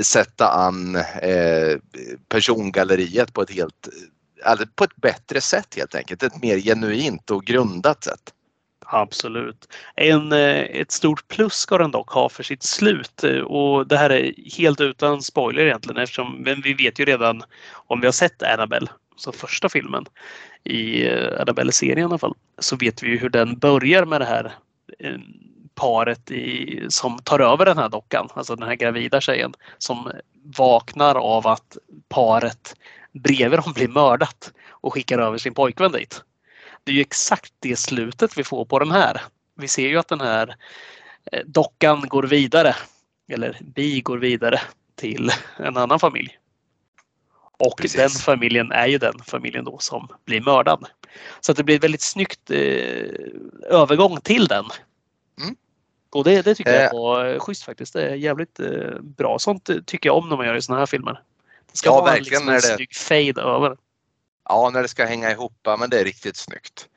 [0.02, 1.78] sätta an eh,
[2.30, 3.90] persongalleriet på ett helt
[4.46, 6.24] alltså på ett bättre sätt helt enkelt.
[6.24, 8.34] Ett mer genuint och grundat sätt.
[8.86, 9.68] Absolut.
[9.96, 13.98] En, eh, ett stort plus ska den dock ha för sitt slut eh, och det
[13.98, 18.44] här är helt utan spoiler egentligen eftersom vi vet ju redan om vi har sett
[18.44, 20.06] Annabelle, så första filmen,
[20.64, 24.26] i eh, Annabelle-serien i alla fall, så vet vi ju hur den börjar med det
[24.26, 24.54] här
[25.80, 30.12] paret i, som tar över den här dockan, alltså den här gravida tjejen som
[30.44, 31.78] vaknar av att
[32.10, 32.76] paret
[33.12, 36.24] bredvid dem blir mördat och skickar över sin pojkvän dit.
[36.84, 39.22] Det är ju exakt det slutet vi får på den här.
[39.56, 40.56] Vi ser ju att den här
[41.32, 42.76] eh, dockan går vidare,
[43.32, 44.62] eller Bi går vidare
[44.96, 46.38] till en annan familj.
[47.60, 47.98] Och Precis.
[47.98, 50.86] den familjen är ju den familjen då som blir mördad.
[51.40, 52.58] Så att det blir ett väldigt snyggt eh,
[53.70, 54.66] övergång till den.
[55.42, 55.56] Mm.
[56.12, 56.82] Och det, det tycker eh.
[56.82, 57.94] jag var schysst faktiskt.
[57.94, 59.40] Det är jävligt eh, bra.
[59.40, 61.24] Sånt tycker jag om när man gör i såna här filmer.
[61.72, 62.62] Det ska ja, vara verkligen, liksom en det...
[62.62, 63.78] snygg fade över.
[64.50, 65.68] Ja, när det ska hänga ihop.
[65.80, 66.88] Men det är riktigt snyggt.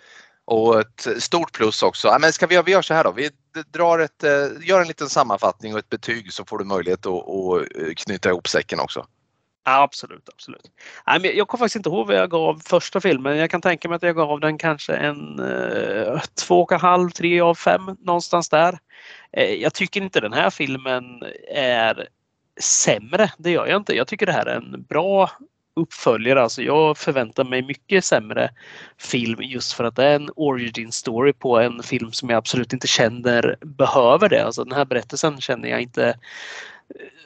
[0.44, 2.08] Och ett stort plus också.
[2.08, 3.12] Ja, men ska vi, vi gör så här då.
[3.12, 3.30] Vi
[3.70, 4.24] drar ett,
[4.62, 8.48] gör en liten sammanfattning och ett betyg så får du möjlighet att, att knyta ihop
[8.48, 9.06] säcken också.
[9.64, 10.70] Absolut, absolut.
[11.36, 13.36] Jag kommer faktiskt inte ihåg vad jag gav första filmen.
[13.36, 17.10] Jag kan tänka mig att jag gav den kanske en eh, två och en halv,
[17.10, 18.78] tre av fem någonstans där.
[19.32, 21.04] Eh, jag tycker inte den här filmen
[21.54, 22.08] är
[22.60, 23.32] sämre.
[23.38, 23.96] Det gör jag inte.
[23.96, 25.30] Jag tycker det här är en bra
[25.76, 26.42] uppföljare.
[26.42, 28.50] Alltså jag förväntar mig mycket sämre
[28.98, 32.72] film just för att det är en origin story på en film som jag absolut
[32.72, 34.44] inte känner behöver det.
[34.44, 36.14] Alltså den här berättelsen känner jag inte eh,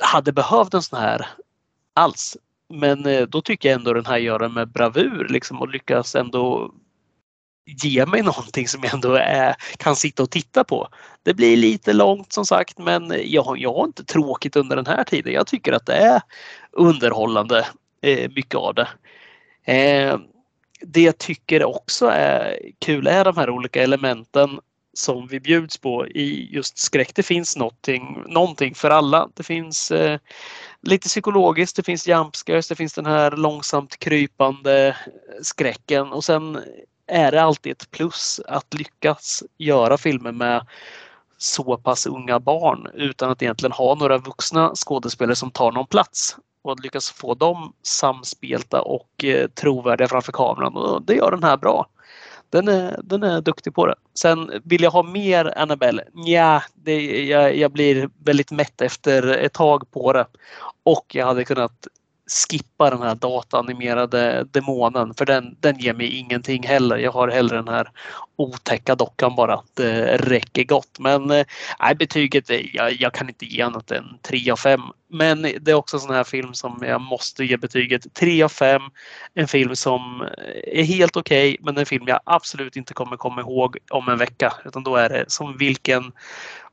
[0.01, 1.27] hade behövt en sån här
[1.97, 2.37] alls.
[2.69, 6.15] Men eh, då tycker jag ändå den här gör det med bravur liksom och lyckas
[6.15, 6.75] ändå
[7.83, 10.89] ge mig någonting som jag ändå är, kan sitta och titta på.
[11.23, 15.05] Det blir lite långt som sagt men jag, jag har inte tråkigt under den här
[15.05, 15.33] tiden.
[15.33, 16.21] Jag tycker att det är
[16.73, 17.67] underhållande,
[18.03, 18.89] eh, mycket av det.
[19.73, 20.19] Eh,
[20.81, 24.61] det jag tycker också är kul är de här olika elementen
[24.99, 27.15] som vi bjuds på i just skräck.
[27.15, 29.29] Det finns någonting, någonting för alla.
[29.35, 30.19] Det finns eh,
[30.83, 34.97] lite psykologiskt, det finns jumpscares, det finns den här långsamt krypande
[35.43, 36.59] skräcken och sen
[37.07, 40.67] är det alltid ett plus att lyckas göra filmer med
[41.39, 46.37] så pass unga barn utan att egentligen ha några vuxna skådespelare som tar någon plats
[46.63, 50.77] och att lyckas få dem samspelta och eh, trovärdiga framför kameran.
[50.77, 51.87] Och det gör den här bra.
[52.51, 53.95] Den är, den är duktig på det.
[54.15, 56.05] Sen vill jag ha mer Annabelle?
[56.13, 60.27] Nja, det, jag, jag blir väldigt mätt efter ett tag på det.
[60.83, 61.87] Och jag hade kunnat
[62.27, 66.97] skippa den här dataanimerade demonen för den, den ger mig ingenting heller.
[66.97, 67.91] Jag har hellre den här
[68.37, 69.61] otäcka dockan bara.
[69.75, 70.99] Det eh, räcker gott.
[70.99, 71.47] Men eh,
[71.81, 74.81] nej, betyget, eh, jag, jag kan inte ge annat än 3 av 5.
[75.11, 78.49] Men det är också en sån här film som jag måste ge betyget 3 av
[78.49, 78.83] 5.
[79.35, 80.29] En film som
[80.65, 84.19] är helt okej okay, men en film jag absolut inte kommer komma ihåg om en
[84.19, 84.53] vecka.
[84.65, 86.13] Utan då är det som vilken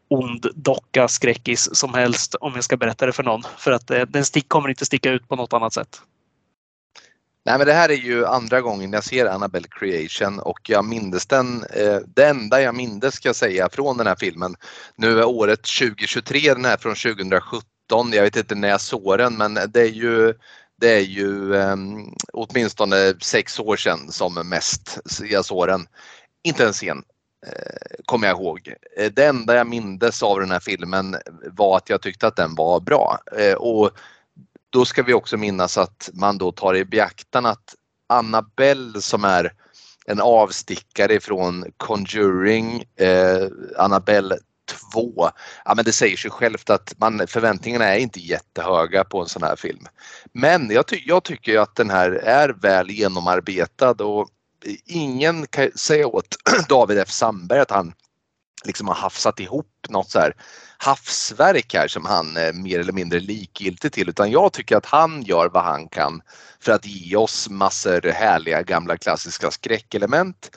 [0.07, 3.43] ond docka skräckis som helst om jag ska berätta det för någon.
[3.57, 6.01] För att eh, den stick kommer inte sticka ut på något annat sätt.
[7.45, 11.25] Nej men det här är ju andra gången jag ser Annabelle Creation och jag mindes
[11.25, 14.55] den, eh, det enda jag mindes ska jag säga från den här filmen.
[14.95, 17.63] Nu är året 2023, den här från 2017.
[18.13, 20.34] Jag vet inte när jag såg den men det är ju
[20.81, 21.75] det är ju eh,
[22.34, 25.88] åtminstone sex år sedan som mest jag såg den.
[26.43, 27.03] Inte en scen
[27.48, 28.74] Eh, kommer jag ihåg.
[28.98, 31.15] Eh, det enda jag mindes av den här filmen
[31.52, 33.20] var att jag tyckte att den var bra.
[33.38, 33.91] Eh, och
[34.70, 37.76] då ska vi också minnas att man då tar i beaktan att
[38.10, 39.53] Annabelle som är
[40.06, 43.48] en avstickare från Conjuring, eh,
[43.78, 44.38] Annabelle
[44.94, 45.30] 2.
[45.65, 49.44] Ja, men det säger sig självt att man, förväntningarna är inte jättehöga på en sån
[49.44, 49.86] här film.
[50.32, 54.30] Men jag, ty jag tycker att den här är väl genomarbetad och
[54.85, 56.38] ingen kan säga åt
[56.69, 57.11] David F.
[57.11, 57.94] Sandberg att han
[58.65, 60.35] liksom har hafsat ihop något så här
[60.77, 64.10] havsverk här som han är mer eller mindre likgiltig till.
[64.10, 66.22] Utan jag tycker att han gör vad han kan
[66.60, 70.52] för att ge oss massor härliga gamla klassiska skräckelement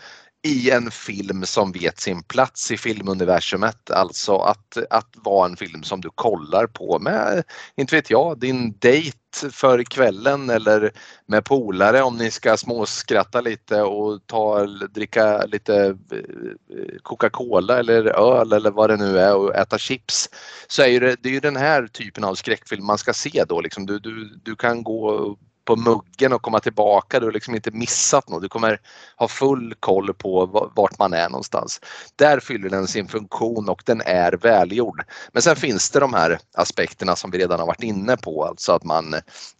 [0.46, 3.90] i en film som vet sin plats i filmuniversumet.
[3.90, 7.42] Alltså att, att vara en film som du kollar på med,
[7.76, 9.18] inte vet jag, din dejt
[9.50, 10.92] för kvällen eller
[11.26, 18.52] med polare om ni ska småskratta lite och ta, dricka lite eh, Coca-Cola eller öl
[18.52, 20.28] eller vad det nu är och äta chips.
[20.66, 23.60] Så är det, det är ju den här typen av skräckfilm man ska se då.
[23.60, 25.36] Liksom du, du, du kan gå
[25.66, 27.20] på muggen och komma tillbaka.
[27.20, 28.42] Du har liksom inte missat något.
[28.42, 28.80] Du kommer
[29.16, 31.80] ha full koll på vart man är någonstans.
[32.16, 35.02] Där fyller den sin funktion och den är välgjord.
[35.32, 38.72] Men sen finns det de här aspekterna som vi redan har varit inne på, alltså
[38.72, 39.14] att man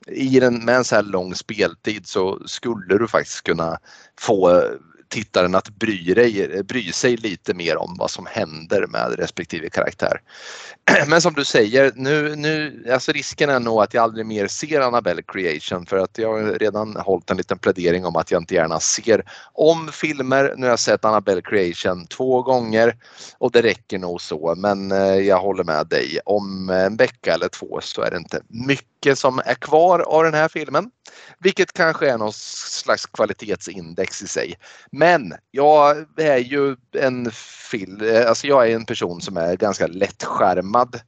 [0.06, 3.78] i den, med en så här lång speltid så skulle du faktiskt kunna
[4.20, 4.62] få
[5.08, 9.70] tittaren att bry, dig, eh, bry sig lite mer om vad som händer med respektive
[9.70, 10.20] karaktär.
[11.06, 14.80] Men som du säger, nu, nu, alltså risken är nog att jag aldrig mer ser
[14.80, 18.54] Annabelle Creation för att jag har redan hållit en liten plädering om att jag inte
[18.54, 20.54] gärna ser om filmer.
[20.56, 22.96] Nu har jag sett Annabelle Creation två gånger
[23.38, 26.18] och det räcker nog så men eh, jag håller med dig.
[26.24, 30.24] Om eh, en vecka eller två så är det inte mycket som är kvar av
[30.24, 30.90] den här filmen.
[31.38, 34.54] Vilket kanske är någon slags kvalitetsindex i sig.
[34.92, 37.30] Men jag är ju en
[37.70, 41.00] film, alltså jag är en person som är ganska lättskärmad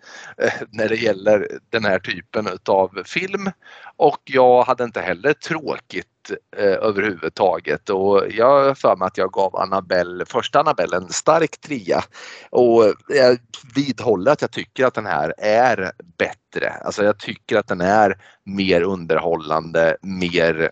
[0.43, 3.51] eh, när det gäller den här typen av film.
[3.97, 6.07] Och jag hade inte heller tråkigt
[6.57, 11.61] eh, överhuvudtaget och jag har för mig att jag gav Annabelle, första Annabelle en stark
[11.61, 12.05] trea.
[12.51, 13.39] Och jag
[13.75, 16.71] vidhåller att jag tycker att den här är bättre.
[16.71, 20.71] Alltså jag tycker att den är mer underhållande, mer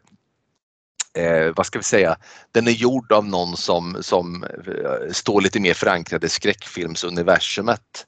[1.18, 2.16] eh, vad ska vi säga,
[2.52, 8.06] den är gjord av någon som, som eh, står lite mer förankrad i skräckfilmsuniversumet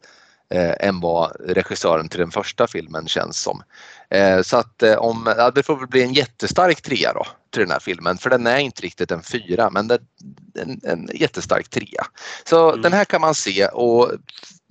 [0.54, 3.62] eh, än vad regissören till den första filmen känns som.
[4.10, 7.62] Eh, så att eh, om, ja, det får väl bli en jättestark trea då till
[7.62, 9.98] den här filmen för den är inte riktigt en fyra men det
[10.62, 12.06] en, en jättestark trea.
[12.44, 12.82] Så Mm.
[12.82, 14.12] den här kan man se och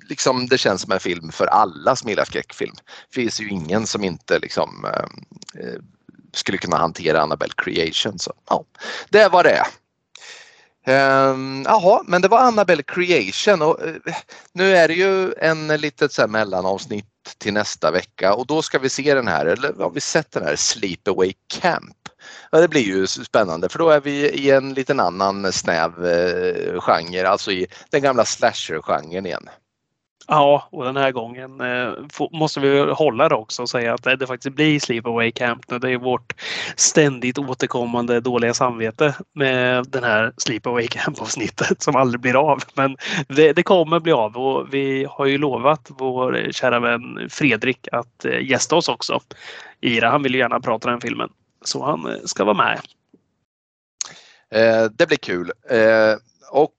[0.09, 2.75] liksom, det känns som en film för alla som gillar skräckfilm.
[3.09, 5.79] Det finns ju ingen som inte liksom, eh, eh,
[6.33, 8.19] skulle kunna hantera Annabelle Creation.
[8.19, 8.63] Så, ja,
[9.09, 9.63] det var det.
[10.87, 13.95] Ehm, jaha, men det var Annabelle Creation och eh,
[14.53, 17.05] nu är det ju en litet så här mellanavsnitt
[17.37, 20.43] till nästa vecka och då ska vi se den här, eller har vi sett den
[20.43, 21.97] här Sleepaway Camp?
[22.51, 26.79] Ja, det blir ju spännande för då är vi i en liten annan snäv eh,
[26.81, 29.49] genre, alltså i den gamla slasher-genren igen.
[30.29, 31.93] Ja, och den här gången eh,
[32.31, 35.79] måste vi hålla det också och säga att det, faktiskt blir Sleepaway Camp nu.
[35.79, 36.33] Det är vårt
[36.75, 42.59] ständigt återkommande dåliga samvete med den här Sleepaway Camp avsnittet som aldrig blir av.
[42.73, 42.97] Men
[43.27, 48.25] det, det kommer bli av och vi har ju lovat vår kära vän Fredrik att
[48.25, 49.19] eh, gästa oss också
[49.81, 50.09] Ira.
[50.09, 51.29] Han vill ju gärna prata den filmen
[51.65, 52.79] så han eh, ska vara med.
[54.51, 55.51] Eh, det blir kul.
[55.69, 56.15] Eh,
[56.51, 56.73] och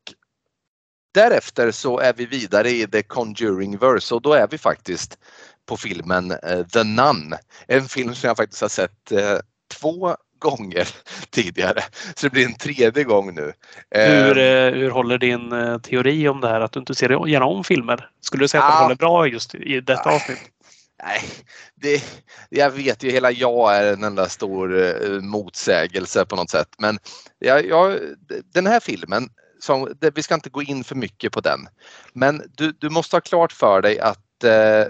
[1.19, 5.19] därefter så är vi vidare i The Conjuring Verse och då är vi faktiskt
[5.67, 7.35] på filmen eh, The Nun.
[7.67, 9.39] En film som jag faktiskt har sett eh,
[9.81, 10.89] två gånger
[11.31, 11.81] tidigare.
[12.15, 13.53] Så det blir en tredje gång nu.
[13.91, 15.51] Hur, eh, hur håller din
[15.83, 18.11] teori om det här att du inte ser gärna om filmer?
[18.21, 18.75] Skulle du säga att Ja.
[18.75, 20.15] den håller bra just i detta Ah.
[20.15, 20.39] avsnitt?
[21.05, 21.23] Nej,
[21.75, 22.05] det,
[22.51, 26.69] jag vet ju hela jag är en enda stor motsägelse på något sätt.
[26.79, 26.99] Men
[27.39, 27.99] jag, jag,
[28.55, 29.29] den här filmen,
[29.61, 31.69] som, det, vi ska inte gå in för mycket på den.
[32.13, 34.85] Men du, du måste ha klart för dig att eh,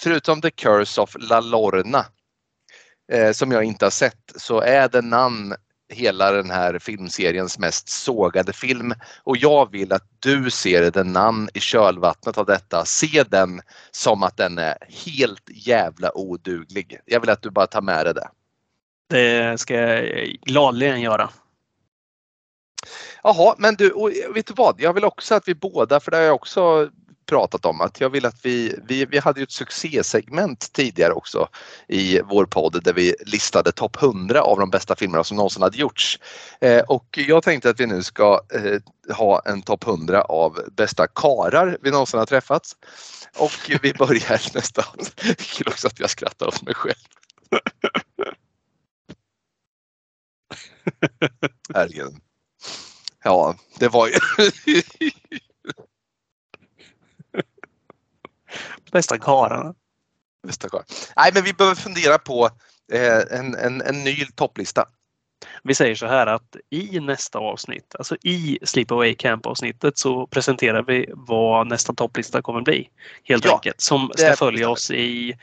[0.00, 2.06] förutom The Curse of La Lorna
[3.12, 5.54] eh, som jag inte har sett så är The Nun
[5.92, 11.48] hela den här filmseriens mest sågade film och jag vill att du ser The Nun
[11.54, 12.84] i kölvattnet av detta.
[12.84, 17.00] Se den som att den är helt jävla oduglig.
[17.04, 18.28] Jag vill att du bara tar med dig det.
[19.08, 21.30] Det ska jag gladeligen göra.
[23.22, 24.80] Jaha, men du, och vet du vad?
[24.80, 26.90] Jag vill också att vi båda, för det har jag också
[27.28, 31.48] pratat om, att jag vill att vi, vi, vi hade ju ett succésegment tidigare också
[31.88, 35.76] i vår podd där vi listade topp 100 av de bästa filmerna som någonsin hade
[35.76, 36.18] gjorts.
[36.60, 38.80] Eh, och jag tänkte att vi nu ska eh,
[39.14, 42.76] ha en topp 100 av bästa karar vi någonsin har träffats.
[43.38, 43.52] Och
[43.82, 44.84] vi börjar nästa.
[45.36, 46.94] Kul också att jag skrattar åt mig själv.
[51.74, 52.27] Herregud.
[53.24, 54.14] Ja, det var ju...
[58.92, 59.74] Bästa karlarna.
[60.46, 60.82] Bästa karl.
[61.16, 62.50] Nej, men vi behöver fundera på
[62.92, 64.88] eh, en, en, en ny topplista.
[65.62, 70.82] Vi säger så här att i nästa avsnitt, alltså i Sleepaway Camp avsnittet så presenterar
[70.82, 72.90] vi vad nästa topplista kommer bli.
[73.24, 73.80] Helt Ja, enkelt.
[73.80, 75.38] Som ska följa oss i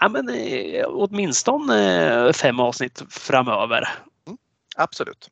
[0.00, 3.88] ja, men, eh, åtminstone eh, fem avsnitt framöver.
[4.76, 5.28] Absolut.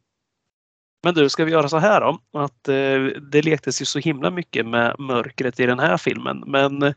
[1.07, 2.19] Men du, ska vi göra så här då?
[2.41, 6.45] Att eh, det lektes ju så himla mycket med mörkret i den här filmen.
[6.47, 6.93] Men eh,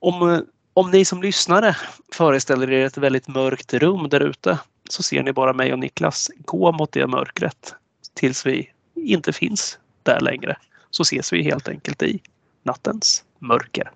[0.00, 0.40] om, eh,
[0.74, 1.76] om ni som lyssnare
[2.12, 4.58] föreställer er ett väldigt mörkt rum där ute
[4.88, 7.74] så ser ni bara mig och Niklas gå mot det mörkret
[8.14, 10.56] tills vi inte finns där längre.
[10.90, 12.20] Så ses vi helt enkelt i
[12.62, 13.90] nattens mörker.